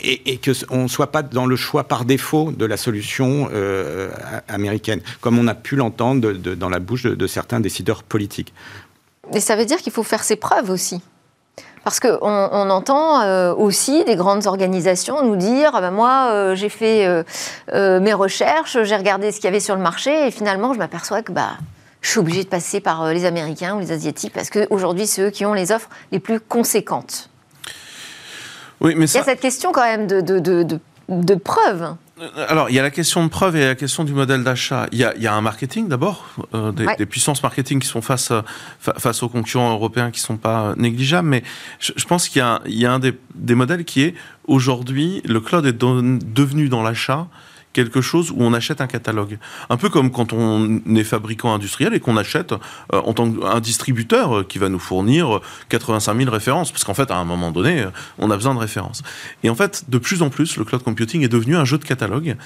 et, 0.00 0.32
et 0.32 0.40
qu'on 0.40 0.84
ne 0.84 0.88
soit 0.88 1.12
pas 1.12 1.22
dans 1.22 1.44
le 1.44 1.56
choix 1.56 1.84
par 1.84 2.06
défaut 2.06 2.52
de 2.52 2.64
la 2.64 2.78
solution 2.78 3.50
américaine, 4.48 5.00
comme 5.20 5.38
on 5.38 5.46
a 5.46 5.54
pu 5.54 5.76
l'entendre 5.76 6.32
dans 6.32 6.68
la 6.70 6.80
bouche 6.80 7.02
de, 7.02 7.26
certains 7.26 7.60
décideurs 7.60 8.02
politiques. 8.02 8.54
Et 9.34 9.40
ça 9.40 9.56
veut 9.56 9.66
dire 9.66 9.78
qu'il 9.78 9.92
faut 9.92 10.02
faire 10.02 10.24
ses 10.24 10.36
preuves 10.36 10.70
aussi. 10.70 11.00
Parce 11.84 11.98
qu'on 11.98 12.18
on 12.20 12.70
entend 12.70 13.22
euh, 13.22 13.54
aussi 13.54 14.04
des 14.04 14.14
grandes 14.14 14.46
organisations 14.46 15.22
nous 15.24 15.36
dire 15.36 15.72
ah 15.74 15.80
ben 15.80 15.90
moi, 15.90 16.28
euh, 16.30 16.54
j'ai 16.54 16.68
fait 16.68 17.06
euh, 17.72 18.00
mes 18.00 18.12
recherches, 18.12 18.82
j'ai 18.82 18.96
regardé 18.96 19.32
ce 19.32 19.36
qu'il 19.36 19.46
y 19.46 19.48
avait 19.48 19.60
sur 19.60 19.74
le 19.74 19.82
marché, 19.82 20.28
et 20.28 20.30
finalement, 20.30 20.72
je 20.74 20.78
m'aperçois 20.78 21.22
que 21.22 21.32
bah, 21.32 21.50
je 22.00 22.10
suis 22.10 22.20
obligé 22.20 22.44
de 22.44 22.48
passer 22.48 22.80
par 22.80 23.06
les 23.12 23.24
Américains 23.24 23.74
ou 23.76 23.80
les 23.80 23.90
Asiatiques, 23.90 24.32
parce 24.32 24.50
qu'aujourd'hui, 24.50 25.06
c'est 25.06 25.22
eux 25.22 25.30
qui 25.30 25.44
ont 25.44 25.54
les 25.54 25.72
offres 25.72 25.88
les 26.12 26.20
plus 26.20 26.38
conséquentes. 26.40 27.28
Oui, 28.80 28.94
mais 28.96 29.06
ça... 29.06 29.18
Il 29.18 29.20
y 29.20 29.22
a 29.22 29.24
cette 29.26 29.40
question 29.40 29.72
quand 29.72 29.82
même 29.82 30.06
de, 30.06 30.20
de, 30.20 30.38
de 30.38 30.78
de 31.08 31.34
preuve 31.34 31.82
euh, 31.82 31.94
alors, 32.48 32.70
il 32.70 32.74
y 32.74 32.78
a 32.78 32.82
la 32.82 32.90
question 32.90 33.24
de 33.24 33.28
preuve 33.28 33.56
et 33.56 33.66
la 33.66 33.74
question 33.74 34.04
du 34.04 34.12
modèle 34.12 34.44
d'achat. 34.44 34.86
Il, 34.92 34.98
y 34.98 35.26
a 35.26 35.34
un 35.34 35.40
marketing 35.40 35.88
d'abord, 35.88 36.26
euh, 36.54 36.70
des, 36.72 37.06
puissances 37.06 37.42
marketing 37.42 37.80
qui 37.80 37.88
sont 37.88 38.02
face, 38.02 38.32
face 38.78 39.22
aux 39.22 39.28
concurrents 39.28 39.72
européens 39.72 40.10
qui 40.10 40.20
ne 40.20 40.26
sont 40.26 40.36
pas 40.36 40.74
négligeables, 40.76 41.28
mais 41.28 41.42
je, 41.80 42.04
pense 42.04 42.28
qu'il 42.28 42.40
y 42.66 42.86
a, 42.86 42.92
un 42.92 42.98
des, 42.98 43.18
des, 43.34 43.54
modèles 43.54 43.84
qui 43.84 44.02
est 44.02 44.14
aujourd'hui, 44.46 45.22
le 45.24 45.40
cloud 45.40 45.66
est 45.66 45.76
devenu 45.76 46.68
dans 46.68 46.82
l'achat 46.82 47.28
quelque 47.72 48.00
chose 48.00 48.30
où 48.30 48.36
on 48.40 48.52
achète 48.52 48.80
un 48.80 48.86
catalogue. 48.86 49.38
Un 49.70 49.76
peu 49.76 49.88
comme 49.88 50.10
quand 50.10 50.32
on 50.32 50.80
est 50.94 51.04
fabricant 51.04 51.54
industriel 51.54 51.94
et 51.94 52.00
qu'on 52.00 52.16
achète 52.16 52.52
euh, 52.52 53.00
en 53.00 53.12
tant 53.12 53.30
qu'un 53.30 53.60
distributeur 53.60 54.38
euh, 54.38 54.44
qui 54.44 54.58
va 54.58 54.68
nous 54.68 54.78
fournir 54.78 55.40
85 55.68 56.16
000 56.16 56.30
références. 56.30 56.70
Parce 56.70 56.84
qu'en 56.84 56.94
fait, 56.94 57.10
à 57.10 57.16
un 57.16 57.24
moment 57.24 57.50
donné, 57.50 57.82
euh, 57.82 57.90
on 58.18 58.30
a 58.30 58.36
besoin 58.36 58.54
de 58.54 58.58
références. 58.58 59.02
Et 59.42 59.50
en 59.50 59.54
fait, 59.54 59.84
de 59.88 59.98
plus 59.98 60.22
en 60.22 60.30
plus, 60.30 60.56
le 60.56 60.64
cloud 60.64 60.82
computing 60.82 61.22
est 61.22 61.28
devenu 61.28 61.56
un 61.56 61.64
jeu 61.64 61.78
de 61.78 61.84
catalogue. 61.84 62.36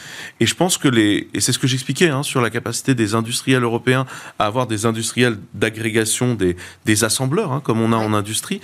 Et 0.40 0.46
je 0.46 0.54
pense 0.54 0.78
que 0.78 0.88
les, 0.88 1.28
et 1.34 1.40
c'est 1.40 1.52
ce 1.52 1.58
que 1.58 1.66
j'expliquais 1.66 2.08
hein, 2.08 2.22
sur 2.22 2.40
la 2.40 2.50
capacité 2.50 2.94
des 2.94 3.14
industriels 3.14 3.62
européens 3.62 4.06
à 4.38 4.46
avoir 4.46 4.66
des 4.66 4.86
industriels 4.86 5.38
d'agrégation, 5.54 6.34
des, 6.34 6.56
des 6.84 7.04
assembleurs, 7.04 7.52
hein, 7.52 7.60
comme 7.62 7.80
on 7.80 7.92
a 7.92 7.96
en 7.96 8.12
industrie, 8.14 8.60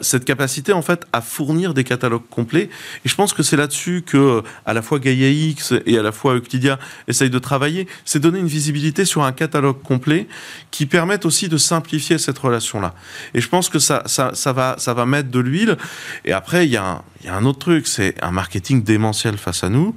cette 0.00 0.24
capacité 0.24 0.72
en 0.72 0.82
fait 0.82 1.04
à 1.12 1.20
fournir 1.20 1.74
des 1.74 1.84
catalogues 1.84 2.26
complets. 2.30 2.68
Et 3.04 3.08
je 3.08 3.14
pense 3.14 3.32
que 3.32 3.42
c'est 3.42 3.56
là-dessus 3.56 4.02
que 4.06 4.42
à 4.64 4.72
la 4.72 4.82
fois 4.82 4.98
Gaia 4.98 5.28
X 5.28 5.74
et 5.84 5.98
à 5.98 6.02
la 6.02 6.05
fois 6.12 6.34
Euclidia 6.34 6.78
essaye 7.08 7.30
de 7.30 7.38
travailler, 7.38 7.86
c'est 8.04 8.18
donner 8.18 8.38
une 8.38 8.46
visibilité 8.46 9.04
sur 9.04 9.24
un 9.24 9.32
catalogue 9.32 9.82
complet 9.82 10.26
qui 10.70 10.86
permette 10.86 11.26
aussi 11.26 11.48
de 11.48 11.56
simplifier 11.56 12.18
cette 12.18 12.38
relation-là. 12.38 12.94
Et 13.34 13.40
je 13.40 13.48
pense 13.48 13.68
que 13.68 13.78
ça, 13.78 14.02
ça, 14.06 14.52
va, 14.52 14.76
ça 14.78 14.94
va 14.94 15.06
mettre 15.06 15.30
de 15.30 15.40
l'huile. 15.40 15.76
Et 16.24 16.32
après, 16.32 16.66
il 16.66 16.72
y, 16.72 16.76
a 16.76 17.02
un, 17.28 17.44
autre 17.44 17.58
truc, 17.58 17.86
c'est 17.86 18.14
un 18.22 18.30
marketing 18.30 18.82
démentiel 18.82 19.36
face 19.36 19.64
à 19.64 19.68
nous, 19.68 19.94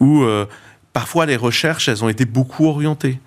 où 0.00 0.22
euh, 0.22 0.46
parfois 0.92 1.26
les 1.26 1.36
recherches, 1.36 1.88
elles 1.88 2.04
ont 2.04 2.08
été 2.08 2.24
beaucoup 2.24 2.66
orientées 2.66 3.20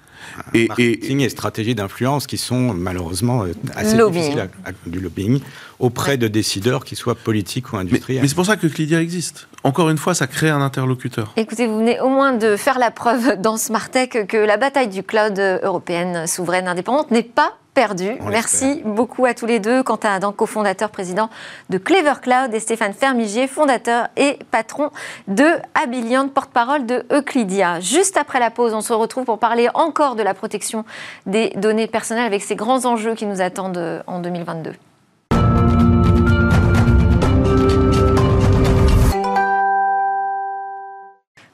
et, 0.53 0.67
marketing 0.67 1.19
et, 1.21 1.29
stratégies 1.29 1.75
d'influence 1.75 2.27
qui 2.27 2.37
sont 2.37 2.73
malheureusement 2.73 3.43
euh, 3.43 3.53
assez 3.75 3.97
difficiles 3.97 4.49
à, 4.65 4.71
du 4.85 4.99
lobbying 4.99 5.39
auprès 5.79 6.17
de 6.17 6.27
décideurs, 6.27 6.85
qui 6.85 6.95
soient 6.95 7.15
politiques 7.15 7.73
ou 7.73 7.77
industriels. 7.77 8.21
Mais, 8.21 8.27
c'est 8.27 8.35
pour 8.35 8.45
ça 8.45 8.55
que 8.55 8.67
Clydia 8.67 9.01
existe. 9.01 9.47
Encore 9.63 9.89
une 9.89 9.97
fois, 9.97 10.13
ça 10.13 10.27
crée 10.27 10.49
un 10.49 10.61
interlocuteur. 10.61 11.33
Écoutez, 11.37 11.65
vous 11.67 11.79
venez 11.79 11.99
au 11.99 12.09
moins 12.09 12.33
de 12.33 12.55
faire 12.55 12.77
la 12.77 12.91
preuve 12.91 13.41
dans 13.41 13.57
Smartech 13.57 14.27
que 14.27 14.37
la 14.37 14.57
bataille 14.57 14.89
du 14.89 15.03
cloud 15.03 15.39
européenne 15.39 16.27
souveraine 16.27 16.67
indépendante 16.67 17.09
n'est 17.11 17.23
pas 17.23 17.57
perdu. 17.73 18.17
Merci 18.29 18.81
beaucoup 18.85 19.25
à 19.25 19.33
tous 19.33 19.45
les 19.45 19.59
deux. 19.59 19.83
Quentin 19.83 20.13
Adam, 20.13 20.31
cofondateur, 20.31 20.89
président 20.89 21.29
de 21.69 21.77
Clever 21.77 22.13
Cloud, 22.21 22.53
et 22.53 22.59
Stéphane 22.59 22.93
Fermigier, 22.93 23.47
fondateur 23.47 24.07
et 24.17 24.39
patron 24.51 24.89
de 25.27 25.45
Abiliant, 25.81 26.27
porte-parole 26.27 26.85
de 26.85 27.05
Euclidia. 27.11 27.79
Juste 27.79 28.17
après 28.17 28.39
la 28.39 28.51
pause, 28.51 28.73
on 28.73 28.81
se 28.81 28.93
retrouve 28.93 29.25
pour 29.25 29.39
parler 29.39 29.69
encore 29.73 30.15
de 30.15 30.23
la 30.23 30.33
protection 30.33 30.85
des 31.25 31.49
données 31.55 31.87
personnelles 31.87 32.25
avec 32.25 32.41
ces 32.41 32.55
grands 32.55 32.85
enjeux 32.85 33.15
qui 33.15 33.25
nous 33.25 33.41
attendent 33.41 34.03
en 34.07 34.19
2022. 34.19 34.73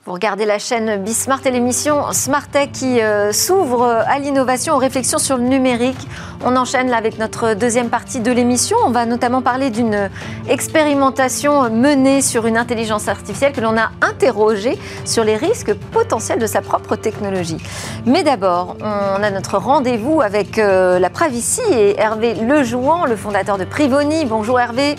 Vous 0.08 0.14
regardez 0.14 0.46
la 0.46 0.58
chaîne 0.58 1.04
Bismart 1.04 1.42
et 1.46 1.52
l'émission 1.52 2.14
Smart 2.14 2.48
Tech 2.48 2.70
qui 2.72 3.02
euh, 3.02 3.34
s'ouvre 3.34 3.84
à 3.84 4.20
l'innovation, 4.20 4.76
aux 4.76 4.78
réflexions 4.78 5.18
sur 5.18 5.36
le 5.36 5.44
numérique. 5.44 6.08
On 6.46 6.56
enchaîne 6.56 6.90
là 6.90 6.96
avec 6.96 7.20
notre 7.20 7.56
deuxième 7.56 7.90
partie 7.90 8.22
de 8.22 8.32
l'émission. 8.32 8.78
On 8.86 8.92
va 8.92 9.06
notamment 9.06 9.42
parler 9.42 9.70
d'une 9.70 10.10
expérimentation 10.48 11.70
menée 11.70 12.22
sur 12.22 12.46
une 12.46 12.56
intelligence 12.56 13.10
artificielle 13.10 13.52
que 13.52 13.60
l'on 13.60 13.78
a 13.78 13.92
interrogée 14.00 14.80
sur 15.04 15.26
les 15.26 15.36
risques 15.36 15.74
potentiels 15.74 16.40
de 16.40 16.48
sa 16.48 16.62
propre 16.62 16.96
technologie. 16.96 17.58
Mais 18.06 18.24
d'abord, 18.24 18.78
on 18.80 19.22
a 19.22 19.30
notre 19.30 19.58
rendez-vous 19.58 20.22
avec 20.22 20.58
euh, 20.58 21.00
la 21.00 21.10
Pravici 21.10 21.60
et 21.70 22.00
Hervé 22.00 22.34
Lejouan, 22.34 23.08
le 23.08 23.18
fondateur 23.18 23.58
de 23.58 23.66
Privoni. 23.66 24.24
Bonjour 24.24 24.58
Hervé. 24.58 24.96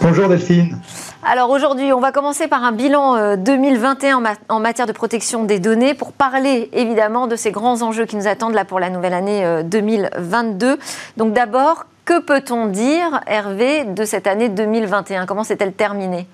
Bonjour 0.00 0.26
Delphine. 0.26 0.80
Alors 1.28 1.50
aujourd'hui, 1.50 1.92
on 1.92 1.98
va 1.98 2.12
commencer 2.12 2.46
par 2.46 2.62
un 2.62 2.70
bilan 2.70 3.34
2021 3.34 4.24
euh, 4.24 4.28
en 4.48 4.60
matière 4.60 4.86
de 4.86 4.92
protection 4.92 5.42
des 5.42 5.58
données 5.58 5.92
pour 5.92 6.12
parler 6.12 6.70
évidemment 6.72 7.26
de 7.26 7.34
ces 7.34 7.50
grands 7.50 7.82
enjeux 7.82 8.06
qui 8.06 8.14
nous 8.14 8.28
attendent 8.28 8.54
là 8.54 8.64
pour 8.64 8.78
la 8.78 8.90
nouvelle 8.90 9.12
année 9.12 9.44
2022. 9.64 10.66
Euh, 10.66 10.76
Donc 11.16 11.32
d'abord, 11.32 11.86
que 12.04 12.20
peut-on 12.20 12.66
dire, 12.66 13.22
Hervé, 13.26 13.82
de 13.82 14.04
cette 14.04 14.28
année 14.28 14.48
2021 14.48 15.26
Comment 15.26 15.42
s'est-elle 15.42 15.72
terminée? 15.72 16.28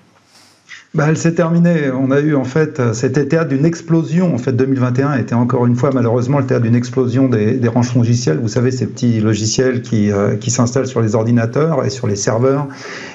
Bah, 0.93 1.05
elle 1.09 1.17
s'est 1.17 1.33
terminée. 1.33 1.89
On 1.91 2.11
a 2.11 2.19
eu 2.19 2.35
en 2.35 2.43
fait, 2.43 2.93
c'était 2.93 3.25
théâtre 3.25 3.49
d'une 3.49 3.65
explosion. 3.65 4.35
En 4.35 4.37
fait, 4.37 4.51
2021 4.51 5.17
était 5.17 5.33
encore 5.33 5.65
une 5.65 5.75
fois 5.75 5.89
malheureusement 5.91 6.37
le 6.37 6.45
théâtre 6.45 6.63
d'une 6.63 6.75
explosion 6.75 7.27
des, 7.27 7.53
des 7.55 7.67
ranches 7.67 7.95
logiciels. 7.95 8.37
Vous 8.37 8.47
savez, 8.47 8.69
ces 8.69 8.85
petits 8.85 9.19
logiciels 9.19 9.81
qui, 9.81 10.11
euh, 10.11 10.35
qui 10.35 10.51
s'installent 10.51 10.85
sur 10.85 11.01
les 11.01 11.15
ordinateurs 11.15 11.83
et 11.83 11.89
sur 11.89 12.05
les 12.05 12.15
serveurs 12.15 12.67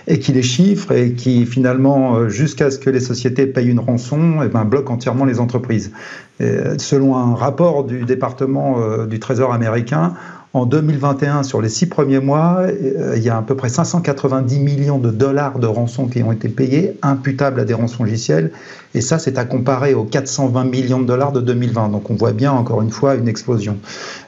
et 0.09 0.19
qui 0.19 0.33
les 0.33 0.43
chiffrent 0.43 0.91
et 0.91 1.13
qui 1.13 1.47
finalement, 1.47 2.17
euh, 2.17 2.29
jusqu'à 2.29 2.71
ce 2.71 2.79
que 2.81 2.91
les 2.91 3.01
sociétés 3.01 3.47
payent 3.47 3.69
une 3.69 3.81
rançon, 3.81 4.43
et 4.43 4.47
eh 4.47 4.49
ben, 4.49 4.65
bloquent 4.65 4.95
entièrement 4.95 5.25
les 5.25 5.39
entreprises. 5.39 5.93
selon 6.79 7.17
un 7.17 7.35
rapport 7.35 7.85
du 7.85 8.05
département 8.05 8.81
euh, 8.81 9.07
du 9.07 9.19
Trésor 9.21 9.53
américain, 9.53 10.15
en 10.55 10.65
2021, 10.65 11.43
sur 11.43 11.61
les 11.61 11.69
six 11.69 11.87
premiers 11.87 12.21
mois, 12.21 12.61
euh, 12.61 13.15
il 13.17 13.23
y 13.23 13.29
a 13.29 13.37
à 13.37 13.43
peu 13.43 13.55
près 13.55 13.69
590 13.69 14.59
millions 14.61 14.99
de 14.99 15.11
dollars 15.11 15.59
de 15.59 15.67
rançons 15.67 16.07
qui 16.07 16.23
ont 16.23 16.33
été 16.33 16.49
payés, 16.49 16.97
imputables 17.03 17.61
à 17.61 17.65
des 17.65 17.75
rançons 17.75 18.05
logicielles. 18.05 18.51
Et 18.95 19.03
ça, 19.03 19.19
c'est 19.19 19.37
à 19.37 19.45
comparer 19.45 19.93
aux 19.93 20.05
420 20.05 20.65
millions 20.65 21.01
de 21.01 21.07
dollars 21.07 21.33
de 21.33 21.43
2020. 21.43 21.91
Donc 21.91 22.11
on 22.11 22.15
voit 22.15 22.33
bien, 22.33 22.53
encore 22.53 22.81
une 22.81 22.91
fois, 22.91 23.17
une 23.17 23.29
explosion. 23.29 23.77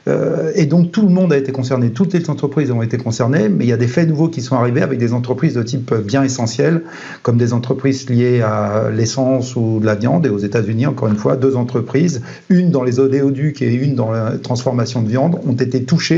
Euh, 0.07 0.51
et 0.55 0.67
donc 0.67 0.91
tout 0.91 1.01
le 1.01 1.09
monde 1.09 1.33
a 1.33 1.37
été 1.37 1.51
concerné, 1.51 1.89
toutes 1.89 2.13
les 2.13 2.29
entreprises 2.29 2.69
ont 2.69 2.83
été 2.83 2.97
concernées, 2.97 3.49
mais 3.49 3.65
il 3.65 3.69
y 3.69 3.73
a 3.73 3.77
des 3.77 3.87
faits 3.87 4.07
nouveaux 4.07 4.29
qui 4.29 4.41
sont 4.41 4.55
arrivés 4.55 4.83
avec 4.83 4.99
des 4.99 5.13
entreprises 5.13 5.55
de 5.55 5.63
type 5.63 5.93
bien 5.93 6.23
essentiel, 6.23 6.83
comme 7.23 7.37
des 7.37 7.53
entreprises 7.53 8.07
liées 8.09 8.41
à 8.41 8.91
l'essence 8.91 9.55
ou 9.55 9.79
de 9.79 9.85
la 9.87 9.95
viande. 9.95 10.27
Et 10.27 10.29
aux 10.29 10.37
États-Unis, 10.37 10.85
encore 10.85 11.07
une 11.07 11.17
fois, 11.17 11.35
deux 11.35 11.55
entreprises, 11.55 12.21
une 12.49 12.69
dans 12.69 12.83
les 12.83 12.99
odéoducs 12.99 13.63
et 13.63 13.73
une 13.73 13.95
dans 13.95 14.11
la 14.11 14.37
transformation 14.37 15.01
de 15.01 15.09
viande, 15.09 15.39
ont 15.47 15.53
été 15.53 15.83
touchées. 15.83 16.10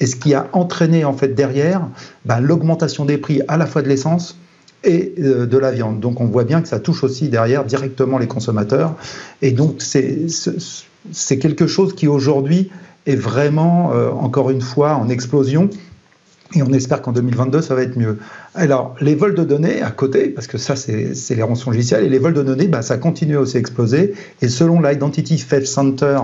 Et 0.00 0.06
ce 0.06 0.16
qui 0.16 0.34
a 0.34 0.48
entraîné 0.52 1.04
en 1.04 1.12
fait 1.12 1.34
derrière 1.34 1.88
ben, 2.24 2.40
l'augmentation 2.40 3.04
des 3.04 3.18
prix 3.18 3.42
à 3.48 3.56
la 3.56 3.66
fois 3.66 3.82
de 3.82 3.88
l'essence 3.88 4.38
et 4.84 5.14
euh, 5.18 5.46
de 5.46 5.58
la 5.58 5.70
viande. 5.70 6.00
Donc 6.00 6.20
on 6.20 6.26
voit 6.26 6.44
bien 6.44 6.60
que 6.62 6.68
ça 6.68 6.80
touche 6.80 7.04
aussi 7.04 7.28
derrière 7.28 7.64
directement 7.64 8.18
les 8.18 8.26
consommateurs. 8.26 8.94
Et 9.40 9.52
donc 9.52 9.82
c'est 9.82 11.38
quelque 11.38 11.66
chose 11.66 11.94
qui 11.94 12.08
aujourd'hui 12.08 12.70
est 13.06 13.16
vraiment, 13.16 13.92
euh, 13.92 14.10
encore 14.10 14.50
une 14.50 14.60
fois, 14.60 14.94
en 14.94 15.08
explosion. 15.08 15.70
Et 16.54 16.62
on 16.62 16.72
espère 16.72 17.00
qu'en 17.00 17.12
2022, 17.12 17.62
ça 17.62 17.74
va 17.74 17.82
être 17.82 17.96
mieux. 17.96 18.18
Alors, 18.54 18.94
les 19.00 19.14
vols 19.14 19.34
de 19.34 19.42
données 19.42 19.80
à 19.80 19.90
côté, 19.90 20.28
parce 20.28 20.46
que 20.46 20.58
ça, 20.58 20.76
c'est 20.76 21.14
les 21.30 21.42
rançons 21.42 21.70
logicielles, 21.70 22.04
et 22.04 22.10
les 22.10 22.18
vols 22.18 22.34
de 22.34 22.42
données, 22.42 22.68
bah, 22.68 22.82
ça 22.82 22.98
continue 22.98 23.36
aussi 23.36 23.56
à 23.56 23.60
exploser. 23.60 24.12
Et 24.42 24.48
selon 24.48 24.80
l'Identity 24.80 25.36
Theft 25.36 25.66
Center 25.66 26.18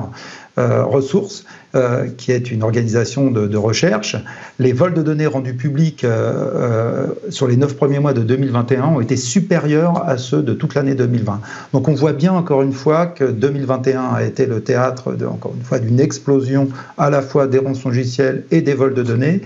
euh, 0.59 0.85
Ressources, 0.85 1.47
euh, 1.75 2.07
qui 2.17 2.33
est 2.33 2.51
une 2.51 2.63
organisation 2.63 3.31
de, 3.31 3.57
recherche, 3.59 4.17
les 4.59 4.73
vols 4.73 4.95
de 4.95 5.03
données 5.03 5.27
rendus 5.27 5.53
publics 5.53 6.03
euh, 6.03 6.09
euh, 6.09 7.07
sur 7.29 7.47
les 7.47 7.59
neuf 7.59 7.77
premiers 7.77 7.99
mois 7.99 8.15
de 8.15 8.23
2021 8.23 8.85
ont 8.85 9.01
été 9.03 9.19
supérieurs 9.19 10.09
à 10.09 10.17
ceux 10.17 10.41
de 10.41 10.55
toute 10.55 10.75
l'année 10.75 10.95
2020. 10.95 11.43
Donc 11.75 11.89
on 11.89 11.95
voit 11.95 12.15
bien 12.15 12.33
encore 12.33 12.63
une 12.63 12.73
fois 12.73 13.05
que 13.05 13.25
2021 13.25 14.15
a 14.15 14.23
été 14.23 14.47
le 14.47 14.63
théâtre, 14.63 15.15
encore 15.31 15.53
une 15.55 15.63
fois, 15.63 15.79
d'une 15.79 16.01
explosion 16.01 16.69
à 16.97 17.11
la 17.11 17.21
fois 17.21 17.47
des 17.47 17.59
rançongiciels 17.59 18.45
et 18.51 18.63
des 18.63 18.73
vols 18.73 18.95
de 18.95 19.03
données. 19.03 19.43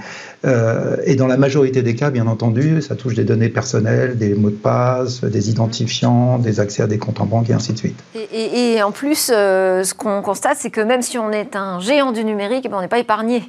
et 1.04 1.14
dans 1.16 1.28
la 1.28 1.36
majorité 1.36 1.82
des 1.82 1.94
cas, 1.94 2.10
bien 2.10 2.26
entendu, 2.28 2.82
ça 2.82 2.94
touche 2.96 3.14
des 3.14 3.24
données 3.24 3.48
personnelles, 3.48 4.16
des 4.16 4.34
mots 4.34 4.50
de 4.50 4.54
passe, 4.54 5.22
des 5.22 5.50
identifiants, 5.50 6.38
des 6.38 6.60
accès 6.60 6.82
à 6.82 6.86
des 6.86 6.98
comptes 6.98 7.20
en 7.20 7.26
banque 7.26 7.50
et 7.50 7.52
ainsi 7.52 7.72
de 7.72 7.78
suite. 7.78 7.98
Et, 8.14 8.74
et 8.74 8.82
en 8.82 8.92
plus, 8.92 9.26
ce 9.26 9.94
qu'on 9.94 10.20
constate, 10.22 10.58
c'est 10.58 10.70
que 10.70 10.80
même 10.80 11.02
si 11.02 11.18
on 11.18 11.30
est 11.30 11.56
un 11.56 11.80
géant 11.80 12.11
du 12.12 12.24
numérique, 12.24 12.68
ben, 12.70 12.78
on 12.78 12.80
n'est 12.80 12.88
pas 12.88 12.98
épargné. 12.98 13.42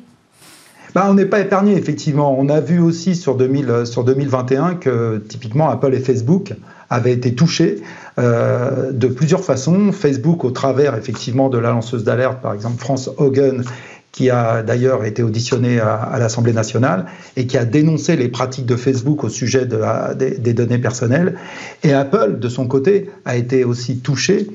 Ben, 0.95 1.07
on 1.09 1.15
n'est 1.15 1.25
pas 1.25 1.39
épargné, 1.39 1.75
effectivement. 1.75 2.35
On 2.37 2.49
a 2.49 2.59
vu 2.59 2.79
aussi 2.79 3.15
sur, 3.15 3.35
2000, 3.35 3.85
sur 3.85 4.03
2021 4.03 4.75
que 4.75 5.17
typiquement 5.27 5.69
Apple 5.69 5.93
et 5.93 5.99
Facebook 5.99 6.53
avaient 6.89 7.13
été 7.13 7.33
touchés 7.33 7.81
euh, 8.19 8.91
de 8.91 9.07
plusieurs 9.07 9.43
façons. 9.43 9.91
Facebook 9.91 10.45
au 10.45 10.51
travers 10.51 10.95
effectivement 10.95 11.49
de 11.49 11.57
la 11.57 11.71
lanceuse 11.71 12.03
d'alerte, 12.03 12.41
par 12.41 12.53
exemple 12.53 12.79
France 12.79 13.09
Hogan, 13.17 13.63
qui 14.11 14.29
a 14.29 14.61
d'ailleurs 14.61 15.03
été 15.03 15.23
auditionné 15.23 15.79
à, 15.79 16.15
l'Assemblée 16.19 16.53
nationale 16.53 17.07
et 17.35 17.47
qui 17.47 17.57
a 17.57 17.65
dénoncé 17.65 18.15
les 18.15 18.27
pratiques 18.27 18.67
de 18.67 18.75
Facebook 18.75 19.23
au 19.23 19.29
sujet 19.29 19.65
de 19.65 19.81
des, 20.13 20.37
des 20.37 20.53
données 20.53 20.77
personnelles. 20.77 21.35
Et 21.81 21.93
Apple, 21.93 22.37
de 22.37 22.49
son 22.49 22.67
côté, 22.67 23.09
a 23.25 23.35
été 23.35 23.63
aussi 23.63 23.97
touché 23.97 24.47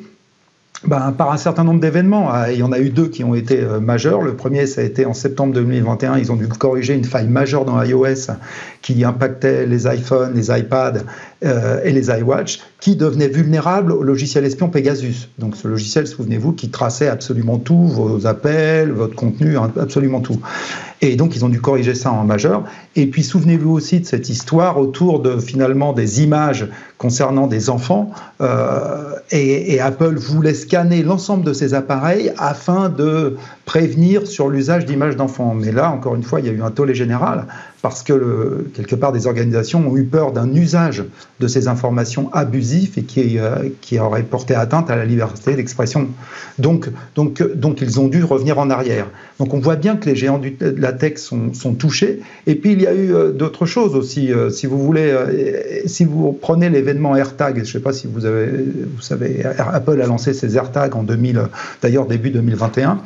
ben, 0.85 1.11
par 1.11 1.33
un 1.33 1.37
certain 1.37 1.64
nombre 1.64 1.81
d'événements. 1.81 2.29
Ah, 2.31 2.53
il 2.53 2.59
y 2.59 2.62
en 2.62 2.70
a 2.70 2.79
eu 2.79 2.91
deux 2.91 3.09
qui 3.09 3.24
ont 3.24 3.35
été 3.35 3.61
euh, 3.61 3.81
majeurs. 3.81 4.22
Le 4.22 4.37
premier, 4.37 4.66
ça 4.66 4.81
a 4.81 4.85
été 4.85 5.07
en 5.07 5.14
septembre 5.14 5.53
2021. 5.55 6.18
Ils 6.18 6.31
ont 6.31 6.37
dû 6.37 6.47
corriger 6.47 6.95
une 6.95 7.05
faille 7.05 7.26
majeure 7.26 7.64
dans 7.64 7.83
iOS 7.83 8.33
qui 8.81 9.05
impactait 9.05 9.66
les 9.66 9.87
iPhones, 9.87 10.35
les 10.35 10.57
iPads 10.57 11.01
euh, 11.45 11.81
et 11.83 11.91
les 11.91 12.11
iWatch, 12.11 12.61
qui 12.79 12.95
devenaient 12.95 13.29
vulnérables 13.29 13.91
au 13.91 14.05
logiciel 14.05 14.45
espion 14.45 14.68
Pegasus. 14.68 15.31
Donc 15.39 15.57
ce 15.57 15.66
logiciel, 15.66 16.07
souvenez-vous, 16.07 16.53
qui 16.53 16.70
traçait 16.70 17.09
absolument 17.09 17.59
tout, 17.59 17.89
vos 17.89 18.26
appels, 18.29 18.93
votre 18.93 19.16
contenu, 19.16 19.59
hein, 19.59 19.72
absolument 19.81 20.20
tout. 20.20 20.41
Et 21.01 21.17
donc 21.17 21.37
ils 21.37 21.45
ont 21.45 21.49
dû 21.49 21.61
corriger 21.61 21.95
ça 21.95 22.11
en 22.11 22.25
majeur. 22.25 22.65
Et 22.97 23.07
puis 23.07 23.23
souvenez-vous 23.23 23.71
aussi 23.71 24.01
de 24.01 24.07
cette 24.07 24.29
histoire 24.29 24.79
autour 24.79 25.21
de 25.21 25.39
finalement 25.39 25.93
des 25.93 26.23
images 26.23 26.67
concernant 26.97 27.47
des 27.47 27.71
enfants. 27.71 28.11
Euh, 28.41 29.15
et, 29.31 29.75
et, 29.75 29.81
Apple 29.81 30.17
voulait 30.17 30.55
scanner 30.55 31.03
l'ensemble 31.03 31.45
de 31.45 31.53
ces 31.53 31.75
appareils 31.75 32.33
afin 32.39 32.89
de 32.89 33.37
prévenir 33.65 34.27
sur 34.27 34.49
l'usage 34.49 34.87
d'images 34.87 35.17
d'enfants. 35.17 35.55
Mais 35.55 35.71
là, 35.71 35.91
encore 35.91 36.17
une 36.17 36.23
fois, 36.25 36.41
il 36.41 36.47
y 36.47 36.49
a 36.49 36.53
eu 36.53 36.63
un 36.63 36.71
tollé 36.71 36.95
général 36.95 37.47
parce 37.83 38.03
que 38.03 38.66
quelque 38.74 38.95
part 38.95 39.12
des 39.12 39.26
organisations 39.26 39.89
ont 39.89 39.97
eu 39.97 40.05
peur 40.05 40.33
d'un 40.33 40.53
usage 40.55 41.05
de 41.41 41.47
ces 41.47 41.68
informations 41.68 42.33
abusif 42.33 42.99
et 42.99 43.03
qui, 43.03 43.39
euh, 43.39 43.68
aurait 44.01 44.22
porté 44.22 44.55
atteinte 44.55 44.91
à 44.91 44.97
la 44.97 45.05
liberté 45.05 45.55
d'expression. 45.55 46.09
Donc, 46.59 46.91
ils 47.16 48.01
ont 48.01 48.09
dû 48.09 48.24
revenir 48.24 48.59
en 48.59 48.70
arrière. 48.70 49.07
Donc 49.39 49.55
on 49.55 49.61
voit 49.61 49.76
bien 49.76 49.97
que 49.97 50.07
les 50.07 50.16
géants 50.16 50.39
de 50.39 50.74
la 50.79 50.93
tech 50.93 51.18
sont, 51.18 51.55
sont 51.55 51.74
touchés. 51.74 52.20
Et 52.47 52.57
puis 52.57 52.72
il 52.72 52.83
y 52.83 52.87
a 52.87 52.95
eu 52.95 53.14
euh, 53.14 53.31
d'autres 53.31 53.66
choses 53.66 53.95
aussi. 53.95 54.33
Euh, 54.33 54.51
si 54.51 54.66
vous 54.66 54.79
voulez, 54.79 55.11
euh, 55.11 55.83
si 55.87 56.05
vous 56.05 56.33
prenez 56.33 56.70
l'événement 56.70 57.14
AirTag, 57.16 57.57
je 57.57 57.61
ne 57.61 57.66
sais 57.66 57.81
pas 57.81 57.93
si 57.93 58.09
vous 58.09 58.26
avez, 58.26 58.49
vous 58.49 59.03
savez, 59.03 59.45
Apple 59.45 60.01
a 60.03 60.07
lancé 60.07 60.35
ses 60.35 60.57
AirTags 60.57 60.97
en 60.97 61.05
2000, 61.05 61.43
d'ailleurs 61.83 62.07
début 62.07 62.31
2021. 62.31 63.01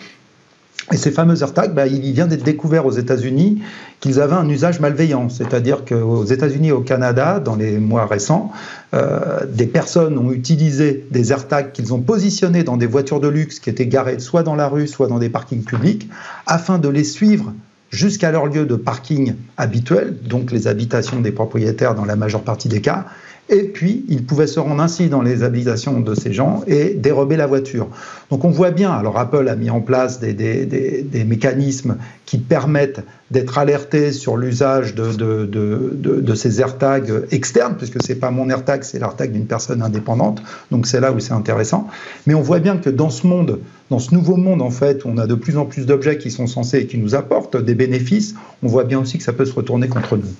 Et 0.90 0.96
ces 0.96 1.12
fameux 1.12 1.40
AirTags, 1.40 1.74
bah, 1.74 1.86
il 1.86 2.12
vient 2.12 2.26
d'être 2.26 2.42
découvert 2.42 2.86
aux 2.86 2.90
États-Unis 2.90 3.62
qu'ils 4.00 4.20
avaient 4.20 4.34
un 4.34 4.48
usage 4.48 4.80
malveillant. 4.80 5.28
C'est-à-dire 5.28 5.84
qu'aux 5.84 6.24
États-Unis 6.24 6.68
et 6.68 6.72
au 6.72 6.80
Canada, 6.80 7.38
dans 7.38 7.54
les 7.54 7.78
mois 7.78 8.06
récents, 8.06 8.50
euh, 8.94 9.46
des 9.48 9.66
personnes 9.66 10.18
ont 10.18 10.32
utilisé 10.32 11.06
des 11.10 11.30
AirTags 11.30 11.70
qu'ils 11.72 11.94
ont 11.94 12.00
positionnés 12.00 12.64
dans 12.64 12.76
des 12.76 12.86
voitures 12.86 13.20
de 13.20 13.28
luxe 13.28 13.60
qui 13.60 13.70
étaient 13.70 13.86
garées 13.86 14.18
soit 14.18 14.42
dans 14.42 14.56
la 14.56 14.66
rue, 14.66 14.88
soit 14.88 15.06
dans 15.06 15.20
des 15.20 15.28
parkings 15.28 15.62
publics, 15.62 16.08
afin 16.46 16.78
de 16.78 16.88
les 16.88 17.04
suivre 17.04 17.52
jusqu'à 17.90 18.32
leur 18.32 18.46
lieu 18.46 18.64
de 18.66 18.74
parking 18.74 19.34
habituel, 19.56 20.16
donc 20.24 20.50
les 20.50 20.66
habitations 20.66 21.20
des 21.20 21.30
propriétaires 21.30 21.94
dans 21.94 22.06
la 22.06 22.16
majeure 22.16 22.42
partie 22.42 22.68
des 22.68 22.80
cas, 22.80 23.06
et 23.48 23.64
puis 23.64 24.04
ils 24.08 24.24
pouvaient 24.24 24.46
se 24.46 24.60
rendre 24.60 24.80
ainsi 24.80 25.08
dans 25.08 25.20
les 25.20 25.42
habitations 25.42 26.00
de 26.00 26.14
ces 26.14 26.32
gens 26.32 26.62
et 26.66 26.94
dérober 26.94 27.36
la 27.36 27.46
voiture. 27.46 27.88
Donc 28.30 28.44
on 28.44 28.50
voit 28.50 28.70
bien, 28.70 28.92
alors 28.92 29.18
Apple 29.18 29.48
a 29.48 29.56
mis 29.56 29.68
en 29.68 29.80
place 29.80 30.20
des, 30.20 31.24
mécanismes 31.26 31.96
qui 32.24 32.38
permettent 32.38 33.02
d'être 33.30 33.58
alertés 33.58 34.12
sur 34.12 34.36
l'usage 34.36 34.94
de, 34.94 36.34
ces 36.34 36.60
AirTags 36.60 37.24
externes, 37.30 37.74
puisque 37.76 38.02
ce 38.02 38.12
n'est 38.12 38.18
pas 38.18 38.30
mon 38.30 38.48
AirTag, 38.48 38.84
c'est 38.84 38.98
l'AirTag 38.98 39.32
d'une 39.32 39.46
personne 39.46 39.82
indépendante, 39.82 40.42
donc 40.70 40.86
c'est 40.86 41.00
là 41.00 41.12
où 41.12 41.18
c'est 41.18 41.34
intéressant. 41.34 41.88
Mais 42.26 42.34
on 42.34 42.42
voit 42.42 42.60
bien 42.60 42.76
que 42.76 42.90
dans 42.90 43.10
ce 43.10 43.26
monde, 43.26 43.58
dans 43.90 43.98
ce 43.98 44.14
nouveau 44.14 44.36
monde 44.36 44.62
en 44.62 44.70
fait, 44.70 45.04
où 45.04 45.08
on 45.08 45.18
a 45.18 45.26
de 45.26 45.34
plus 45.34 45.58
en 45.58 45.66
plus 45.66 45.84
d'objets 45.84 46.16
qui 46.16 46.30
sont 46.30 46.46
censés 46.46 46.78
et 46.78 46.86
qui 46.86 46.96
nous 46.96 47.14
apportent 47.14 47.56
des 47.56 47.74
bénéfices, 47.74 48.34
on 48.62 48.68
voit 48.68 48.84
bien 48.84 49.00
aussi 49.00 49.18
que 49.18 49.24
ça 49.24 49.32
peut 49.32 49.44
se 49.44 49.52
retourner 49.52 49.88
contre 49.88 50.16
nous. 50.16 50.32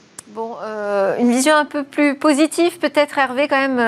Euh, 1.12 1.20
une 1.20 1.30
vision 1.30 1.54
un 1.54 1.64
peu 1.64 1.84
plus 1.84 2.16
positive, 2.16 2.78
peut-être, 2.78 3.18
Hervé, 3.18 3.48
quand 3.48 3.60
même 3.60 3.80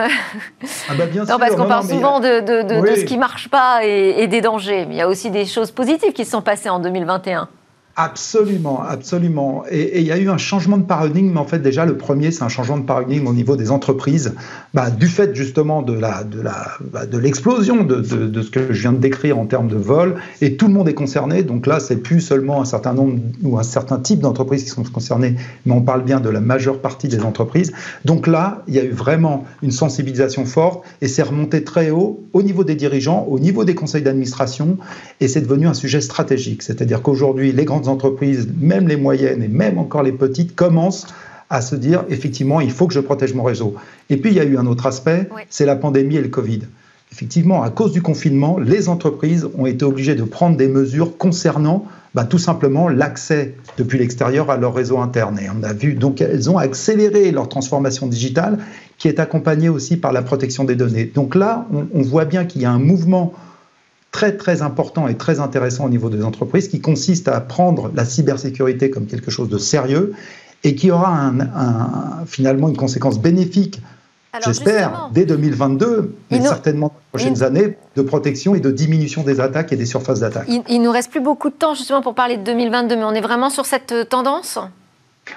ah 0.89 0.93
bah 0.97 1.07
bien 1.07 1.25
non, 1.29 1.39
Parce 1.39 1.57
qu'on 1.57 1.67
parle 1.67 1.87
souvent 1.87 2.21
de, 2.21 2.41
de, 2.41 2.63
de, 2.63 2.81
oui. 2.81 2.91
de, 2.91 2.97
ce 2.97 3.05
qui 3.05 3.15
ne 3.15 3.21
marche 3.21 3.49
pas 3.49 3.85
et, 3.85 4.15
et, 4.19 4.27
des 4.27 4.41
dangers. 4.41 4.87
Mais 4.87 4.95
il 4.95 4.99
y 4.99 5.03
a 5.03 5.09
aussi 5.09 5.31
des 5.31 5.47
choses 5.47 5.71
positives 5.71 6.13
qui 6.13 6.25
se 6.25 6.31
sont 6.31 6.43
passées 6.43 6.69
en 6.69 6.79
2021. 6.79 7.49
Absolument, 7.97 8.83
absolument. 8.83 9.65
Et, 9.71 10.01
il 10.01 10.07
y 10.07 10.11
a 10.11 10.19
eu 10.19 10.29
un 10.29 10.37
changement 10.37 10.79
de 10.79 10.83
paradigme. 10.83 11.37
En 11.37 11.45
fait, 11.45 11.61
déjà, 11.61 11.87
le 11.87 11.97
premier, 11.97 12.33
c'est 12.33 12.43
un 12.43 12.49
changement 12.49 12.79
de 12.79 12.85
paradigme 12.85 13.29
au 13.29 13.33
niveau 13.33 13.57
des 13.57 13.71
entreprises, 13.71 14.35
bah, 14.73 14.91
du 14.91 15.07
fait 15.07 15.35
justement 15.37 15.81
de 15.81 15.93
la, 15.93 16.25
de 16.25 16.41
la, 16.41 16.73
bah, 16.93 17.07
de 17.07 17.19
l'explosion 17.19 17.85
de, 17.85 18.01
de, 18.01 18.43
ce 18.43 18.51
que 18.51 18.73
je 18.73 18.81
viens 18.81 18.93
de 18.93 18.99
décrire 18.99 19.39
en 19.39 19.47
termes 19.47 19.69
de 19.69 19.77
vol. 19.77 20.17
Et 20.41 20.57
tout 20.57 20.67
le 20.67 20.73
monde 20.73 20.89
est 20.89 20.95
concerné. 20.95 21.45
Donc 21.45 21.69
là, 21.69 21.79
c'est 21.79 21.99
plus 21.99 22.21
seulement 22.21 22.61
un 22.61 22.65
certain 22.65 22.95
nombre 22.95 23.21
ou 23.45 23.59
un 23.61 23.63
certain 23.63 24.01
type 24.01 24.19
d'entreprises 24.19 24.65
qui 24.65 24.71
sont 24.71 24.83
concernées, 24.83 25.37
mais 25.65 25.73
on 25.73 25.83
parle 25.83 26.03
bien 26.03 26.19
de 26.19 26.29
la 26.29 26.41
majeure 26.41 26.81
partie 26.81 27.07
des 27.07 27.21
entreprises. 27.21 27.73
Donc 28.05 28.27
là, 28.27 28.65
il 28.67 28.75
y 28.75 28.81
a 28.81 28.85
eu 28.85 28.91
vraiment 28.91 29.45
une 29.63 29.71
sensibilisation 29.71 30.47
forte 30.47 30.85
et 31.01 31.07
c'est 31.07 31.23
remonté 31.23 31.63
très 31.63 31.91
haut 31.91 32.25
au 32.33 32.43
niveau 32.43 32.65
des 32.65 32.75
dirigeants, 32.75 33.25
au 33.29 33.39
niveau 33.39 33.65
des 33.65 33.77
conseils 33.77 34.03
d'administration, 34.03 34.79
et 35.21 35.29
c'est 35.29 35.43
devenu 35.43 35.69
un 35.69 35.75
sujet 35.75 36.01
stratégique. 36.01 36.63
C'est-à-dire 36.63 37.01
qu'aujourd'hui, 37.01 37.53
les 37.53 37.65
grandes 37.65 37.84
entreprises, 37.89 38.49
même 38.61 38.89
les 38.89 38.97
moyennes 38.97 39.43
et 39.43 39.49
même 39.49 39.79
encore 39.79 40.03
les 40.03 40.13
petites, 40.13 40.55
commencent 40.55 41.07
à 41.51 41.61
se 41.61 41.77
dire 41.77 42.05
effectivement, 42.09 42.61
il 42.61 42.71
faut 42.71 42.87
que 42.87 42.95
je 42.95 43.01
protège 43.01 43.35
mon 43.35 43.43
réseau. 43.43 43.75
Et 44.11 44.17
puis 44.17 44.31
il 44.31 44.37
y 44.37 44.41
a 44.41 44.45
eu 44.45 44.57
un 44.57 44.67
autre 44.67 44.87
aspect, 44.87 45.29
oui. 45.35 45.43
c'est 45.51 45.67
la 45.67 45.77
pandémie 45.77 46.17
et 46.17 46.23
le 46.23 46.29
Covid. 46.29 46.63
Effectivement, 47.13 47.63
à 47.63 47.71
cause 47.71 47.93
du 47.93 48.03
confinement, 48.03 48.59
les 48.59 48.89
entreprises 48.89 49.47
ont 49.57 49.67
été 49.67 49.85
obligées 49.85 50.17
de 50.17 50.25
prendre 50.25 50.57
des 50.57 50.67
mesures 50.67 51.17
concernant 51.17 51.87
bah, 52.15 52.25
tout 52.25 52.39
simplement 52.39 52.89
l'accès 52.89 53.55
depuis 53.77 53.99
l'extérieur 53.99 54.51
à 54.51 54.57
leur 54.57 54.75
réseau 54.75 54.99
interne. 54.99 55.39
Et 55.39 55.49
on 55.49 55.63
a 55.63 55.73
vu 55.73 55.95
donc 55.95 56.21
elles 56.21 56.51
ont 56.51 56.59
accéléré 56.59 57.31
leur 57.31 57.49
transformation 57.49 58.07
digitale 58.07 58.59
qui 58.99 59.09
est 59.09 59.21
accompagnée 59.21 59.69
aussi 59.69 59.97
par 59.97 60.13
la 60.13 60.23
protection 60.23 60.65
des 60.65 60.75
données. 60.75 61.05
Donc 61.05 61.35
là, 61.35 61.67
on, 61.73 61.87
on 61.93 62.03
voit 62.03 62.25
bien 62.25 62.45
qu'il 62.45 62.63
y 62.63 62.65
a 62.65 62.71
un 62.71 62.79
mouvement 62.79 63.33
très 64.15 64.37
très 64.37 64.63
important 64.63 65.09
et 65.09 65.17
très 65.17 65.41
intéressant 65.41 65.87
au 65.87 65.89
niveau 65.89 66.09
des 66.09 66.23
entreprises 66.23 66.69
qui 66.69 66.81
consiste 66.81 67.27
à 67.27 67.41
prendre 67.41 67.91
la 67.97 68.05
cybersécurité 68.05 68.89
comme 68.89 69.07
quelque 69.07 69.29
chose 69.29 69.49
de 69.49 69.59
sérieux 69.59 70.15
et 70.63 70.77
qui 70.77 70.93
aura 70.93 71.11
un, 71.11 71.41
un, 71.41 72.25
finalement 72.25 72.69
une 72.69 72.77
conséquence 72.77 73.19
bénéfique, 73.19 73.81
j'espère, 74.45 75.11
dès 75.13 75.25
2022, 75.27 76.15
mais 76.31 76.39
nous, 76.39 76.45
certainement 76.45 76.87
dans 76.87 76.95
les 76.95 77.19
prochaines 77.19 77.39
il, 77.39 77.45
années, 77.45 77.77
de 77.97 78.03
protection 78.03 78.55
et 78.55 78.61
de 78.61 78.71
diminution 78.71 79.25
des 79.25 79.41
attaques 79.41 79.73
et 79.73 79.77
des 79.77 79.85
surfaces 79.85 80.21
d'attaque. 80.21 80.47
Il, 80.49 80.63
il 80.69 80.81
nous 80.81 80.93
reste 80.93 81.11
plus 81.11 81.21
beaucoup 81.21 81.51
de 81.51 81.57
temps 81.57 81.75
justement 81.75 82.01
pour 82.01 82.15
parler 82.15 82.37
de 82.37 82.45
2022, 82.45 82.95
mais 82.95 83.03
on 83.03 83.15
est 83.15 83.21
vraiment 83.21 83.51
sur 83.51 83.67
cette 83.67 84.09
tendance? 84.09 84.61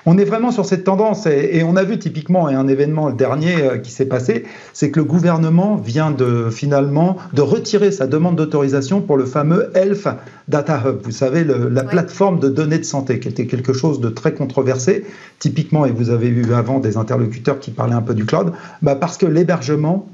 On 0.05 0.17
est 0.17 0.25
vraiment 0.25 0.51
sur 0.51 0.65
cette 0.65 0.83
tendance 0.83 1.25
et, 1.25 1.49
et, 1.53 1.63
on 1.63 1.75
a 1.75 1.83
vu 1.83 1.99
typiquement 1.99 2.49
et 2.49 2.53
un 2.53 2.67
événement 2.67 3.07
le 3.07 3.15
dernier 3.15 3.55
euh, 3.61 3.77
qui 3.77 3.91
s'est 3.91 4.05
passé, 4.05 4.45
c'est 4.73 4.91
que 4.91 4.99
le 4.99 5.05
gouvernement 5.05 5.75
vient 5.75 6.11
de 6.11 6.49
finalement 6.49 7.17
de 7.33 7.41
retirer 7.41 7.91
sa 7.91 8.07
demande 8.07 8.35
d'autorisation 8.35 9.01
pour 9.01 9.17
le 9.17 9.25
fameux 9.25 9.71
Health 9.75 10.07
Data 10.47 10.81
Hub. 10.85 10.99
Vous 11.03 11.11
savez 11.11 11.43
le, 11.43 11.69
la 11.69 11.83
plateforme 11.83 12.39
de 12.39 12.49
données 12.49 12.79
de 12.79 12.83
santé 12.83 13.19
qui 13.19 13.27
était 13.27 13.47
quelque 13.47 13.73
chose 13.73 13.99
de 13.99 14.09
très 14.09 14.33
controversé. 14.33 15.05
Typiquement 15.39 15.85
et 15.85 15.91
vous 15.91 16.09
avez 16.09 16.27
eu 16.27 16.53
avant 16.53 16.79
des 16.79 16.97
interlocuteurs 16.97 17.59
qui 17.59 17.71
parlaient 17.71 17.93
un 17.93 18.01
peu 18.01 18.15
du 18.15 18.25
cloud, 18.25 18.53
bah 18.81 18.95
parce 18.95 19.17
que 19.17 19.25
l'hébergement 19.25 20.07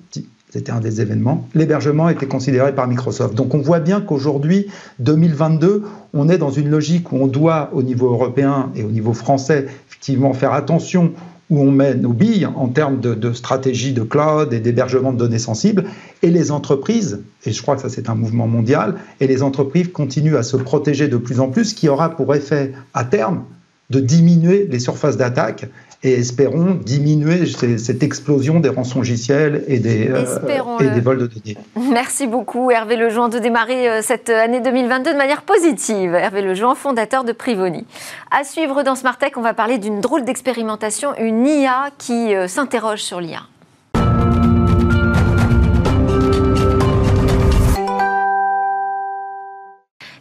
c'était 0.53 0.71
un 0.71 0.79
des 0.79 1.01
événements. 1.01 1.47
L'hébergement 1.55 2.09
était 2.09 2.27
considéré 2.27 2.75
par 2.75 2.87
Microsoft. 2.87 3.33
Donc 3.33 3.55
on 3.55 3.57
voit 3.57 3.79
bien 3.79 4.01
qu'aujourd'hui, 4.01 4.67
2022, 4.99 5.81
on 6.13 6.29
est 6.29 6.37
dans 6.37 6.51
une 6.51 6.69
logique 6.69 7.11
où 7.11 7.15
on 7.15 7.25
doit, 7.25 7.71
au 7.73 7.81
niveau 7.81 8.11
européen 8.11 8.69
et 8.75 8.83
au 8.83 8.91
niveau 8.91 9.13
français, 9.13 9.65
effectivement 9.87 10.31
faire 10.33 10.53
attention 10.53 11.13
où 11.49 11.59
on 11.59 11.71
met 11.71 11.95
nos 11.95 12.13
billes 12.13 12.45
en 12.45 12.67
termes 12.67 12.99
de, 12.99 13.15
de 13.15 13.33
stratégie 13.33 13.93
de 13.93 14.03
cloud 14.03 14.53
et 14.53 14.59
d'hébergement 14.59 15.11
de 15.11 15.17
données 15.17 15.39
sensibles. 15.39 15.85
Et 16.21 16.29
les 16.29 16.51
entreprises, 16.51 17.23
et 17.47 17.51
je 17.51 17.59
crois 17.63 17.75
que 17.75 17.81
ça 17.81 17.89
c'est 17.89 18.07
un 18.07 18.15
mouvement 18.15 18.45
mondial, 18.45 18.93
et 19.21 19.25
les 19.25 19.41
entreprises 19.41 19.91
continuent 19.91 20.35
à 20.35 20.43
se 20.43 20.55
protéger 20.55 21.07
de 21.07 21.17
plus 21.17 21.39
en 21.39 21.47
plus, 21.49 21.65
ce 21.65 21.73
qui 21.73 21.89
aura 21.89 22.15
pour 22.15 22.35
effet 22.35 22.73
à 22.93 23.05
terme 23.05 23.41
de 23.89 23.99
diminuer 23.99 24.67
les 24.69 24.79
surfaces 24.79 25.17
d'attaque 25.17 25.65
et 26.03 26.13
espérons 26.13 26.73
diminuer 26.73 27.45
cette 27.45 28.03
explosion 28.03 28.59
des 28.59 28.69
rançongiciels 28.69 29.63
et 29.67 29.79
des, 29.79 30.09
euh, 30.09 30.79
et 30.79 30.89
des 30.89 30.99
vols 30.99 31.19
de 31.19 31.27
données. 31.27 31.57
Merci 31.91 32.27
beaucoup 32.27 32.71
Hervé 32.71 32.97
Lejean 32.97 33.29
de 33.29 33.39
démarrer 33.39 33.89
euh, 33.89 34.01
cette 34.01 34.29
année 34.29 34.59
2022 34.59 35.13
de 35.13 35.17
manière 35.17 35.43
positive. 35.43 36.13
Hervé 36.13 36.41
Lejean, 36.41 36.75
fondateur 36.75 37.23
de 37.23 37.31
Privoni. 37.31 37.85
À 38.31 38.43
suivre 38.43 38.83
dans 38.83 38.95
Smart 38.95 39.17
Tech, 39.17 39.31
on 39.37 39.41
va 39.41 39.53
parler 39.53 39.77
d'une 39.77 40.01
drôle 40.01 40.25
d'expérimentation, 40.25 41.13
une 41.19 41.47
IA 41.47 41.89
qui 41.97 42.35
euh, 42.35 42.47
s'interroge 42.47 43.01
sur 43.01 43.21
l'IA. 43.21 43.41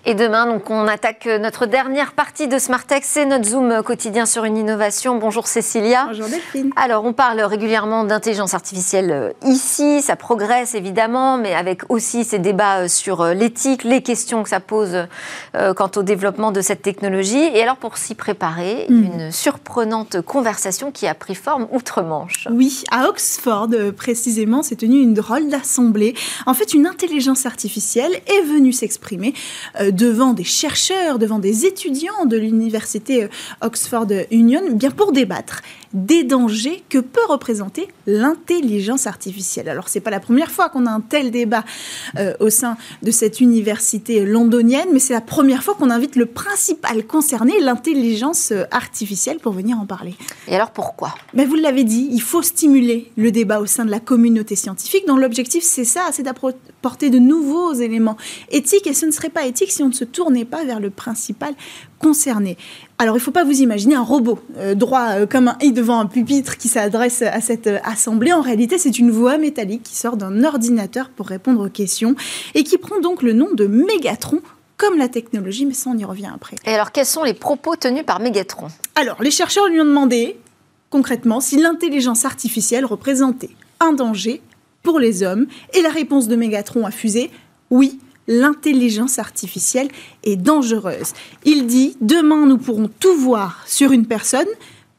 Et 0.04 0.14
demain, 0.16 0.46
donc, 0.46 0.68
on 0.68 0.88
attaque 0.88 1.26
notre 1.26 1.64
dernière 1.64 2.12
partie 2.12 2.48
de 2.48 2.58
Smart 2.58 2.84
Tech, 2.84 3.02
c'est 3.04 3.24
notre 3.24 3.44
Zoom 3.44 3.84
quotidien 3.84 4.26
sur 4.26 4.44
une 4.44 4.56
innovation. 4.56 5.16
Bonjour 5.16 5.46
Cécilia. 5.46 6.06
Bonjour 6.08 6.26
Delphine. 6.26 6.72
Alors, 6.74 7.04
on 7.04 7.12
parle 7.12 7.40
régulièrement 7.40 8.02
d'intelligence 8.02 8.52
artificielle 8.52 9.12
euh, 9.12 9.30
ici, 9.44 10.02
ça 10.02 10.16
progresse 10.16 10.74
évidemment, 10.74 11.38
mais 11.38 11.54
avec 11.54 11.82
aussi 11.88 12.24
ces 12.24 12.40
débats 12.40 12.80
euh, 12.80 12.88
sur 12.88 13.20
euh, 13.20 13.32
l'éthique, 13.32 13.84
les 13.84 14.02
questions 14.02 14.42
que 14.42 14.48
ça 14.48 14.58
pose 14.58 15.06
quant 15.76 15.90
au 15.94 16.02
développement 16.02 16.50
de 16.50 16.60
cette 16.60 16.82
technologie. 16.82 17.50
Et 17.54 17.62
alors, 17.62 17.76
pour 17.76 17.96
s'y 17.96 18.16
préparer, 18.16 18.86
hmm. 18.88 19.04
une 19.04 19.30
surprenante 19.30 20.20
conversation 20.20 20.90
qui 20.90 21.06
a 21.06 21.14
pris 21.14 21.36
forme 21.36 21.68
outre-Manche. 21.70 22.48
Oui, 22.50 22.82
à 22.90 23.08
Oxford 23.08 23.68
précisément, 23.96 24.62
s'est 24.62 24.76
tenue 24.76 25.00
une 25.00 25.14
drôle 25.14 25.48
d'assemblée. 25.48 26.14
En 26.46 26.54
fait, 26.54 26.74
une 26.74 26.86
intelligence 26.86 27.46
artificielle 27.46 28.12
est 28.26 28.42
venue 28.42 28.72
s'exprimer 28.72 29.34
devant 29.92 30.32
des 30.32 30.44
chercheurs, 30.44 31.18
devant 31.18 31.38
des 31.38 31.66
étudiants 31.66 32.26
de 32.26 32.36
l'université 32.36 33.28
Oxford 33.60 34.08
Union, 34.30 34.62
bien 34.72 34.90
pour 34.90 35.12
débattre 35.12 35.62
des 35.92 36.24
dangers 36.24 36.82
que 36.88 36.98
peut 36.98 37.24
représenter 37.28 37.88
l'intelligence 38.06 39.06
artificielle. 39.06 39.68
Alors 39.68 39.88
c'est 39.88 40.00
pas 40.00 40.10
la 40.10 40.20
première 40.20 40.50
fois 40.50 40.68
qu'on 40.68 40.86
a 40.86 40.90
un 40.90 41.00
tel 41.00 41.30
débat 41.30 41.64
euh, 42.18 42.34
au 42.40 42.50
sein 42.50 42.76
de 43.02 43.10
cette 43.10 43.40
université 43.40 44.24
londonienne, 44.24 44.88
mais 44.92 44.98
c'est 44.98 45.12
la 45.12 45.20
première 45.20 45.62
fois 45.62 45.74
qu'on 45.74 45.90
invite 45.90 46.16
le 46.16 46.26
principal 46.26 47.06
concerné, 47.06 47.60
l'intelligence 47.60 48.52
artificielle, 48.70 49.38
pour 49.38 49.52
venir 49.52 49.78
en 49.78 49.86
parler. 49.86 50.14
Et 50.48 50.54
alors 50.54 50.70
pourquoi? 50.70 51.14
Mais 51.34 51.44
Vous 51.44 51.54
l'avez 51.54 51.84
dit, 51.84 52.08
il 52.10 52.22
faut 52.22 52.42
stimuler 52.42 53.10
le 53.16 53.30
débat 53.30 53.60
au 53.60 53.66
sein 53.66 53.84
de 53.84 53.90
la 53.90 54.00
communauté 54.00 54.56
scientifique, 54.56 55.06
dont 55.06 55.16
l'objectif 55.16 55.62
c'est 55.62 55.84
ça, 55.84 56.08
c'est 56.12 56.22
d'apporter 56.22 57.10
de 57.10 57.18
nouveaux 57.18 57.74
éléments 57.74 58.16
éthiques, 58.50 58.86
et 58.86 58.94
ce 58.94 59.06
ne 59.06 59.10
serait 59.10 59.30
pas 59.30 59.46
éthique 59.46 59.70
si 59.70 59.82
on 59.82 59.88
ne 59.88 59.94
se 59.94 60.04
tournait 60.04 60.44
pas 60.44 60.64
vers 60.64 60.80
le 60.80 60.90
principal 60.90 61.54
concerné. 62.02 62.58
Alors, 62.98 63.16
il 63.16 63.18
ne 63.18 63.24
faut 63.24 63.30
pas 63.30 63.44
vous 63.44 63.60
imaginer 63.62 63.94
un 63.94 64.02
robot 64.02 64.38
euh, 64.58 64.74
droit 64.74 65.10
euh, 65.10 65.26
comme 65.26 65.48
un 65.48 65.56
i 65.60 65.72
devant 65.72 65.98
un 66.00 66.06
pupitre 66.06 66.56
qui 66.56 66.68
s'adresse 66.68 67.22
à 67.22 67.40
cette 67.40 67.68
euh, 67.68 67.78
assemblée. 67.84 68.32
En 68.32 68.42
réalité, 68.42 68.78
c'est 68.78 68.98
une 68.98 69.10
voix 69.10 69.38
métallique 69.38 69.82
qui 69.84 69.96
sort 69.96 70.16
d'un 70.16 70.44
ordinateur 70.44 71.08
pour 71.10 71.26
répondre 71.26 71.64
aux 71.64 71.70
questions 71.70 72.14
et 72.54 72.64
qui 72.64 72.76
prend 72.78 73.00
donc 73.00 73.22
le 73.22 73.32
nom 73.32 73.48
de 73.54 73.66
Mégatron 73.66 74.40
comme 74.76 74.98
la 74.98 75.08
technologie, 75.08 75.64
mais 75.64 75.74
ça, 75.74 75.90
on 75.90 75.96
y 75.96 76.04
revient 76.04 76.30
après. 76.34 76.56
Et 76.66 76.70
alors, 76.74 76.90
quels 76.90 77.06
sont 77.06 77.22
les 77.22 77.34
propos 77.34 77.76
tenus 77.76 78.04
par 78.04 78.18
Mégatron 78.18 78.66
Alors, 78.96 79.22
les 79.22 79.30
chercheurs 79.30 79.68
lui 79.68 79.80
ont 79.80 79.84
demandé, 79.84 80.40
concrètement, 80.90 81.40
si 81.40 81.56
l'intelligence 81.56 82.24
artificielle 82.24 82.84
représentait 82.84 83.50
un 83.78 83.92
danger 83.92 84.42
pour 84.82 84.98
les 84.98 85.22
hommes. 85.22 85.46
Et 85.74 85.82
la 85.82 85.90
réponse 85.90 86.28
de 86.28 86.36
Mégatron 86.36 86.86
a 86.86 86.90
fusé 86.90 87.30
oui, 87.70 87.98
l'intelligence 88.28 89.18
artificielle 89.18 89.88
est 90.24 90.36
dangereuse. 90.36 91.12
Il 91.44 91.66
dit, 91.66 91.96
demain 92.00 92.46
nous 92.46 92.58
pourrons 92.58 92.90
tout 93.00 93.16
voir 93.16 93.62
sur 93.66 93.92
une 93.92 94.06
personne, 94.06 94.46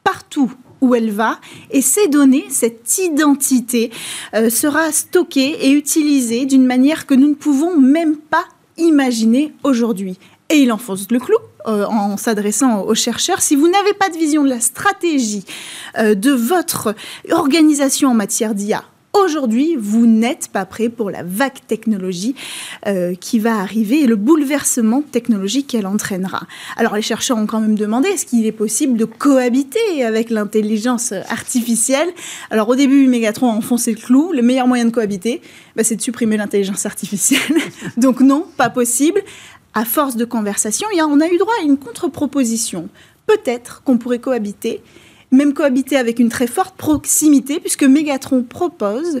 partout 0.02 0.52
où 0.80 0.94
elle 0.94 1.10
va, 1.10 1.38
et 1.70 1.80
ces 1.80 2.08
données, 2.08 2.44
cette 2.50 2.98
identité, 2.98 3.90
euh, 4.34 4.50
sera 4.50 4.92
stockée 4.92 5.56
et 5.62 5.70
utilisée 5.70 6.44
d'une 6.44 6.66
manière 6.66 7.06
que 7.06 7.14
nous 7.14 7.28
ne 7.28 7.34
pouvons 7.34 7.78
même 7.78 8.16
pas 8.16 8.44
imaginer 8.76 9.52
aujourd'hui. 9.62 10.18
Et 10.50 10.56
il 10.56 10.72
enfonce 10.72 11.10
le 11.10 11.18
clou 11.18 11.36
euh, 11.66 11.86
en 11.86 12.18
s'adressant 12.18 12.82
aux 12.82 12.94
chercheurs. 12.94 13.40
Si 13.40 13.56
vous 13.56 13.68
n'avez 13.68 13.94
pas 13.94 14.10
de 14.10 14.16
vision 14.18 14.44
de 14.44 14.50
la 14.50 14.60
stratégie 14.60 15.44
euh, 15.98 16.14
de 16.14 16.32
votre 16.32 16.94
organisation 17.30 18.10
en 18.10 18.14
matière 18.14 18.54
d'IA, 18.54 18.84
Aujourd'hui, 19.14 19.76
vous 19.78 20.06
n'êtes 20.06 20.48
pas 20.48 20.66
prêt 20.66 20.88
pour 20.88 21.08
la 21.08 21.22
vague 21.22 21.64
technologie 21.68 22.34
euh, 22.88 23.14
qui 23.14 23.38
va 23.38 23.58
arriver 23.60 24.00
et 24.00 24.06
le 24.08 24.16
bouleversement 24.16 25.02
technologique 25.02 25.68
qu'elle 25.68 25.86
entraînera. 25.86 26.48
Alors 26.76 26.96
les 26.96 27.02
chercheurs 27.02 27.38
ont 27.38 27.46
quand 27.46 27.60
même 27.60 27.76
demandé 27.76 28.08
est-ce 28.08 28.26
qu'il 28.26 28.44
est 28.44 28.50
possible 28.50 28.98
de 28.98 29.04
cohabiter 29.04 30.04
avec 30.04 30.30
l'intelligence 30.30 31.12
artificielle? 31.12 32.08
Alors 32.50 32.68
au 32.68 32.74
début, 32.74 33.06
Megatron 33.06 33.52
a 33.52 33.54
enfoncé 33.54 33.92
le 33.92 34.00
clou. 34.00 34.32
Le 34.32 34.42
meilleur 34.42 34.66
moyen 34.66 34.86
de 34.86 34.90
cohabiter, 34.90 35.40
bah, 35.76 35.84
c'est 35.84 35.94
de 35.94 36.02
supprimer 36.02 36.36
l'intelligence 36.36 36.84
artificielle. 36.84 37.40
Donc 37.96 38.18
non, 38.18 38.46
pas 38.56 38.68
possible. 38.68 39.22
À 39.74 39.84
force 39.84 40.16
de 40.16 40.24
conversation, 40.24 40.88
on 40.92 41.20
a 41.20 41.28
eu 41.28 41.38
droit 41.38 41.54
à 41.60 41.62
une 41.62 41.76
contre-proposition. 41.76 42.88
Peut-être 43.26 43.82
qu'on 43.84 43.96
pourrait 43.96 44.18
cohabiter 44.18 44.82
même 45.34 45.54
cohabiter 45.54 45.96
avec 45.96 46.18
une 46.18 46.28
très 46.28 46.46
forte 46.46 46.76
proximité, 46.76 47.60
puisque 47.60 47.84
Megatron 47.84 48.42
propose 48.42 49.20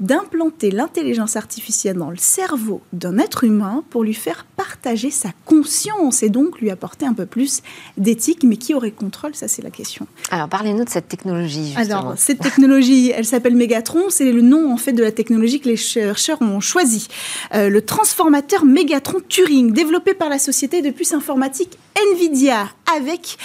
d'implanter 0.00 0.70
l'intelligence 0.70 1.36
artificielle 1.36 1.96
dans 1.96 2.10
le 2.10 2.16
cerveau 2.16 2.82
d'un 2.92 3.18
être 3.18 3.44
humain 3.44 3.82
pour 3.90 4.04
lui 4.04 4.14
faire 4.14 4.44
partager 4.56 5.10
sa 5.10 5.30
conscience 5.44 6.22
et 6.22 6.28
donc 6.28 6.60
lui 6.60 6.70
apporter 6.70 7.06
un 7.06 7.14
peu 7.14 7.26
plus 7.26 7.62
d'éthique. 7.96 8.44
Mais 8.44 8.56
qui 8.56 8.74
aurait 8.74 8.90
contrôle? 8.90 9.34
Ça, 9.34 9.48
c'est 9.48 9.62
la 9.62 9.70
question. 9.70 10.06
Alors, 10.30 10.48
parlez-nous 10.48 10.84
de 10.84 10.90
cette 10.90 11.08
technologie. 11.08 11.72
Justement. 11.76 11.98
Alors, 11.98 12.14
cette 12.16 12.40
technologie, 12.40 13.10
elle 13.10 13.24
s'appelle 13.24 13.56
Megatron. 13.56 14.10
C'est 14.10 14.32
le 14.32 14.42
nom, 14.42 14.72
en 14.72 14.76
fait, 14.76 14.92
de 14.92 15.02
la 15.02 15.12
technologie 15.12 15.60
que 15.60 15.68
les 15.68 15.76
chercheurs 15.76 16.42
ont 16.42 16.60
choisi. 16.60 17.08
Euh, 17.54 17.70
le 17.70 17.82
transformateur 17.82 18.64
Megatron 18.64 19.20
Turing, 19.28 19.72
développé 19.72 20.14
par 20.14 20.28
la 20.28 20.38
société 20.38 20.82
de 20.82 20.90
puces 20.90 21.12
informatiques 21.12 21.78
NVIDIA 22.12 22.68
avec 22.94 23.38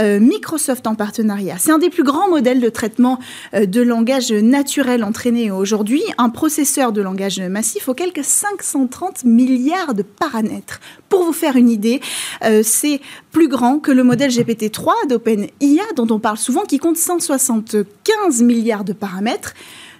euh, 0.00 0.18
Microsoft 0.18 0.86
en 0.86 0.94
partenariat. 0.94 1.56
C'est 1.58 1.70
un 1.70 1.78
des 1.78 1.90
plus 1.90 2.02
grands 2.02 2.28
modèles 2.28 2.60
de 2.60 2.68
traitement 2.68 3.18
euh, 3.54 3.66
de 3.66 3.80
langage 3.82 4.32
naturel 4.32 5.04
entraîné 5.04 5.50
aujourd'hui, 5.50 5.97
un 6.18 6.30
processeur 6.30 6.92
de 6.92 7.00
langage 7.00 7.40
massif 7.40 7.88
auquel 7.88 8.12
quelques 8.12 8.26
530 8.26 9.24
milliards 9.24 9.94
de 9.94 10.02
paramètres. 10.02 10.80
Pour 11.08 11.24
vous 11.24 11.32
faire 11.32 11.56
une 11.56 11.68
idée, 11.68 12.00
euh, 12.44 12.62
c'est 12.62 13.00
plus 13.32 13.48
grand 13.48 13.78
que 13.78 13.90
le 13.90 14.02
modèle 14.02 14.30
GPT-3 14.30 15.08
d'OpenIA 15.08 15.84
dont 15.96 16.06
on 16.10 16.18
parle 16.18 16.38
souvent 16.38 16.62
qui 16.62 16.78
compte 16.78 16.96
175 16.96 18.42
milliards 18.42 18.84
de 18.84 18.92
paramètres. 18.92 19.54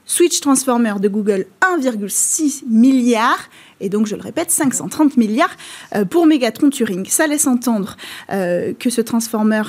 Switch 0.07 0.41
Transformer 0.41 0.95
de 1.01 1.09
Google 1.09 1.47
1,6 1.61 2.63
milliard 2.67 3.51
et 3.81 3.89
donc 3.89 4.07
je 4.07 4.17
le 4.17 4.23
répète 4.23 4.51
530 4.51 5.17
milliards 5.17 5.57
euh, 5.95 6.05
pour 6.05 6.27
Megatron 6.27 6.71
Turing. 6.71 7.07
Ça 7.07 7.27
laisse 7.27 7.47
entendre 7.47 7.97
euh, 8.31 8.73
que 8.79 8.91
ce 8.91 9.01
transformer, 9.01 9.63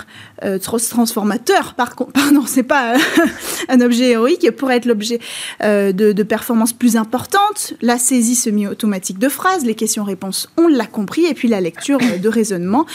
euh, 0.43 0.57
transformateur, 0.59 1.73
par, 1.75 1.95
pardon, 2.13 2.43
c'est 2.45 2.63
pas 2.63 2.95
un 3.69 3.81
objet 3.81 4.09
héroïque, 4.09 4.49
pourrait 4.51 4.77
être 4.77 4.85
l'objet 4.85 5.19
de, 5.61 6.23
performances 6.23 6.73
plus 6.73 6.95
importantes, 6.95 7.73
la 7.81 7.97
saisie 7.97 8.35
semi-automatique 8.35 9.17
de 9.17 9.29
phrases, 9.29 9.65
les 9.65 9.73
questions-réponses, 9.73 10.49
on 10.57 10.67
l'a 10.67 10.85
compris, 10.85 11.25
et 11.25 11.33
puis 11.33 11.47
la 11.47 11.59
lecture 11.59 11.97
de 11.97 12.29
raisonnement. 12.29 12.85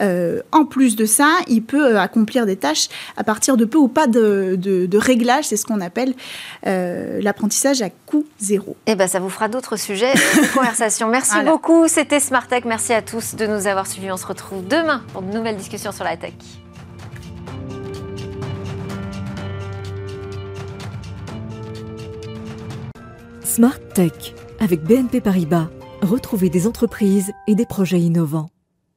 en 0.00 0.64
plus 0.64 0.94
de 0.94 1.04
ça, 1.04 1.28
il 1.48 1.62
peut 1.62 1.98
accomplir 1.98 2.46
des 2.46 2.56
tâches 2.56 2.88
à 3.16 3.24
partir 3.24 3.56
de 3.56 3.64
peu 3.64 3.78
ou 3.78 3.88
pas 3.88 4.06
de, 4.06 4.56
de, 4.56 4.86
de 4.86 4.98
réglage, 4.98 5.46
c'est 5.46 5.56
ce 5.56 5.64
qu'on 5.64 5.80
appelle 5.80 6.14
l'apprentissage 6.64 7.82
à 7.82 7.90
coût 7.90 8.24
zéro. 8.38 8.76
Eh 8.86 8.94
ben, 8.94 9.08
ça 9.08 9.18
vous 9.18 9.30
fera 9.30 9.48
d'autres 9.48 9.76
sujets 9.76 10.12
conversation. 10.56 11.08
Merci 11.08 11.42
beaucoup. 11.44 11.88
C'était 11.88 12.20
Smart 12.20 12.46
Tech. 12.46 12.64
Merci 12.64 12.92
à 12.92 13.02
tous 13.02 13.34
de 13.34 13.46
nous 13.46 13.66
avoir 13.66 13.86
suivis. 13.86 14.10
On 14.10 14.16
se 14.16 14.26
retrouve 14.26 14.66
demain 14.66 15.02
pour 15.12 15.22
de 15.22 15.32
nouvelles 15.32 15.56
discussions 15.56 15.92
sur 15.92 16.04
la 16.04 16.16
tech. 16.16 16.34
Smart 23.44 23.78
Tech 23.94 24.34
avec 24.60 24.82
BNP 24.82 25.20
Paribas. 25.20 25.68
Retrouvez 26.02 26.50
des 26.50 26.66
entreprises 26.66 27.32
et 27.46 27.54
des 27.54 27.66
projets 27.66 28.00
innovants. 28.00 28.50